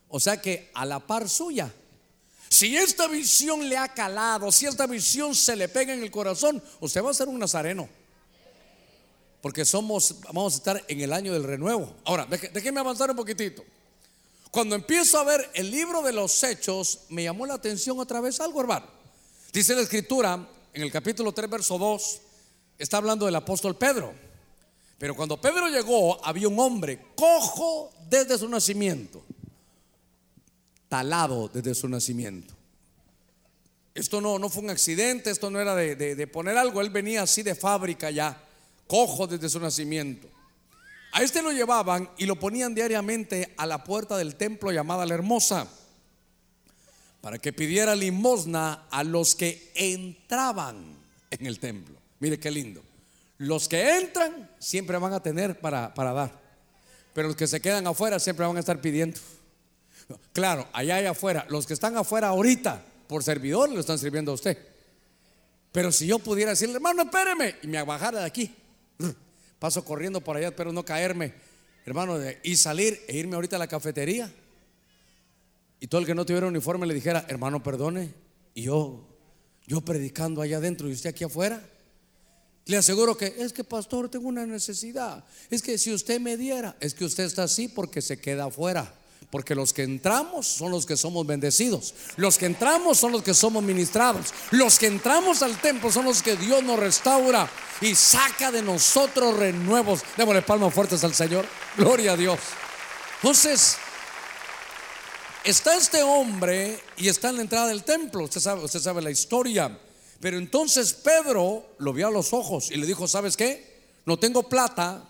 O 0.09 0.18
sea 0.18 0.41
que 0.41 0.70
a 0.74 0.85
la 0.85 0.99
par 0.99 1.28
suya, 1.28 1.72
si 2.49 2.76
esta 2.76 3.07
visión 3.07 3.68
le 3.68 3.76
ha 3.76 3.89
calado, 3.89 4.51
si 4.51 4.66
esta 4.66 4.87
visión 4.87 5.37
se 5.37 5.55
le 5.55 5.68
pega 5.68 5.93
en 5.93 6.03
el 6.03 6.11
corazón, 6.11 6.61
usted 6.81 7.05
va 7.05 7.11
a 7.11 7.14
ser 7.14 7.28
un 7.28 7.39
nazareno 7.39 8.00
porque 9.41 9.64
somos, 9.64 10.16
vamos 10.26 10.55
a 10.55 10.57
estar 10.57 10.84
en 10.88 11.01
el 11.01 11.12
año 11.12 11.32
del 11.32 11.45
renuevo. 11.45 11.95
Ahora, 12.05 12.26
déjenme 12.26 12.80
avanzar 12.80 13.11
un 13.11 13.16
poquitito. 13.16 13.64
Cuando 14.51 14.74
empiezo 14.74 15.18
a 15.18 15.24
ver 15.24 15.49
el 15.55 15.70
libro 15.70 16.03
de 16.03 16.12
los 16.12 16.43
hechos, 16.43 17.01
me 17.09 17.22
llamó 17.22 17.47
la 17.47 17.55
atención 17.55 17.99
otra 18.01 18.20
vez 18.20 18.41
algo, 18.41 18.61
hermano. 18.61 18.86
Dice 19.53 19.74
la 19.74 19.82
escritura 19.82 20.47
en 20.72 20.82
el 20.82 20.91
capítulo 20.91 21.32
3, 21.32 21.49
verso 21.49 21.78
2, 21.78 22.20
está 22.78 22.99
hablando 22.99 23.26
del 23.26 23.36
apóstol 23.36 23.76
Pedro. 23.76 24.12
Pero 24.99 25.16
cuando 25.16 25.41
Pedro 25.41 25.68
llegó, 25.68 26.24
había 26.24 26.49
un 26.49 26.59
hombre 26.59 27.01
cojo 27.14 27.93
desde 28.11 28.36
su 28.36 28.49
nacimiento, 28.49 29.22
talado 30.88 31.49
desde 31.49 31.74
su 31.74 31.88
nacimiento. 31.88 32.53
Esto 33.95 34.20
no, 34.20 34.38
no 34.38 34.51
fue 34.51 34.62
un 34.62 34.70
accidente, 34.70 35.30
esto 35.30 35.51
no 35.51 35.61
era 35.61 35.74
de, 35.74 35.97
de 35.97 36.26
poner 36.26 36.59
algo, 36.59 36.80
él 36.80 36.91
venía 36.91 37.22
así 37.22 37.43
de 37.43 37.55
fábrica 37.55 38.11
ya, 38.11 38.50
cojo 38.91 39.28
desde 39.28 39.49
su 39.49 39.61
nacimiento. 39.61 40.26
A 41.12 41.22
este 41.22 41.43
lo 41.43 41.53
llevaban 41.53 42.11
y 42.18 42.26
lo 42.26 42.34
ponían 42.34 42.74
diariamente 42.74 43.55
a 43.57 43.64
la 43.64 43.84
puerta 43.84 44.16
del 44.16 44.34
templo 44.34 44.72
llamada 44.72 45.07
la 45.07 45.14
Hermosa, 45.14 45.68
para 47.20 47.38
que 47.38 47.53
pidiera 47.53 47.95
limosna 47.95 48.88
a 48.91 49.05
los 49.05 49.36
que 49.36 49.70
entraban 49.76 50.97
en 51.30 51.47
el 51.47 51.61
templo. 51.61 51.97
Mire 52.18 52.41
qué 52.41 52.51
lindo. 52.51 52.82
Los 53.38 53.68
que 53.68 53.97
entran 53.97 54.51
siempre 54.59 54.99
van 54.99 55.12
a 55.12 55.22
tener 55.22 55.61
para, 55.61 55.95
para 55.95 56.12
dar, 56.12 56.32
pero 57.14 57.28
los 57.28 57.36
que 57.36 57.47
se 57.47 57.61
quedan 57.61 57.86
afuera 57.86 58.18
siempre 58.18 58.45
van 58.45 58.57
a 58.57 58.61
estar 58.61 58.80
pidiendo. 58.80 59.20
Claro, 60.32 60.66
allá 60.72 61.01
y 61.01 61.07
afuera, 61.07 61.47
los 61.49 61.64
que 61.64 61.74
están 61.74 61.97
afuera 61.97 62.28
ahorita 62.28 62.82
por 63.07 63.22
servidor 63.22 63.70
lo 63.70 63.78
están 63.78 64.01
sirviendo 64.01 64.32
a 64.32 64.34
usted. 64.34 64.59
Pero 65.70 65.93
si 65.93 66.09
yo 66.09 66.18
pudiera 66.18 66.51
decirle, 66.51 66.74
hermano, 66.74 67.03
espéreme, 67.03 67.55
y 67.62 67.68
me 67.68 67.80
bajara 67.84 68.20
de 68.20 68.26
aquí, 68.26 68.53
paso 69.59 69.85
corriendo 69.85 70.21
por 70.21 70.37
allá, 70.37 70.49
espero 70.49 70.73
no 70.73 70.85
caerme, 70.85 71.35
hermano, 71.85 72.19
y 72.43 72.57
salir 72.57 73.01
e 73.09 73.17
irme 73.17 73.35
ahorita 73.35 73.57
a 73.57 73.59
la 73.59 73.69
cafetería. 73.69 74.33
Y 75.81 75.87
todo 75.87 76.01
el 76.01 76.07
que 76.07 76.15
no 76.15 76.27
tuviera 76.27 76.47
uniforme 76.47 76.87
le 76.87 76.95
dijera, 76.95 77.25
hermano, 77.29 77.63
perdone, 77.63 78.13
y 78.55 78.63
yo, 78.63 79.07
yo 79.67 79.81
predicando 79.81 80.43
allá 80.43 80.59
adentro 80.59 80.89
y 80.89 80.93
usted 80.93 81.11
aquí 81.11 81.25
afuera. 81.25 81.63
Le 82.67 82.77
aseguro 82.77 83.17
que 83.17 83.35
es 83.39 83.53
que 83.53 83.65
pastor 83.65 84.09
tengo 84.09 84.29
una 84.29 84.47
necesidad. 84.47 85.25
Es 85.51 85.63
que 85.63 85.79
si 85.79 85.93
usted 85.93 86.21
me 86.21 86.37
diera, 86.37 86.77
es 86.81 86.95
que 86.95 87.05
usted 87.05 87.25
está 87.25 87.45
así 87.45 87.69
porque 87.69 88.03
se 88.03 88.21
queda 88.21 88.45
afuera. 88.45 88.95
Porque 89.31 89.55
los 89.55 89.73
que 89.73 89.83
entramos 89.83 90.47
son 90.47 90.73
los 90.73 90.87
que 90.87 90.97
somos 90.97 91.27
bendecidos. 91.27 91.95
Los 92.16 92.39
que 92.39 92.47
entramos 92.47 92.99
son 92.99 93.12
los 93.12 93.23
que 93.23 93.35
somos 93.35 93.62
ministrados. 93.62 94.33
Los 94.51 94.79
que 94.79 94.87
entramos 94.87 95.43
al 95.43 95.61
templo 95.61 95.93
son 95.93 96.07
los 96.07 96.23
que 96.23 96.37
Dios 96.37 96.62
nos 96.62 96.79
restaura 96.79 97.49
y 97.81 97.95
saca 97.95 98.51
de 98.51 98.62
nosotros 98.62 99.37
renuevos. 99.37 100.01
Démosle 100.16 100.43
palmas 100.43 100.75
fuertes 100.75 101.05
al 101.05 101.14
Señor. 101.14 101.47
Gloria 101.77 102.12
a 102.12 102.16
Dios. 102.16 102.41
Entonces, 103.16 103.77
está 105.45 105.77
este 105.77 106.03
hombre 106.03 106.81
y 106.97 107.09
está 107.09 107.29
en 107.29 107.37
la 107.37 107.43
entrada 107.43 107.68
del 107.68 107.85
templo. 107.85 108.25
Usted 108.25 108.41
sabe, 108.41 108.64
usted 108.64 108.81
sabe 108.81 109.03
la 109.03 109.11
historia. 109.11 109.79
Pero 110.21 110.39
entonces 110.39 110.93
Pedro 110.93 111.77
lo 111.79 111.93
vio 111.93 112.09
a 112.09 112.11
los 112.11 112.33
ojos 112.33 112.71
y 112.71 112.77
le 112.77 112.87
dijo, 112.87 113.07
¿sabes 113.09 113.37
qué? 113.37 113.81
No 114.07 114.18
tengo 114.18 114.49
plata 114.49 115.10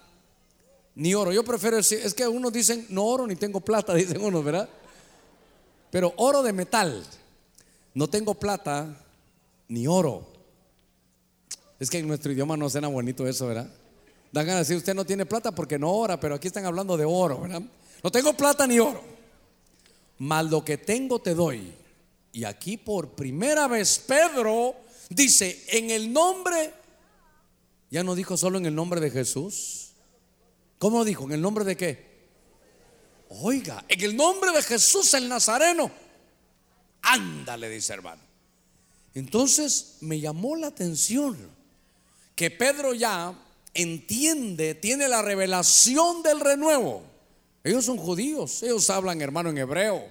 ni 0.94 1.14
oro. 1.14 1.32
Yo 1.32 1.44
prefiero 1.44 1.76
decir, 1.76 2.00
es 2.02 2.14
que 2.14 2.26
unos 2.26 2.52
dicen, 2.52 2.86
no 2.90 3.04
oro 3.06 3.26
ni 3.26 3.36
tengo 3.36 3.60
plata, 3.60 3.94
dicen 3.96 4.22
unos, 4.22 4.44
¿verdad? 4.44 4.68
Pero 5.90 6.12
oro 6.16 6.42
de 6.42 6.52
metal. 6.52 7.04
No 7.94 8.08
tengo 8.08 8.34
plata 8.34 8.96
ni 9.68 9.86
oro. 9.86 10.26
Es 11.78 11.90
que 11.90 11.98
en 11.98 12.08
nuestro 12.08 12.32
idioma 12.32 12.56
no 12.56 12.68
suena 12.68 12.88
bonito 12.88 13.26
eso, 13.26 13.46
¿verdad? 13.46 13.68
Dan 14.32 14.46
ganas 14.46 14.68
de 14.68 14.74
decir, 14.74 14.76
usted 14.76 14.94
no 14.94 15.04
tiene 15.04 15.26
plata 15.26 15.52
porque 15.52 15.78
no 15.78 15.90
ora, 15.92 16.20
pero 16.20 16.34
aquí 16.34 16.46
están 16.46 16.66
hablando 16.66 16.96
de 16.96 17.04
oro, 17.04 17.40
¿verdad? 17.40 17.62
No 18.02 18.10
tengo 18.10 18.34
plata 18.34 18.66
ni 18.66 18.78
oro. 18.78 19.02
Mal 20.18 20.48
lo 20.50 20.64
que 20.64 20.78
tengo 20.78 21.18
te 21.18 21.34
doy. 21.34 21.72
Y 22.32 22.44
aquí 22.44 22.76
por 22.76 23.10
primera 23.10 23.66
vez 23.66 23.98
Pedro 24.06 24.76
dice, 25.08 25.64
en 25.68 25.90
el 25.90 26.12
nombre, 26.12 26.72
ya 27.90 28.04
no 28.04 28.14
dijo 28.14 28.36
solo 28.36 28.58
en 28.58 28.66
el 28.66 28.74
nombre 28.74 29.00
de 29.00 29.10
Jesús, 29.10 29.89
¿Cómo 30.80 31.04
dijo? 31.04 31.24
¿En 31.24 31.32
el 31.32 31.42
nombre 31.42 31.62
de 31.62 31.76
qué? 31.76 32.10
Oiga, 33.28 33.84
en 33.86 34.00
el 34.00 34.16
nombre 34.16 34.50
de 34.50 34.62
Jesús 34.62 35.12
el 35.12 35.28
Nazareno. 35.28 35.90
Ándale, 37.02 37.68
dice 37.68 37.92
hermano. 37.92 38.22
Entonces 39.12 39.98
me 40.00 40.18
llamó 40.18 40.56
la 40.56 40.68
atención 40.68 41.36
que 42.34 42.50
Pedro 42.50 42.94
ya 42.94 43.34
entiende, 43.74 44.74
tiene 44.74 45.06
la 45.06 45.20
revelación 45.20 46.22
del 46.22 46.40
renuevo. 46.40 47.02
Ellos 47.62 47.84
son 47.84 47.98
judíos, 47.98 48.62
ellos 48.62 48.88
hablan 48.88 49.20
hermano 49.20 49.50
en 49.50 49.58
hebreo. 49.58 50.10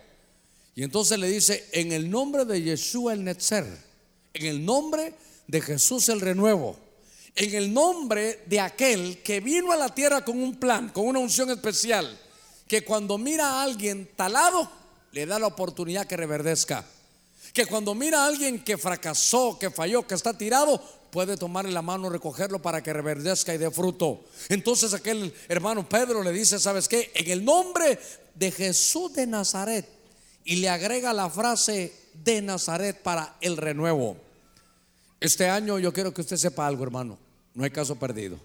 Y 0.76 0.84
entonces 0.84 1.18
le 1.18 1.30
dice, 1.30 1.68
en 1.72 1.94
el 1.94 2.12
nombre 2.12 2.46
de 2.46 2.62
Yeshua 2.62 3.14
el 3.14 3.24
Netzer, 3.24 3.66
en 4.36 4.46
el 4.46 4.64
nombre 4.64 5.16
de 5.48 5.62
Jesús 5.62 6.10
el 6.10 6.22
renuevo 6.22 6.78
en 7.40 7.56
el 7.56 7.74
nombre 7.74 8.44
de 8.48 8.60
aquel 8.60 9.24
que 9.24 9.40
vino 9.40 9.72
a 9.72 9.78
la 9.78 9.96
tierra 9.96 10.26
con 10.26 10.44
un 10.44 10.60
plan, 10.60 10.90
con 10.90 11.08
una 11.08 11.20
unción 11.20 11.50
especial, 11.50 12.20
que 12.68 12.84
cuando 12.84 13.18
mira 13.18 13.48
a 13.48 13.64
alguien 13.64 14.10
talado, 14.18 14.70
le 15.14 15.26
da 15.26 15.40
la 15.40 15.48
oportunidad 15.48 16.06
que 16.06 16.18
reverdezca. 16.18 16.84
Que 17.54 17.66
cuando 17.66 17.96
mira 17.96 18.24
a 18.24 18.26
alguien 18.28 18.62
que 18.62 18.78
fracasó, 18.78 19.58
que 19.58 19.72
falló, 19.72 20.06
que 20.06 20.16
está 20.16 20.38
tirado, 20.38 20.84
puede 21.12 21.38
tomarle 21.38 21.72
la 21.72 21.82
mano, 21.82 22.10
recogerlo 22.10 22.62
para 22.62 22.84
que 22.84 22.92
reverdezca 22.92 23.56
y 23.56 23.58
dé 23.58 23.72
fruto. 23.72 24.26
Entonces 24.50 24.94
aquel 24.94 25.34
hermano 25.48 25.88
Pedro 25.88 26.22
le 26.22 26.34
dice, 26.34 26.60
¿sabes 26.60 26.90
qué? 26.90 27.10
En 27.16 27.32
el 27.32 27.46
nombre 27.46 27.98
de 28.36 28.52
Jesús 28.52 29.14
de 29.14 29.26
Nazaret. 29.26 29.88
Y 30.44 30.58
le 30.58 30.68
agrega 30.68 31.14
la 31.14 31.30
frase 31.30 31.94
de 32.16 32.42
Nazaret 32.42 33.02
para 33.02 33.38
el 33.40 33.56
renuevo. 33.56 34.18
Este 35.22 35.48
año 35.48 35.80
yo 35.80 35.94
quiero 35.94 36.14
que 36.14 36.20
usted 36.20 36.36
sepa 36.36 36.68
algo, 36.68 36.84
hermano. 36.84 37.29
No 37.60 37.66
hay 37.66 37.72
caso 37.72 37.94
perdido. 37.98 38.40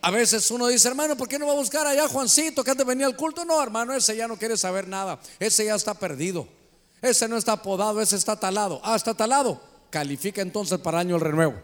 A 0.00 0.12
veces 0.12 0.48
uno 0.52 0.68
dice, 0.68 0.86
hermano, 0.86 1.16
¿por 1.16 1.26
qué 1.26 1.40
no 1.40 1.48
va 1.48 1.54
a 1.54 1.56
buscar 1.56 1.88
allá 1.88 2.06
Juancito 2.06 2.62
que 2.62 2.70
antes 2.70 2.86
venía 2.86 3.04
al 3.04 3.16
culto? 3.16 3.44
No, 3.44 3.60
hermano, 3.60 3.92
ese 3.94 4.16
ya 4.16 4.28
no 4.28 4.36
quiere 4.36 4.56
saber 4.56 4.86
nada. 4.86 5.18
Ese 5.40 5.64
ya 5.64 5.74
está 5.74 5.92
perdido. 5.92 6.46
Ese 7.02 7.26
no 7.26 7.36
está 7.36 7.60
podado, 7.60 8.00
ese 8.00 8.14
está 8.14 8.38
talado. 8.38 8.80
Ah, 8.84 8.94
está 8.94 9.12
talado. 9.12 9.60
Califica 9.90 10.40
entonces 10.40 10.78
para 10.78 11.00
año 11.00 11.16
el 11.16 11.20
renuevo. 11.20 11.60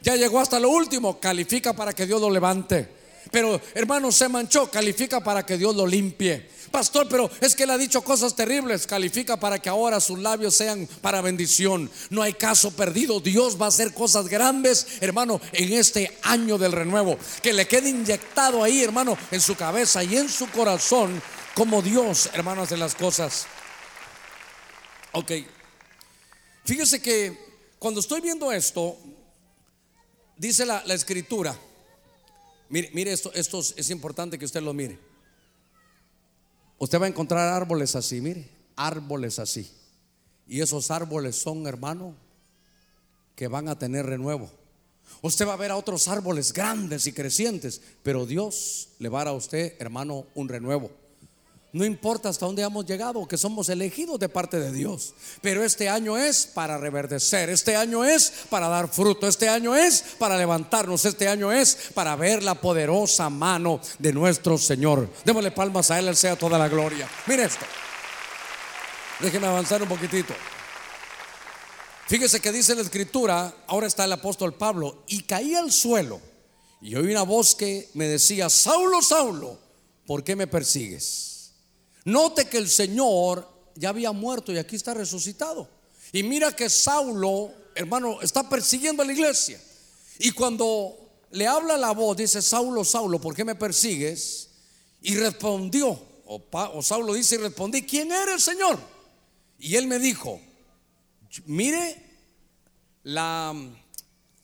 Ya 0.00 0.16
llegó 0.16 0.40
hasta 0.40 0.58
lo 0.58 0.70
último. 0.70 1.20
Califica 1.20 1.74
para 1.74 1.92
que 1.92 2.06
Dios 2.06 2.18
lo 2.18 2.30
levante. 2.30 2.88
Pero 3.30 3.60
hermano, 3.74 4.10
se 4.12 4.28
manchó. 4.28 4.70
Califica 4.70 5.22
para 5.22 5.44
que 5.44 5.56
Dios 5.58 5.74
lo 5.74 5.86
limpie. 5.86 6.48
Pastor, 6.70 7.06
pero 7.08 7.30
es 7.40 7.54
que 7.54 7.62
él 7.62 7.70
ha 7.70 7.78
dicho 7.78 8.02
cosas 8.02 8.34
terribles. 8.34 8.86
Califica 8.86 9.38
para 9.38 9.60
que 9.60 9.68
ahora 9.68 10.00
sus 10.00 10.18
labios 10.18 10.56
sean 10.56 10.88
para 11.00 11.20
bendición. 11.20 11.90
No 12.10 12.22
hay 12.22 12.32
caso 12.32 12.72
perdido. 12.72 13.20
Dios 13.20 13.60
va 13.60 13.66
a 13.66 13.68
hacer 13.68 13.94
cosas 13.94 14.28
grandes, 14.28 14.86
hermano, 15.00 15.40
en 15.52 15.72
este 15.72 16.18
año 16.22 16.58
del 16.58 16.72
renuevo. 16.72 17.16
Que 17.42 17.52
le 17.52 17.68
quede 17.68 17.90
inyectado 17.90 18.62
ahí, 18.62 18.82
hermano, 18.82 19.16
en 19.30 19.40
su 19.40 19.54
cabeza 19.54 20.02
y 20.02 20.16
en 20.16 20.28
su 20.28 20.50
corazón, 20.50 21.22
como 21.54 21.80
Dios, 21.80 22.30
hermano, 22.32 22.62
hace 22.62 22.76
las 22.76 22.94
cosas. 22.94 23.46
Ok. 25.12 25.30
Fíjese 26.64 27.00
que 27.00 27.38
cuando 27.78 28.00
estoy 28.00 28.20
viendo 28.20 28.50
esto, 28.50 28.98
dice 30.36 30.66
la, 30.66 30.80
escritura. 30.88 31.56
Mire, 32.68 32.90
mire 32.92 33.12
esto, 33.12 33.32
esto 33.34 33.60
es 33.60 33.90
importante 33.90 34.38
que 34.38 34.44
usted 34.44 34.62
lo 34.62 34.72
mire. 34.72 34.98
Usted 36.78 37.00
va 37.00 37.06
a 37.06 37.08
encontrar 37.08 37.52
árboles 37.52 37.94
así, 37.96 38.20
mire, 38.20 38.48
árboles 38.76 39.38
así. 39.38 39.70
Y 40.46 40.60
esos 40.60 40.90
árboles 40.90 41.36
son, 41.36 41.66
hermano, 41.66 42.14
que 43.34 43.48
van 43.48 43.68
a 43.68 43.78
tener 43.78 44.06
renuevo. 44.06 44.50
Usted 45.22 45.46
va 45.46 45.54
a 45.54 45.56
ver 45.56 45.70
a 45.70 45.76
otros 45.76 46.08
árboles 46.08 46.52
grandes 46.52 47.06
y 47.06 47.12
crecientes, 47.12 47.80
pero 48.02 48.26
Dios 48.26 48.88
le 48.98 49.08
va 49.08 49.22
a 49.22 49.24
dar 49.24 49.34
a 49.34 49.36
usted, 49.36 49.74
hermano, 49.78 50.26
un 50.34 50.48
renuevo. 50.48 50.90
No 51.74 51.84
importa 51.84 52.28
hasta 52.28 52.46
dónde 52.46 52.62
hemos 52.62 52.86
llegado, 52.86 53.26
que 53.26 53.36
somos 53.36 53.68
elegidos 53.68 54.20
de 54.20 54.28
parte 54.28 54.60
de 54.60 54.70
Dios. 54.70 55.12
Pero 55.42 55.64
este 55.64 55.88
año 55.88 56.16
es 56.16 56.46
para 56.46 56.78
reverdecer, 56.78 57.50
este 57.50 57.74
año 57.74 58.04
es 58.04 58.32
para 58.48 58.68
dar 58.68 58.88
fruto, 58.88 59.26
este 59.26 59.48
año 59.48 59.74
es 59.74 60.02
para 60.16 60.38
levantarnos, 60.38 61.04
este 61.04 61.26
año 61.26 61.50
es 61.50 61.76
para 61.92 62.14
ver 62.14 62.44
la 62.44 62.54
poderosa 62.54 63.28
mano 63.28 63.80
de 63.98 64.12
nuestro 64.12 64.56
Señor. 64.56 65.10
Démosle 65.24 65.50
palmas 65.50 65.90
a 65.90 65.98
Él, 65.98 66.06
Él 66.06 66.16
sea 66.16 66.36
toda 66.36 66.56
la 66.56 66.68
gloria. 66.68 67.10
Mire 67.26 67.42
esto. 67.42 67.66
Déjenme 69.18 69.48
avanzar 69.48 69.82
un 69.82 69.88
poquitito. 69.88 70.32
Fíjese 72.06 72.40
que 72.40 72.52
dice 72.52 72.76
la 72.76 72.82
escritura, 72.82 73.52
ahora 73.66 73.88
está 73.88 74.04
el 74.04 74.12
apóstol 74.12 74.54
Pablo, 74.54 75.02
y 75.08 75.24
caí 75.24 75.56
al 75.56 75.72
suelo 75.72 76.20
y 76.80 76.94
oí 76.94 77.10
una 77.10 77.22
voz 77.22 77.56
que 77.56 77.88
me 77.94 78.06
decía, 78.06 78.48
Saulo, 78.48 79.02
Saulo, 79.02 79.58
¿por 80.06 80.22
qué 80.22 80.36
me 80.36 80.46
persigues? 80.46 81.33
Note 82.04 82.48
que 82.48 82.58
el 82.58 82.68
Señor 82.68 83.48
ya 83.74 83.88
había 83.88 84.12
muerto 84.12 84.52
y 84.52 84.58
aquí 84.58 84.76
está 84.76 84.94
resucitado. 84.94 85.68
Y 86.12 86.22
mira 86.22 86.54
que 86.54 86.68
Saulo, 86.70 87.52
hermano, 87.74 88.20
está 88.20 88.48
persiguiendo 88.48 89.02
a 89.02 89.06
la 89.06 89.12
iglesia. 89.12 89.60
Y 90.18 90.30
cuando 90.30 90.96
le 91.30 91.46
habla 91.46 91.76
la 91.76 91.92
voz, 91.92 92.16
dice, 92.16 92.40
Saulo, 92.40 92.84
Saulo, 92.84 93.20
¿por 93.20 93.34
qué 93.34 93.44
me 93.44 93.54
persigues? 93.54 94.50
Y 95.02 95.16
respondió, 95.16 96.00
o, 96.26 96.82
Saulo 96.82 97.14
dice 97.14 97.34
y 97.34 97.38
respondí, 97.38 97.82
¿quién 97.82 98.12
eres, 98.12 98.44
Señor? 98.44 98.78
Y 99.58 99.76
él 99.76 99.86
me 99.86 99.98
dijo, 99.98 100.40
mire 101.46 102.02
la, 103.02 103.54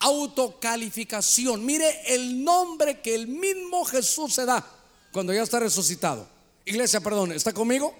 autocalificación. 0.00 1.64
Mire 1.64 2.14
el 2.14 2.42
nombre 2.42 3.00
que 3.00 3.14
el 3.14 3.28
mismo 3.28 3.84
Jesús 3.84 4.34
se 4.34 4.44
da 4.44 4.66
cuando 5.12 5.32
ya 5.32 5.42
está 5.42 5.60
resucitado. 5.60 6.26
Iglesia, 6.64 7.00
perdón, 7.00 7.32
¿está 7.32 7.52
conmigo? 7.52 7.94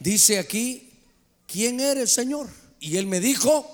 Dice 0.00 0.38
aquí, 0.38 0.90
¿quién 1.46 1.80
eres, 1.80 2.12
Señor? 2.12 2.48
Y 2.80 2.96
él 2.96 3.06
me 3.06 3.20
dijo, 3.20 3.66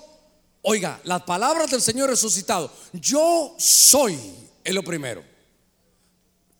oiga, 0.61 0.99
las 1.03 1.23
palabras 1.23 1.71
del 1.71 1.81
Señor 1.81 2.09
resucitado, 2.09 2.71
yo 2.93 3.55
soy, 3.57 4.17
es 4.63 4.73
lo 4.73 4.83
primero. 4.83 5.23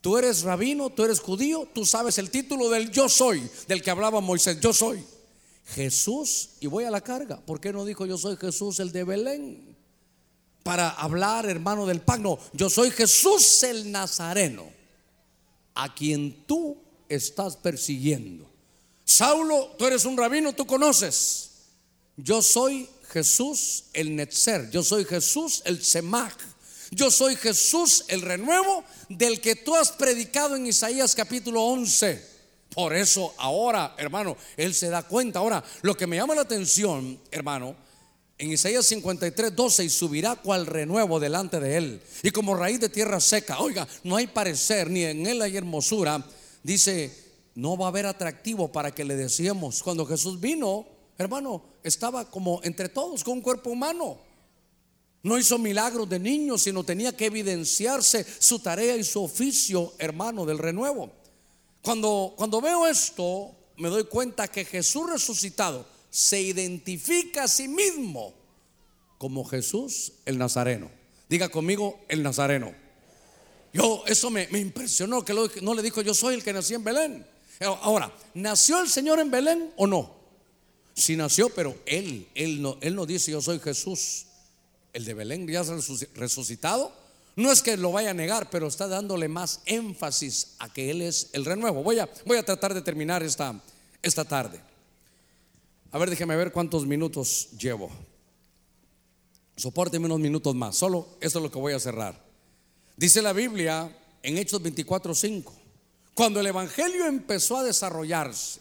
Tú 0.02 0.18
eres 0.18 0.42
rabino, 0.42 0.90
tú 0.90 1.06
eres 1.06 1.20
judío, 1.20 1.68
tú 1.74 1.86
sabes 1.86 2.18
el 2.18 2.32
título 2.32 2.70
del 2.70 2.92
yo 2.92 3.08
soy, 3.08 3.48
del 3.68 3.84
que 3.84 3.92
hablaba 3.92 4.20
Moisés, 4.20 4.60
yo 4.60 4.74
soy. 4.74 5.06
Jesús, 5.68 6.50
y 6.60 6.68
voy 6.68 6.84
a 6.84 6.92
la 6.92 7.02
carga, 7.02 7.40
¿por 7.40 7.62
qué 7.62 7.72
no 7.72 7.86
dijo 7.86 8.06
yo 8.06 8.18
soy 8.18 8.36
Jesús 8.36 8.80
el 8.80 8.92
de 8.92 9.04
Belén? 9.04 9.78
Para 10.64 10.90
hablar, 10.90 11.46
hermano 11.46 11.86
del 11.86 12.02
pan, 12.02 12.24
no, 12.24 12.40
yo 12.54 12.70
soy 12.70 12.92
Jesús 12.92 13.64
el 13.64 13.92
Nazareno, 13.92 14.66
a 15.76 15.94
quien 15.94 16.46
tú 16.46 16.78
estás 17.16 17.58
persiguiendo. 17.58 18.50
Saulo, 19.06 19.76
tú 19.78 19.86
eres 19.86 20.06
un 20.06 20.18
rabino, 20.18 20.54
tú 20.54 20.66
conoces. 20.66 21.50
Yo 22.18 22.42
soy 22.42 22.88
Jesús 23.10 23.86
el 23.94 24.16
Netzer, 24.16 24.70
yo 24.70 24.84
soy 24.84 25.06
Jesús 25.06 25.62
el 25.66 25.84
Semach, 25.84 26.38
yo 26.92 27.10
soy 27.12 27.36
Jesús 27.36 28.06
el 28.08 28.22
renuevo 28.22 28.84
del 29.10 29.42
que 29.42 29.56
tú 29.56 29.76
has 29.76 29.92
predicado 29.92 30.56
en 30.56 30.68
Isaías 30.68 31.16
capítulo 31.16 31.64
11. 31.64 32.32
Por 32.74 32.96
eso 32.96 33.34
ahora, 33.38 33.96
hermano, 33.98 34.38
él 34.56 34.74
se 34.74 34.90
da 34.90 35.04
cuenta. 35.04 35.40
Ahora, 35.40 35.64
lo 35.82 35.96
que 35.96 36.08
me 36.08 36.16
llama 36.16 36.36
la 36.36 36.42
atención, 36.42 37.20
hermano, 37.32 37.76
en 38.38 38.52
Isaías 38.52 38.86
53, 38.88 39.56
12, 39.56 39.84
y 39.84 39.90
subirá 39.90 40.36
cual 40.36 40.66
renuevo 40.66 41.20
delante 41.20 41.60
de 41.60 41.78
él, 41.78 42.02
y 42.24 42.32
como 42.32 42.56
raíz 42.56 42.80
de 42.80 42.90
tierra 42.90 43.20
seca. 43.20 43.60
Oiga, 43.60 43.88
no 44.04 44.16
hay 44.16 44.28
parecer, 44.28 44.90
ni 44.90 45.04
en 45.04 45.28
él 45.28 45.42
hay 45.42 45.58
hermosura. 45.58 46.26
Dice, 46.64 47.32
no 47.56 47.78
va 47.78 47.86
a 47.86 47.90
haber 47.90 48.06
atractivo 48.06 48.72
para 48.72 48.92
que 48.92 49.04
le 49.04 49.16
decíamos. 49.16 49.84
Cuando 49.84 50.06
Jesús 50.06 50.40
vino, 50.40 50.86
hermano, 51.18 51.64
estaba 51.84 52.30
como 52.30 52.62
entre 52.64 52.90
todos, 52.90 53.24
con 53.24 53.36
un 53.36 53.42
cuerpo 53.42 53.72
humano. 53.72 54.20
No 55.24 55.38
hizo 55.38 55.58
milagros 55.60 56.10
de 56.10 56.20
niños, 56.20 56.64
sino 56.64 56.84
tenía 56.84 57.16
que 57.16 57.28
evidenciarse 57.28 58.26
su 58.40 58.60
tarea 58.60 58.96
y 58.96 59.04
su 59.04 59.24
oficio, 59.24 59.94
hermano, 60.00 60.46
del 60.46 60.58
renuevo. 60.58 61.12
Cuando, 61.84 62.34
cuando 62.36 62.62
veo 62.62 62.88
esto, 62.88 63.52
me 63.78 63.90
doy 63.90 64.06
cuenta 64.06 64.48
que 64.48 64.66
Jesús 64.66 65.10
resucitado 65.10 65.86
se 66.10 66.42
identifica 66.42 67.44
a 67.44 67.48
sí 67.48 67.68
mismo 67.68 68.34
como 69.18 69.46
Jesús 69.46 70.14
el 70.26 70.38
Nazareno. 70.38 70.90
Diga 71.30 71.50
conmigo 71.50 72.00
el 72.08 72.24
Nazareno. 72.24 72.74
Yo, 73.74 74.04
eso 74.06 74.30
me, 74.30 74.48
impresionó, 74.52 75.24
que 75.24 75.34
no 75.62 75.74
le 75.74 75.82
dijo 75.82 76.02
yo 76.02 76.14
soy 76.14 76.36
el 76.36 76.44
que 76.44 76.54
nací 76.54 76.74
en 76.74 76.84
Belén. 76.84 77.26
Ahora, 77.60 78.12
¿nació 78.34 78.82
el 78.82 78.90
Señor 78.90 79.20
en 79.20 79.30
Belén 79.30 79.72
o 79.78 79.88
no? 79.88 80.16
Sí 80.94 81.16
nació, 81.16 81.50
pero 81.50 81.78
él, 81.86 82.28
él 82.34 82.62
no, 82.62 82.78
él 82.82 82.96
no 82.96 83.06
dice 83.06 83.32
yo 83.32 83.42
soy 83.42 83.60
Jesús, 83.60 84.26
el 84.94 85.06
de 85.06 85.14
Belén 85.14 85.48
ya 85.48 85.64
resucitado. 86.16 86.92
No 87.36 87.52
es 87.52 87.62
que 87.62 87.78
lo 87.78 87.92
vaya 87.92 88.12
a 88.12 88.14
negar, 88.14 88.50
pero 88.50 88.68
está 88.68 88.88
dándole 88.88 89.30
más 89.30 89.62
énfasis 89.66 90.56
a 90.60 90.72
que 90.72 90.92
Él 90.92 91.02
es 91.02 91.30
el 91.32 91.46
renuevo. 91.46 91.82
Voy 91.82 91.98
a, 91.98 92.10
voy 92.26 92.38
a 92.38 92.44
tratar 92.44 92.74
de 92.74 92.82
terminar 92.82 93.24
esta, 93.24 93.58
esta 94.02 94.26
tarde. 94.26 94.60
A 95.92 95.98
ver, 95.98 96.10
déjeme 96.10 96.36
ver 96.36 96.52
cuántos 96.52 96.86
minutos 96.86 97.50
llevo. 97.58 97.90
Sopórteme 99.56 100.08
unos 100.08 100.20
minutos 100.20 100.56
más. 100.56 100.76
Solo 100.76 101.08
esto 101.22 101.40
es 101.40 101.44
lo 101.44 101.52
que 101.52 101.60
voy 101.60 101.74
a 101.74 101.80
cerrar. 101.80 102.31
Dice 103.02 103.24
la 103.24 103.34
Biblia 103.34 103.92
en 104.22 104.38
Hechos 104.38 104.62
24:5. 104.62 105.52
Cuando 106.14 106.40
el 106.40 106.46
Evangelio 106.46 107.08
empezó 107.08 107.58
a 107.58 107.64
desarrollarse, 107.64 108.60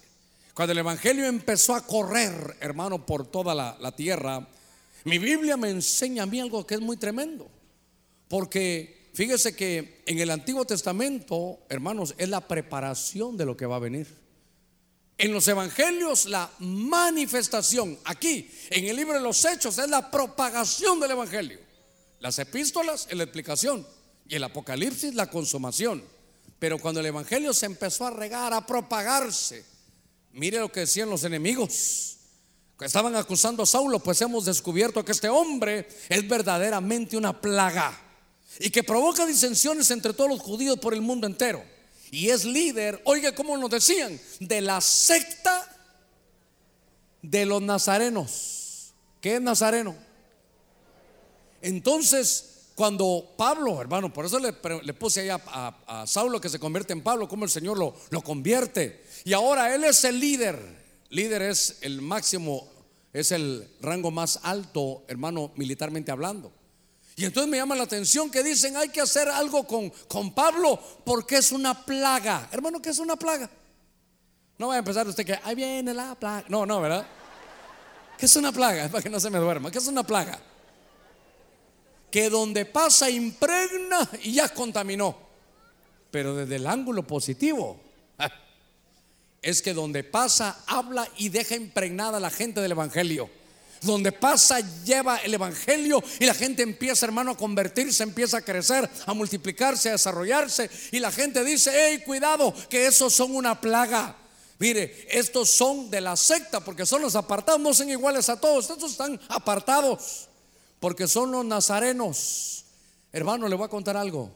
cuando 0.55 0.73
el 0.73 0.79
Evangelio 0.79 1.27
empezó 1.27 1.75
a 1.75 1.87
correr, 1.87 2.57
hermano, 2.59 3.05
por 3.05 3.27
toda 3.27 3.55
la, 3.55 3.93
tierra, 3.93 4.49
mi 5.05 5.19
Biblia 5.19 5.59
me 5.59 5.69
enseña 5.69 6.23
a 6.23 6.27
mí 6.27 6.41
algo 6.41 6.67
que 6.67 6.77
es 6.77 6.81
muy 6.81 6.97
tremendo. 6.97 7.51
Porque 8.29 9.11
fíjese 9.13 9.55
que 9.55 10.03
en 10.07 10.21
el 10.21 10.31
Antiguo 10.31 10.65
Testamento, 10.65 11.59
hermanos, 11.69 12.15
es 12.17 12.31
la 12.31 12.41
preparación 12.41 13.37
de 13.37 13.45
lo 13.45 13.59
que 13.59 13.67
va 13.67 13.77
a 13.77 13.81
venir. 13.81 14.07
En 15.19 15.35
los 15.35 15.47
evangelios 15.49 16.25
la 16.25 16.51
manifestación, 16.61 17.99
aquí 18.05 18.51
en 18.71 18.87
el 18.87 18.97
libro 18.97 19.13
de 19.13 19.21
los 19.21 19.45
hechos 19.45 19.77
es 19.77 19.91
la 19.91 20.11
propagación 20.11 20.99
del 20.99 21.11
evangelio. 21.11 21.59
Las 22.21 22.39
epístolas 22.39 23.07
es 23.11 23.19
la 23.19 23.25
explicación 23.25 24.00
y 24.31 24.37
el 24.37 24.45
apocalipsis 24.45 25.15
la 25.15 25.29
consumación. 25.29 26.03
Pero 26.59 26.79
cuando 26.79 27.01
el 27.01 27.07
evangelio 27.07 27.53
se 27.53 27.67
empezó 27.67 28.07
a 28.07 28.11
regar, 28.11 28.55
a 28.55 28.65
propagarse, 28.65 29.65
mire 30.33 30.61
lo 30.61 30.71
que 30.71 30.81
decían 30.81 31.11
los 31.11 31.25
enemigos 31.25 32.17
que 32.79 32.87
estaban 32.87 33.15
acusando 33.17 33.65
a 33.65 33.67
Saulo, 33.67 33.99
pues 33.99 34.23
hemos 34.23 34.45
descubierto 34.45 35.05
que 35.05 35.13
este 35.13 35.29
hombre 35.29 35.89
es 36.09 36.27
verdaderamente 36.27 37.17
una 37.17 37.39
plaga 37.39 37.99
y 38.59 38.71
que 38.71 38.85
provoca 38.85 39.27
disensiones 39.27 39.91
entre 39.91 40.15
todos 40.15 40.31
los 40.31 40.41
judíos 40.41 40.79
por 40.79 40.95
el 40.95 41.03
mundo 41.03 41.27
entero. 41.27 41.63
Y 42.13 42.31
es 42.31 42.45
líder, 42.45 43.03
oiga 43.05 43.35
cómo 43.35 43.57
nos 43.59 43.71
decían, 43.71 44.19
de 44.39 44.61
la 44.61 44.81
secta 44.81 45.77
de 47.21 47.47
los 47.47 47.61
nazarenos. 47.61 48.93
¿Qué 49.21 49.35
es 49.35 49.43
nazareno? 49.43 49.97
Entonces, 51.61 52.50
cuando 52.81 53.35
Pablo, 53.37 53.79
hermano, 53.79 54.11
por 54.11 54.25
eso 54.25 54.39
le, 54.39 54.55
puse 54.95 55.21
ahí 55.21 55.29
a, 55.29 56.05
Saulo 56.07 56.41
que 56.41 56.49
se 56.49 56.59
convierte 56.59 56.95
en 56.95 57.03
Pablo, 57.03 57.29
como 57.29 57.45
el 57.45 57.51
Señor 57.51 57.77
lo, 57.77 57.95
lo 58.09 58.23
convierte. 58.23 59.05
Y 59.27 59.35
ahora 59.35 59.75
él 59.75 59.85
es 59.85 60.03
el 60.05 60.19
líder. 60.19 60.59
Líder 61.11 61.43
es 61.43 61.77
el 61.83 62.01
máximo, 62.01 62.67
es 63.13 63.33
el 63.33 63.71
rango 63.83 64.11
más 64.11 64.41
alto, 64.45 65.05
hermano, 65.09 65.53
militarmente 65.57 66.11
hablando. 66.11 66.51
Y 67.17 67.27
entonces 67.27 67.51
me 67.51 67.59
llama 67.59 67.77
la 67.77 67.83
atención 67.83 68.31
que 68.31 68.43
dicen 68.43 68.75
hay 68.79 68.89
que 68.89 69.03
hacer 69.03 69.29
algo 69.29 69.67
con, 69.67 69.91
con 70.09 70.33
Pablo 70.33 70.81
porque 71.05 71.37
es 71.37 71.53
una 71.53 71.85
plaga. 71.85 72.49
Hermano, 72.51 72.81
¿qué 72.81 72.89
es 72.89 72.99
una 72.99 73.17
plaga? 73.17 73.51
No 74.57 74.69
va 74.69 74.77
a 74.77 74.79
empezar 74.79 75.07
usted 75.07 75.27
que 75.27 75.39
ahí 75.45 75.55
viene 75.55 75.93
la 75.93 76.15
plaga. 76.15 76.47
No, 76.49 76.65
no, 76.65 76.81
¿verdad? 76.81 77.07
¿Qué 78.17 78.25
es 78.25 78.37
una 78.37 78.53
plaga? 78.53 78.89
Para 78.91 79.03
que 79.03 79.11
no 79.11 79.21
se 79.21 79.29
me 79.29 79.39
duerma. 79.39 79.71
¿Qué 79.71 79.77
es 79.77 79.87
una 79.87 80.03
plaga? 80.03 80.41
Que 82.11 82.31
donde 82.31 82.65
pasa 82.65 83.11
impregna 83.11 84.09
y 84.23 84.35
ya 84.35 84.49
contaminó. 84.49 85.17
Pero 86.11 86.35
desde 86.35 86.57
el 86.57 86.67
ángulo 86.67 87.07
positivo 87.07 87.81
es 89.43 89.63
que 89.63 89.73
donde 89.73 90.05
pasa 90.05 90.63
habla 90.67 91.09
y 91.17 91.29
deja 91.29 91.57
impregnada 91.57 92.19
a 92.19 92.21
la 92.21 92.31
gente 92.31 92.61
del 92.61 92.73
Evangelio 92.73 93.31
donde 93.83 94.13
pasa 94.13 94.61
lleva 94.85 95.19
el 95.19 95.35
Evangelio 95.35 96.03
y 96.19 96.27
la 96.27 96.35
gente 96.35 96.63
empieza, 96.63 97.07
hermano, 97.07 97.33
a 97.33 97.37
convertirse, 97.37 98.03
empieza 98.03 98.39
a 98.39 98.43
crecer, 98.43 98.89
a 99.07 99.15
multiplicarse, 99.15 99.89
a 99.89 99.93
desarrollarse. 99.93 100.71
Y 100.93 100.99
la 100.99 101.11
gente 101.11 101.43
dice, 101.45 101.71
hey, 101.75 102.03
cuidado, 102.05 102.55
que 102.69 102.87
esos 102.87 103.15
son 103.15 103.35
una 103.35 103.61
plaga. 103.61 104.17
Mire, 104.59 105.07
estos 105.11 105.51
son 105.51 105.91
de 105.91 106.03
la 106.03 106.17
secta 106.17 106.61
porque 106.61 106.85
son 106.85 107.01
los 107.01 107.17
apartados, 107.17 107.61
no 107.61 107.73
son 107.73 107.89
iguales 107.89 108.29
a 108.29 108.39
todos, 108.39 108.69
estos 108.69 108.93
están 108.93 109.19
apartados 109.29 110.29
porque 110.81 111.07
son 111.07 111.31
los 111.31 111.45
nazarenos. 111.45 112.65
Hermano, 113.13 113.49
le 113.49 113.55
voy 113.55 113.67
a 113.67 113.69
contar 113.69 113.97
algo. 113.97 114.31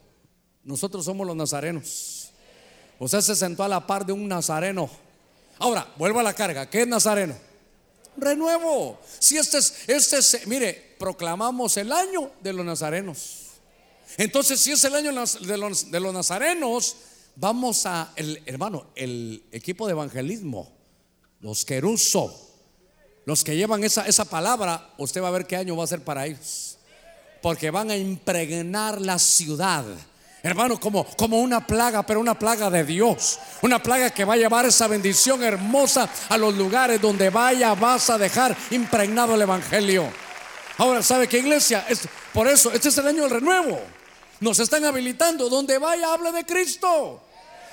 Nosotros 0.62 1.05
somos 1.05 1.26
los 1.26 1.34
nazarenos. 1.34 2.30
Usted 2.99 3.20
se 3.20 3.34
sentó 3.34 3.64
a 3.64 3.68
la 3.68 3.86
par 3.86 4.07
de 4.07 4.12
un 4.12 4.28
nazareno. 4.28 4.88
Ahora, 5.59 5.92
vuelvo 5.97 6.20
a 6.20 6.22
la 6.22 6.34
carga. 6.34 6.70
¿Qué 6.70 6.82
es 6.82 6.88
nazareno? 6.88 7.34
renuevo. 8.16 8.99
Si 9.18 9.36
este 9.36 9.59
es, 9.59 9.74
este 9.86 10.18
es, 10.18 10.47
mire, 10.47 10.95
proclamamos 10.99 11.76
el 11.76 11.92
año 11.92 12.30
de 12.42 12.53
los 12.53 12.64
nazarenos. 12.64 13.40
Entonces, 14.16 14.61
si 14.61 14.72
es 14.72 14.84
el 14.84 14.95
año 14.95 15.11
de 15.11 15.57
los, 15.59 15.90
de 15.90 16.01
los 16.01 16.14
nazarenos, 16.14 16.97
vamos 17.36 17.86
a, 17.86 18.12
el, 18.16 18.42
hermano, 18.47 18.86
el 18.95 19.42
equipo 19.51 19.86
de 19.86 19.92
evangelismo, 19.92 20.70
los 21.40 21.64
queruso, 21.64 22.43
los 23.24 23.44
que 23.44 23.56
llevan 23.56 23.84
esa, 23.84 24.06
esa 24.06 24.24
palabra, 24.24 24.90
usted 24.98 25.22
va 25.22 25.28
a 25.28 25.32
ver 25.32 25.46
qué 25.46 25.56
año 25.56 25.76
va 25.76 25.84
a 25.84 25.88
ser 25.88 26.02
para 26.02 26.26
ellos. 26.26 26.78
Porque 27.42 27.70
van 27.70 27.90
a 27.90 27.96
impregnar 27.96 29.00
la 29.00 29.18
ciudad 29.18 29.84
hermano, 30.44 30.78
como, 30.78 31.04
como 31.16 31.40
una 31.40 31.66
plaga, 31.66 32.04
pero 32.04 32.20
una 32.20 32.38
plaga 32.38 32.68
de 32.68 32.84
Dios. 32.84 33.38
Una 33.62 33.82
plaga 33.82 34.10
que 34.10 34.26
va 34.26 34.34
a 34.34 34.36
llevar 34.36 34.66
esa 34.66 34.86
bendición 34.86 35.42
hermosa 35.42 36.08
a 36.28 36.36
los 36.36 36.54
lugares 36.54 37.00
donde 37.00 37.30
vaya, 37.30 37.74
vas 37.74 38.10
a 38.10 38.18
dejar 38.18 38.54
impregnado 38.70 39.34
el 39.34 39.42
Evangelio. 39.42 40.06
Ahora, 40.76 41.02
¿sabe 41.02 41.28
qué 41.28 41.38
iglesia? 41.38 41.86
Es, 41.88 42.06
por 42.32 42.46
eso, 42.46 42.70
este 42.72 42.90
es 42.90 42.98
el 42.98 43.06
año 43.06 43.22
del 43.22 43.30
renuevo. 43.30 43.80
Nos 44.40 44.58
están 44.58 44.84
habilitando. 44.84 45.48
Donde 45.48 45.78
vaya, 45.78 46.12
hable 46.12 46.30
de 46.30 46.44
Cristo. 46.44 47.22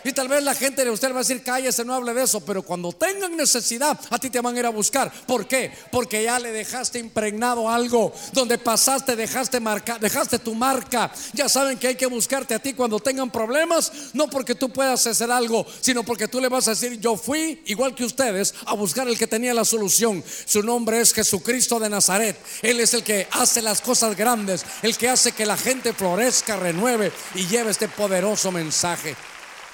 Y 0.03 0.13
tal 0.13 0.27
vez 0.27 0.43
la 0.43 0.55
gente 0.55 0.83
de 0.83 0.91
usted 0.91 1.11
va 1.11 1.17
a 1.17 1.19
decir, 1.19 1.43
cállese, 1.43 1.85
no 1.85 1.93
hable 1.93 2.13
de 2.13 2.23
eso. 2.23 2.41
Pero 2.41 2.63
cuando 2.63 2.91
tengan 2.91 3.35
necesidad, 3.35 3.99
a 4.09 4.17
ti 4.17 4.29
te 4.29 4.41
van 4.41 4.55
a 4.55 4.59
ir 4.59 4.65
a 4.65 4.69
buscar. 4.69 5.11
¿Por 5.11 5.47
qué? 5.47 5.71
Porque 5.91 6.23
ya 6.23 6.39
le 6.39 6.51
dejaste 6.51 6.99
impregnado 6.99 7.69
algo. 7.69 8.13
Donde 8.33 8.57
pasaste, 8.57 9.15
dejaste 9.15 9.59
marca, 9.59 9.97
dejaste 9.99 10.39
tu 10.39 10.55
marca. 10.55 11.11
Ya 11.33 11.49
saben 11.49 11.77
que 11.77 11.87
hay 11.87 11.95
que 11.95 12.07
buscarte 12.07 12.55
a 12.55 12.59
ti 12.59 12.73
cuando 12.73 12.99
tengan 12.99 13.29
problemas. 13.31 13.91
No 14.13 14.29
porque 14.29 14.55
tú 14.55 14.69
puedas 14.71 15.05
hacer 15.07 15.31
algo, 15.31 15.65
sino 15.81 16.03
porque 16.03 16.27
tú 16.27 16.39
le 16.39 16.49
vas 16.49 16.67
a 16.67 16.71
decir, 16.71 16.99
yo 16.99 17.15
fui, 17.15 17.61
igual 17.65 17.95
que 17.95 18.05
ustedes, 18.05 18.53
a 18.65 18.73
buscar 18.73 19.07
el 19.07 19.17
que 19.17 19.27
tenía 19.27 19.53
la 19.53 19.65
solución. 19.65 20.23
Su 20.45 20.63
nombre 20.63 21.01
es 21.01 21.13
Jesucristo 21.13 21.79
de 21.79 21.89
Nazaret. 21.89 22.37
Él 22.61 22.79
es 22.79 22.93
el 22.93 23.03
que 23.03 23.27
hace 23.31 23.61
las 23.61 23.81
cosas 23.81 24.15
grandes. 24.15 24.65
El 24.81 24.97
que 24.97 25.09
hace 25.09 25.31
que 25.31 25.45
la 25.45 25.57
gente 25.57 25.93
florezca, 25.93 26.57
renueve 26.57 27.11
y 27.35 27.47
lleve 27.47 27.71
este 27.71 27.87
poderoso 27.87 28.51
mensaje. 28.51 29.15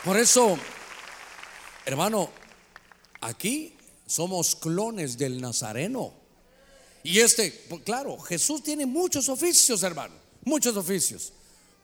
Por 0.07 0.15
eso, 0.15 0.57
hermano, 1.85 2.29
aquí 3.19 3.75
somos 4.05 4.55
clones 4.55 5.17
del 5.17 5.41
Nazareno. 5.41 6.13
Y 7.03 7.19
este, 7.19 7.65
pues, 7.67 7.81
claro, 7.81 8.17
Jesús 8.19 8.63
tiene 8.63 8.85
muchos 8.85 9.27
oficios, 9.27 9.83
hermano, 9.83 10.13
muchos 10.45 10.77
oficios. 10.77 11.33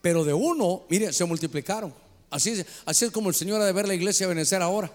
Pero 0.01 0.23
de 0.23 0.33
uno, 0.33 0.83
mire, 0.87 1.11
se 1.11 1.25
multiplicaron. 1.25 1.93
Así, 2.29 2.63
así 2.85 3.03
es 3.03 3.11
como 3.11 3.27
el 3.27 3.35
Señor 3.35 3.59
ha 3.59 3.65
de 3.65 3.73
ver 3.73 3.89
la 3.89 3.93
iglesia 3.93 4.25
venecer 4.25 4.61
ahora. 4.61 4.89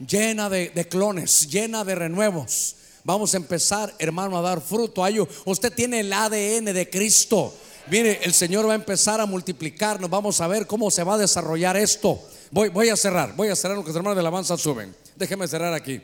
Llena 0.00 0.50
de, 0.50 0.88
clones, 0.90 1.48
llena 1.48 1.84
de 1.84 1.94
renuevos. 1.94 2.74
Vamos 3.04 3.34
a 3.34 3.36
empezar, 3.36 3.94
hermano, 4.00 4.36
a 4.36 4.42
dar 4.42 4.60
fruto. 4.60 5.04
Usted 5.44 5.72
tiene 5.72 6.00
el 6.00 6.12
ADN 6.12 6.64
de 6.74 6.90
Cristo. 6.90 7.54
Mire, 7.88 8.20
el 8.24 8.34
Señor 8.34 8.66
va 8.68 8.72
a 8.72 8.76
empezar 8.76 9.20
a 9.20 9.26
multiplicarnos. 9.26 10.10
Vamos 10.10 10.40
a 10.40 10.48
ver 10.48 10.66
cómo 10.66 10.90
se 10.90 11.04
va 11.04 11.14
a 11.14 11.18
desarrollar 11.18 11.76
esto. 11.76 12.20
Voy, 12.50 12.68
voy 12.68 12.88
a 12.88 12.96
cerrar, 12.96 13.36
voy 13.36 13.48
a 13.48 13.56
cerrar 13.56 13.76
lo 13.76 13.84
que 13.84 13.88
los 13.88 13.96
hermanos 13.96 14.16
de 14.16 14.20
alabanza 14.20 14.56
suben. 14.56 14.94
Déjeme 15.14 15.46
cerrar 15.46 15.72
aquí. 15.72 16.00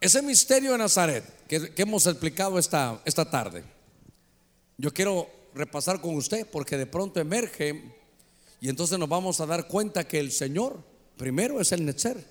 Ese 0.00 0.22
misterio 0.22 0.72
de 0.72 0.78
Nazaret 0.78 1.24
que, 1.46 1.72
hemos 1.76 2.06
explicado 2.06 2.58
esta, 2.58 3.00
esta 3.04 3.28
tarde, 3.28 3.62
yo 4.78 4.92
quiero 4.92 5.28
repasar 5.54 6.00
con 6.00 6.16
usted 6.16 6.46
porque 6.50 6.78
de 6.78 6.86
pronto 6.86 7.20
emerge 7.20 7.82
y 8.60 8.68
entonces 8.68 8.98
nos 8.98 9.08
vamos 9.08 9.40
a 9.40 9.46
dar 9.46 9.68
cuenta 9.68 10.08
que 10.08 10.18
el 10.18 10.32
Señor 10.32 10.82
primero 11.18 11.60
es 11.60 11.70
el 11.72 11.84
Netzer. 11.84 12.24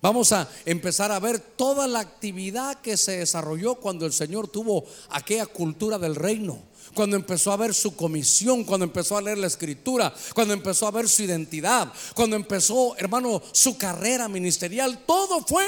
Vamos 0.00 0.30
a 0.30 0.48
empezar 0.64 1.10
a 1.10 1.18
ver 1.18 1.40
toda 1.40 1.88
la 1.88 2.00
actividad 2.00 2.80
que 2.82 2.96
se 2.96 3.18
desarrolló 3.18 3.76
cuando 3.76 4.06
el 4.06 4.12
Señor 4.12 4.46
tuvo 4.46 4.84
aquella 5.08 5.46
cultura 5.46 5.98
del 5.98 6.14
reino 6.14 6.62
cuando 6.98 7.14
empezó 7.14 7.52
a 7.52 7.56
ver 7.56 7.72
su 7.74 7.94
comisión, 7.94 8.64
cuando 8.64 8.82
empezó 8.82 9.16
a 9.16 9.22
leer 9.22 9.38
la 9.38 9.46
escritura, 9.46 10.12
cuando 10.34 10.52
empezó 10.52 10.84
a 10.84 10.90
ver 10.90 11.08
su 11.08 11.22
identidad, 11.22 11.92
cuando 12.12 12.34
empezó, 12.34 12.96
hermano, 12.96 13.40
su 13.52 13.78
carrera 13.78 14.26
ministerial, 14.26 15.04
todo 15.06 15.40
fue, 15.46 15.64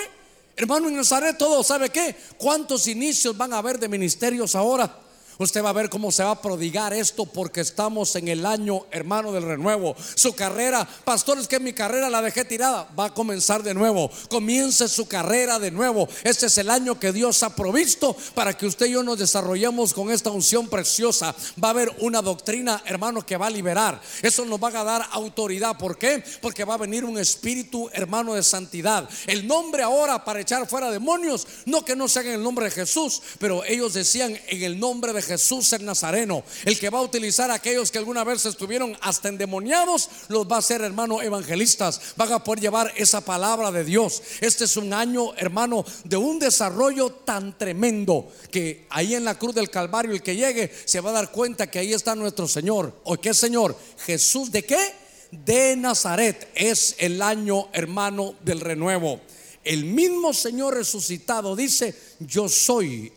hermano, 0.56 0.88
en 0.88 0.96
Nazaret, 0.96 1.38
todo, 1.38 1.62
¿sabe 1.62 1.88
qué? 1.90 2.16
¿Cuántos 2.36 2.88
inicios 2.88 3.36
van 3.36 3.52
a 3.52 3.58
haber 3.58 3.78
de 3.78 3.88
ministerios 3.88 4.56
ahora? 4.56 4.92
Usted 5.40 5.64
va 5.64 5.70
a 5.70 5.72
ver 5.72 5.88
cómo 5.88 6.12
se 6.12 6.22
va 6.22 6.32
a 6.32 6.42
prodigar 6.42 6.92
esto 6.92 7.24
porque 7.24 7.62
estamos 7.62 8.14
en 8.14 8.28
el 8.28 8.44
año, 8.44 8.84
hermano, 8.90 9.32
del 9.32 9.44
renuevo. 9.44 9.96
Su 10.14 10.34
carrera, 10.34 10.86
pastor, 11.02 11.38
es 11.38 11.48
que 11.48 11.58
mi 11.58 11.72
carrera 11.72 12.10
la 12.10 12.20
dejé 12.20 12.44
tirada. 12.44 12.86
Va 12.98 13.06
a 13.06 13.14
comenzar 13.14 13.62
de 13.62 13.72
nuevo. 13.72 14.10
Comience 14.28 14.86
su 14.86 15.08
carrera 15.08 15.58
de 15.58 15.70
nuevo. 15.70 16.06
Este 16.24 16.44
es 16.44 16.58
el 16.58 16.68
año 16.68 17.00
que 17.00 17.10
Dios 17.10 17.42
ha 17.42 17.56
provisto 17.56 18.14
para 18.34 18.54
que 18.54 18.66
usted 18.66 18.84
y 18.84 18.90
yo 18.90 19.02
nos 19.02 19.18
desarrollemos 19.18 19.94
con 19.94 20.10
esta 20.10 20.28
unción 20.28 20.68
preciosa. 20.68 21.34
Va 21.62 21.68
a 21.68 21.70
haber 21.70 21.90
una 22.00 22.20
doctrina, 22.20 22.82
hermano, 22.84 23.24
que 23.24 23.38
va 23.38 23.46
a 23.46 23.50
liberar. 23.50 23.98
Eso 24.20 24.44
nos 24.44 24.62
va 24.62 24.68
a 24.68 24.84
dar 24.84 25.06
autoridad. 25.10 25.78
¿Por 25.78 25.96
qué? 25.96 26.22
Porque 26.42 26.66
va 26.66 26.74
a 26.74 26.76
venir 26.76 27.02
un 27.02 27.18
espíritu, 27.18 27.88
hermano, 27.94 28.34
de 28.34 28.42
santidad. 28.42 29.08
El 29.26 29.46
nombre 29.46 29.84
ahora 29.84 30.22
para 30.22 30.40
echar 30.40 30.68
fuera 30.68 30.90
demonios, 30.90 31.46
no 31.64 31.82
que 31.82 31.96
no 31.96 32.08
sea 32.08 32.20
en 32.24 32.32
el 32.32 32.42
nombre 32.42 32.66
de 32.66 32.72
Jesús, 32.72 33.22
pero 33.38 33.64
ellos 33.64 33.94
decían 33.94 34.38
en 34.46 34.62
el 34.62 34.78
nombre 34.78 35.14
de 35.14 35.22
Jesús 35.22 35.29
Jesús 35.30 35.72
el 35.74 35.84
Nazareno, 35.84 36.42
el 36.64 36.76
que 36.76 36.90
va 36.90 36.98
a 36.98 37.02
utilizar 37.02 37.52
a 37.52 37.54
aquellos 37.54 37.92
que 37.92 37.98
alguna 37.98 38.24
vez 38.24 38.44
estuvieron 38.46 38.96
hasta 39.00 39.28
endemoniados, 39.28 40.08
los 40.26 40.44
va 40.50 40.56
a 40.56 40.62
ser 40.62 40.80
hermano 40.80 41.22
evangelistas, 41.22 42.14
van 42.16 42.32
a 42.32 42.42
poder 42.42 42.60
llevar 42.60 42.92
esa 42.96 43.20
palabra 43.20 43.70
de 43.70 43.84
Dios. 43.84 44.22
Este 44.40 44.64
es 44.64 44.76
un 44.76 44.92
año, 44.92 45.32
hermano, 45.36 45.84
de 46.02 46.16
un 46.16 46.40
desarrollo 46.40 47.10
tan 47.10 47.56
tremendo 47.56 48.32
que 48.50 48.86
ahí 48.90 49.14
en 49.14 49.24
la 49.24 49.38
cruz 49.38 49.54
del 49.54 49.70
Calvario 49.70 50.12
el 50.12 50.22
que 50.22 50.34
llegue 50.34 50.72
se 50.84 51.00
va 51.00 51.10
a 51.10 51.14
dar 51.14 51.30
cuenta 51.30 51.70
que 51.70 51.78
ahí 51.78 51.92
está 51.92 52.16
nuestro 52.16 52.48
Señor. 52.48 52.92
¿O 53.04 53.16
qué 53.16 53.32
Señor? 53.32 53.76
Jesús 54.04 54.50
de 54.50 54.64
qué? 54.64 54.94
De 55.30 55.76
Nazaret. 55.76 56.50
Es 56.56 56.96
el 56.98 57.22
año, 57.22 57.68
hermano, 57.72 58.34
del 58.42 58.58
renuevo. 58.58 59.20
El 59.62 59.84
mismo 59.84 60.32
Señor 60.32 60.74
resucitado 60.74 61.54
dice, 61.54 61.94
yo 62.18 62.48
soy 62.48 63.12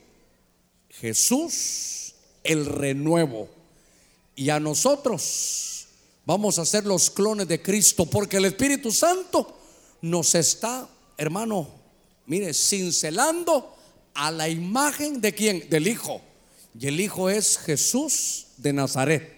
Jesús 0.89 1.92
el 2.43 2.65
renuevo. 2.65 3.49
Y 4.35 4.49
a 4.49 4.59
nosotros 4.59 5.87
vamos 6.25 6.59
a 6.59 6.65
ser 6.65 6.85
los 6.85 7.09
clones 7.09 7.47
de 7.47 7.61
Cristo, 7.61 8.05
porque 8.05 8.37
el 8.37 8.45
Espíritu 8.45 8.91
Santo 8.91 9.57
nos 10.01 10.35
está, 10.35 10.87
hermano, 11.17 11.67
mire, 12.25 12.53
cincelando 12.53 13.75
a 14.13 14.31
la 14.31 14.49
imagen 14.49 15.21
de 15.21 15.33
quién? 15.33 15.69
Del 15.69 15.87
Hijo. 15.87 16.21
Y 16.79 16.87
el 16.87 16.99
Hijo 16.99 17.29
es 17.29 17.57
Jesús 17.57 18.47
de 18.57 18.73
Nazaret. 18.73 19.31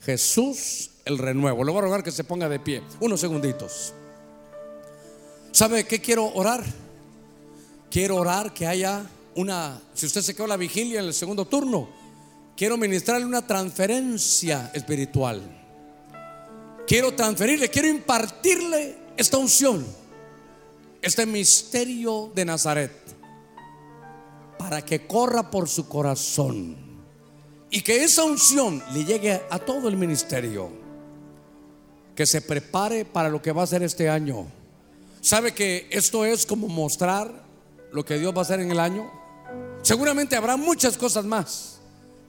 Jesús 0.00 0.90
el 1.04 1.18
renuevo. 1.18 1.64
Le 1.64 1.70
voy 1.70 1.78
a 1.78 1.82
rogar 1.82 2.02
que 2.04 2.12
se 2.12 2.24
ponga 2.24 2.48
de 2.48 2.60
pie. 2.60 2.82
Unos 3.00 3.20
segunditos. 3.20 3.94
¿Sabe 5.52 5.86
qué 5.86 6.00
quiero 6.00 6.26
orar? 6.34 6.64
Quiero 7.90 8.16
orar 8.16 8.52
que 8.52 8.66
haya 8.66 9.08
una, 9.36 9.80
si 9.94 10.06
usted 10.06 10.22
se 10.22 10.34
quedó 10.34 10.46
la 10.46 10.56
vigilia 10.56 11.00
en 11.00 11.06
el 11.06 11.14
segundo 11.14 11.46
turno, 11.46 11.88
quiero 12.56 12.76
ministrarle 12.78 13.26
una 13.26 13.46
transferencia 13.46 14.70
espiritual. 14.72 15.42
Quiero 16.86 17.14
transferirle, 17.14 17.68
quiero 17.68 17.88
impartirle 17.88 18.96
esta 19.16 19.36
unción, 19.36 19.84
este 21.02 21.26
misterio 21.26 22.30
de 22.34 22.44
Nazaret, 22.44 22.92
para 24.58 24.82
que 24.82 25.06
corra 25.06 25.50
por 25.50 25.68
su 25.68 25.88
corazón 25.88 26.76
y 27.70 27.82
que 27.82 28.04
esa 28.04 28.24
unción 28.24 28.82
le 28.94 29.04
llegue 29.04 29.42
a 29.50 29.58
todo 29.58 29.88
el 29.88 29.96
ministerio, 29.96 30.70
que 32.14 32.24
se 32.24 32.40
prepare 32.40 33.04
para 33.04 33.28
lo 33.28 33.42
que 33.42 33.52
va 33.52 33.64
a 33.64 33.66
ser 33.66 33.82
este 33.82 34.08
año. 34.08 34.46
¿Sabe 35.20 35.52
que 35.52 35.88
esto 35.90 36.24
es 36.24 36.46
como 36.46 36.68
mostrar 36.68 37.44
lo 37.92 38.04
que 38.04 38.18
Dios 38.18 38.32
va 38.32 38.38
a 38.38 38.42
hacer 38.42 38.60
en 38.60 38.70
el 38.70 38.78
año? 38.78 39.10
Seguramente 39.82 40.36
habrá 40.36 40.56
muchas 40.56 40.96
cosas 40.96 41.24
más. 41.24 41.75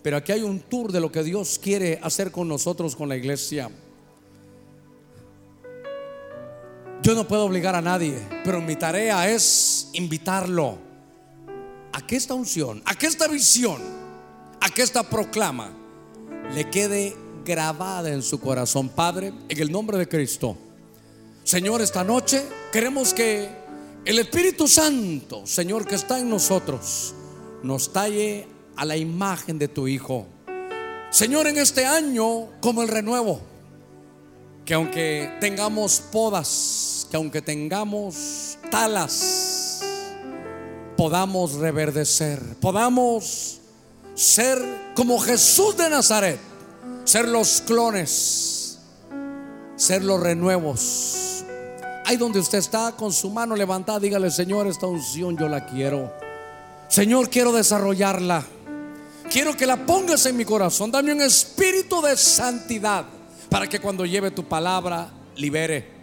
Pero 0.08 0.16
aquí 0.16 0.32
hay 0.32 0.42
un 0.42 0.62
tour 0.62 0.94
de 0.94 1.02
lo 1.02 1.12
que 1.12 1.22
Dios 1.22 1.60
quiere 1.62 2.00
hacer 2.02 2.32
con 2.32 2.48
nosotros, 2.48 2.96
con 2.96 3.10
la 3.10 3.18
iglesia. 3.18 3.70
Yo 7.04 7.14
no 7.14 7.28
puedo 7.28 7.44
obligar 7.44 7.76
a 7.76 7.82
nadie, 7.82 8.18
pero 8.42 8.62
mi 8.62 8.78
tarea 8.78 9.30
es 9.30 9.90
invitarlo 9.92 10.78
a 11.92 12.08
que 12.08 12.16
esta 12.16 12.36
unción, 12.36 12.82
a 12.86 12.96
que 12.96 13.06
esta 13.06 13.28
visión, 13.28 13.82
a 14.62 14.70
que 14.70 14.82
esta 14.82 15.04
proclama 15.04 15.74
le 16.56 16.70
quede 16.70 17.14
grabada 17.44 18.10
en 18.10 18.22
su 18.22 18.40
corazón. 18.40 18.88
Padre, 18.88 19.34
en 19.50 19.60
el 19.60 19.70
nombre 19.70 19.98
de 19.98 20.08
Cristo. 20.08 20.56
Señor, 21.44 21.82
esta 21.82 22.06
noche 22.06 22.46
queremos 22.72 23.14
que 23.14 23.50
el 24.06 24.20
Espíritu 24.20 24.70
Santo, 24.70 25.46
Señor, 25.46 25.86
que 25.86 25.96
está 25.96 26.18
en 26.18 26.30
nosotros, 26.30 27.14
nos 27.62 27.92
talle 27.92 28.56
a 28.78 28.86
la 28.86 28.96
imagen 28.96 29.60
de 29.60 29.68
tu 29.68 29.88
Hijo. 29.88 30.28
Señor, 31.10 31.48
en 31.48 31.58
este 31.58 31.86
año, 31.86 32.48
como 32.62 32.84
el 32.84 32.88
renuevo, 32.88 33.42
que 34.66 34.74
aunque 34.74 35.32
tengamos 35.40 36.00
podas, 36.12 37.08
que 37.10 37.18
aunque 37.18 37.42
tengamos 37.42 38.58
talas, 38.70 39.82
podamos 40.96 41.54
reverdecer, 41.54 42.42
podamos 42.60 43.60
ser 44.14 44.62
como 44.96 45.20
Jesús 45.20 45.78
de 45.78 45.90
Nazaret, 45.90 46.40
ser 47.06 47.28
los 47.28 47.62
clones, 47.62 48.80
ser 49.76 50.04
los 50.04 50.20
renuevos. 50.20 51.44
Ahí 52.06 52.18
donde 52.18 52.40
usted 52.40 52.58
está 52.58 52.94
con 52.94 53.12
su 53.14 53.30
mano 53.30 53.56
levantada, 53.56 54.00
dígale, 54.00 54.30
Señor, 54.30 54.68
esta 54.68 54.88
unción 54.88 55.38
yo 55.38 55.48
la 55.48 55.66
quiero. 55.66 56.14
Señor, 56.90 57.30
quiero 57.30 57.52
desarrollarla. 57.52 58.46
Quiero 59.30 59.56
que 59.56 59.66
la 59.66 59.86
pongas 59.86 60.26
en 60.26 60.38
mi 60.38 60.46
corazón. 60.46 60.92
Dame 60.92 61.14
un 61.14 61.22
espíritu 61.22 62.02
de 62.02 62.16
santidad 62.18 63.06
para 63.50 63.68
que 63.68 63.80
cuando 63.80 64.06
lleve 64.06 64.32
tu 64.32 64.44
palabra 64.46 65.10
libere. 65.36 65.96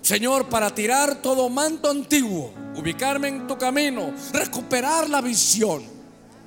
Señor, 0.00 0.48
para 0.48 0.74
tirar 0.74 1.22
todo 1.22 1.48
manto 1.48 1.88
antiguo, 1.88 2.52
ubicarme 2.76 3.28
en 3.28 3.46
tu 3.46 3.56
camino, 3.56 4.12
recuperar 4.32 5.08
la 5.08 5.20
visión 5.20 5.82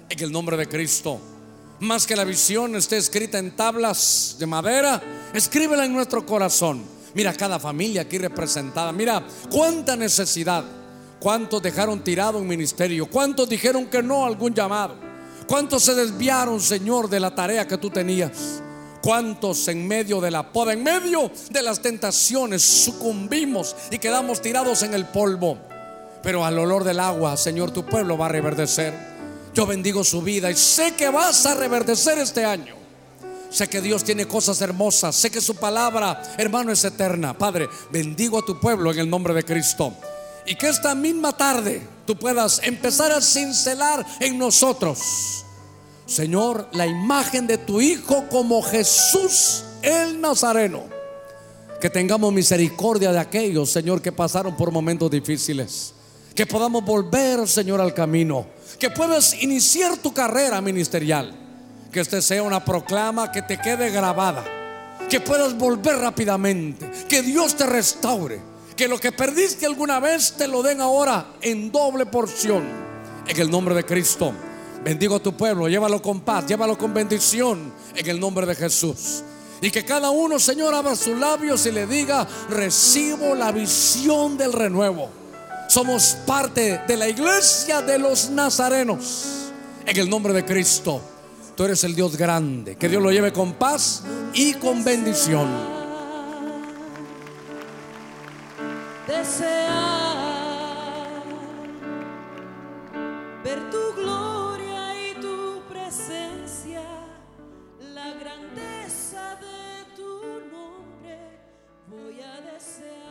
en 0.10 0.20
el 0.20 0.32
nombre 0.32 0.58
de 0.58 0.68
Cristo. 0.68 1.20
Más 1.80 2.06
que 2.06 2.16
la 2.16 2.24
visión 2.24 2.76
esté 2.76 2.98
escrita 2.98 3.38
en 3.38 3.56
tablas 3.56 4.36
de 4.40 4.46
madera, 4.46 5.02
escríbela 5.34 5.86
en 5.86 5.94
nuestro 5.94 6.26
corazón 6.26 6.96
Mira 7.16 7.32
cada 7.32 7.60
familia 7.60 8.02
aquí 8.02 8.18
representada. 8.18 8.92
Mira 8.92 9.26
cuánta 9.50 9.96
necesidad. 9.96 10.66
¿Cuántos 11.18 11.62
dejaron 11.62 12.04
tirado 12.04 12.38
un 12.38 12.46
ministerio? 12.46 13.10
¿Cuántos 13.10 13.48
dijeron 13.48 13.86
que 13.86 14.04
no 14.04 14.26
a 14.26 14.28
algún 14.28 14.54
llamado? 14.54 15.05
¿Cuántos 15.48 15.84
se 15.84 15.94
desviaron, 15.94 16.60
Señor, 16.60 17.10
de 17.10 17.20
la 17.20 17.34
tarea 17.34 17.68
que 17.68 17.78
tú 17.78 17.90
tenías? 17.90 18.62
¿Cuántos 19.02 19.68
en 19.68 19.88
medio 19.88 20.20
de 20.20 20.32
la 20.32 20.52
poda, 20.52 20.74
en 20.74 20.84
medio 20.84 21.32
de 21.52 21.62
las 21.62 21.80
tentaciones, 21.80 22.64
sucumbimos 22.64 23.76
y 23.92 24.00
quedamos 24.00 24.42
tirados 24.42 24.82
en 24.82 24.96
el 24.96 25.06
polvo? 25.06 25.60
Pero 26.24 26.44
al 26.44 26.58
olor 26.58 26.84
del 26.84 27.00
agua, 27.00 27.38
Señor, 27.38 27.70
tu 27.70 27.86
pueblo 27.86 28.18
va 28.18 28.26
a 28.26 28.30
reverdecer. 28.30 28.94
Yo 29.54 29.68
bendigo 29.68 30.04
su 30.04 30.24
vida 30.24 30.50
y 30.50 30.56
sé 30.56 30.96
que 30.96 31.10
vas 31.10 31.46
a 31.46 31.54
reverdecer 31.54 32.18
este 32.18 32.44
año. 32.44 32.76
Sé 33.52 33.68
que 33.68 33.80
Dios 33.80 34.04
tiene 34.04 34.28
cosas 34.28 34.60
hermosas. 34.62 35.16
Sé 35.16 35.30
que 35.30 35.40
su 35.40 35.56
palabra, 35.56 36.22
hermano, 36.38 36.72
es 36.72 36.84
eterna. 36.84 37.38
Padre, 37.38 37.70
bendigo 37.92 38.40
a 38.40 38.46
tu 38.46 38.60
pueblo 38.60 38.92
en 38.92 39.00
el 39.00 39.10
nombre 39.10 39.36
de 39.36 39.44
Cristo. 39.44 39.94
Y 40.46 40.56
que 40.56 40.70
esta 40.70 40.96
misma 40.96 41.36
tarde 41.36 41.88
tú 42.06 42.16
puedas 42.16 42.62
empezar 42.64 43.12
a 43.12 43.22
cincelar 43.22 44.06
en 44.20 44.38
nosotros 44.38 45.00
Señor, 46.06 46.68
la 46.74 46.86
imagen 46.86 47.48
de 47.48 47.58
tu 47.58 47.82
Hijo 47.82 48.26
como 48.30 48.62
Jesús 48.62 49.64
el 49.82 50.22
Nazareno. 50.22 50.84
Que 51.82 51.90
tengamos 51.90 52.32
misericordia 52.32 53.12
de 53.12 53.20
aquellos, 53.20 53.72
Señor, 53.72 54.02
que 54.02 54.12
pasaron 54.12 54.56
por 54.56 54.72
momentos 54.72 55.10
difíciles. 55.10 55.94
Que 56.34 56.46
podamos 56.46 56.84
volver, 56.86 57.48
Señor, 57.48 57.82
al 57.82 57.94
camino. 57.94 58.46
Que 58.80 58.90
puedas 58.90 59.42
iniciar 59.42 59.98
tu 59.98 60.14
carrera 60.14 60.62
ministerial. 60.62 61.34
Que 61.92 62.02
este 62.02 62.22
sea 62.22 62.44
una 62.44 62.64
proclama 62.64 63.32
que 63.32 63.42
te 63.42 63.58
quede 63.58 63.90
grabada. 63.90 64.44
Que 65.10 65.20
puedas 65.20 65.58
volver 65.58 65.98
rápidamente. 65.98 66.90
Que 67.10 67.24
Dios 67.24 67.56
te 67.56 67.66
restaure. 67.66 68.40
Que 68.76 68.88
lo 68.88 69.00
que 69.00 69.12
perdiste 69.12 69.66
alguna 69.66 70.00
vez 70.00 70.34
te 70.34 70.48
lo 70.48 70.62
den 70.62 70.82
ahora 70.82 71.34
en 71.42 71.72
doble 71.72 72.06
porción. 72.06 72.64
En 73.28 73.40
el 73.40 73.50
nombre 73.50 73.74
de 73.74 73.86
Cristo. 73.86 74.34
Bendigo 74.84 75.16
a 75.16 75.20
tu 75.20 75.36
pueblo, 75.36 75.68
llévalo 75.68 76.02
con 76.02 76.22
paz, 76.22 76.46
llévalo 76.46 76.78
con 76.78 76.94
bendición 76.94 77.74
en 77.96 78.08
el 78.08 78.20
nombre 78.20 78.46
de 78.46 78.54
Jesús. 78.54 79.24
Y 79.62 79.72
que 79.72 79.84
cada 79.84 80.12
uno, 80.12 80.38
Señor, 80.38 80.76
abra 80.76 80.96
sus 80.96 81.18
labios 81.18 81.66
y 81.66 81.72
le 81.72 81.88
diga, 81.88 82.28
recibo 82.50 83.34
la 83.34 83.52
visión 83.52 84.38
del 84.38 84.54
renuevo. 84.54 85.10
Somos 85.70 86.18
parte 86.28 86.82
de 86.88 86.98
la 86.98 87.10
iglesia 87.10 87.82
de 87.82 87.98
los 87.98 88.30
nazarenos. 88.30 89.52
En 89.86 89.98
el 89.98 90.10
nombre 90.10 90.34
de 90.34 90.46
Cristo, 90.46 91.02
tú 91.56 91.64
eres 91.64 91.84
el 91.84 91.96
Dios 91.96 92.16
grande. 92.16 92.76
Que 92.76 92.90
Dios 92.90 93.02
lo 93.02 93.12
lleve 93.12 93.34
con 93.34 93.54
paz 93.54 94.04
y 94.34 94.54
con 94.54 94.84
bendición. 94.84 95.85
Ver 103.44 103.60
tu 103.72 103.94
gloria 103.96 105.10
y 105.10 105.14
tu 105.22 105.62
presencia, 105.70 106.84
la 107.94 108.14
grandeza 108.14 109.36
de 109.38 109.96
tu 109.96 110.42
nombre 110.52 111.18
voy 111.88 112.22
a 112.22 112.42
desear. 112.42 113.05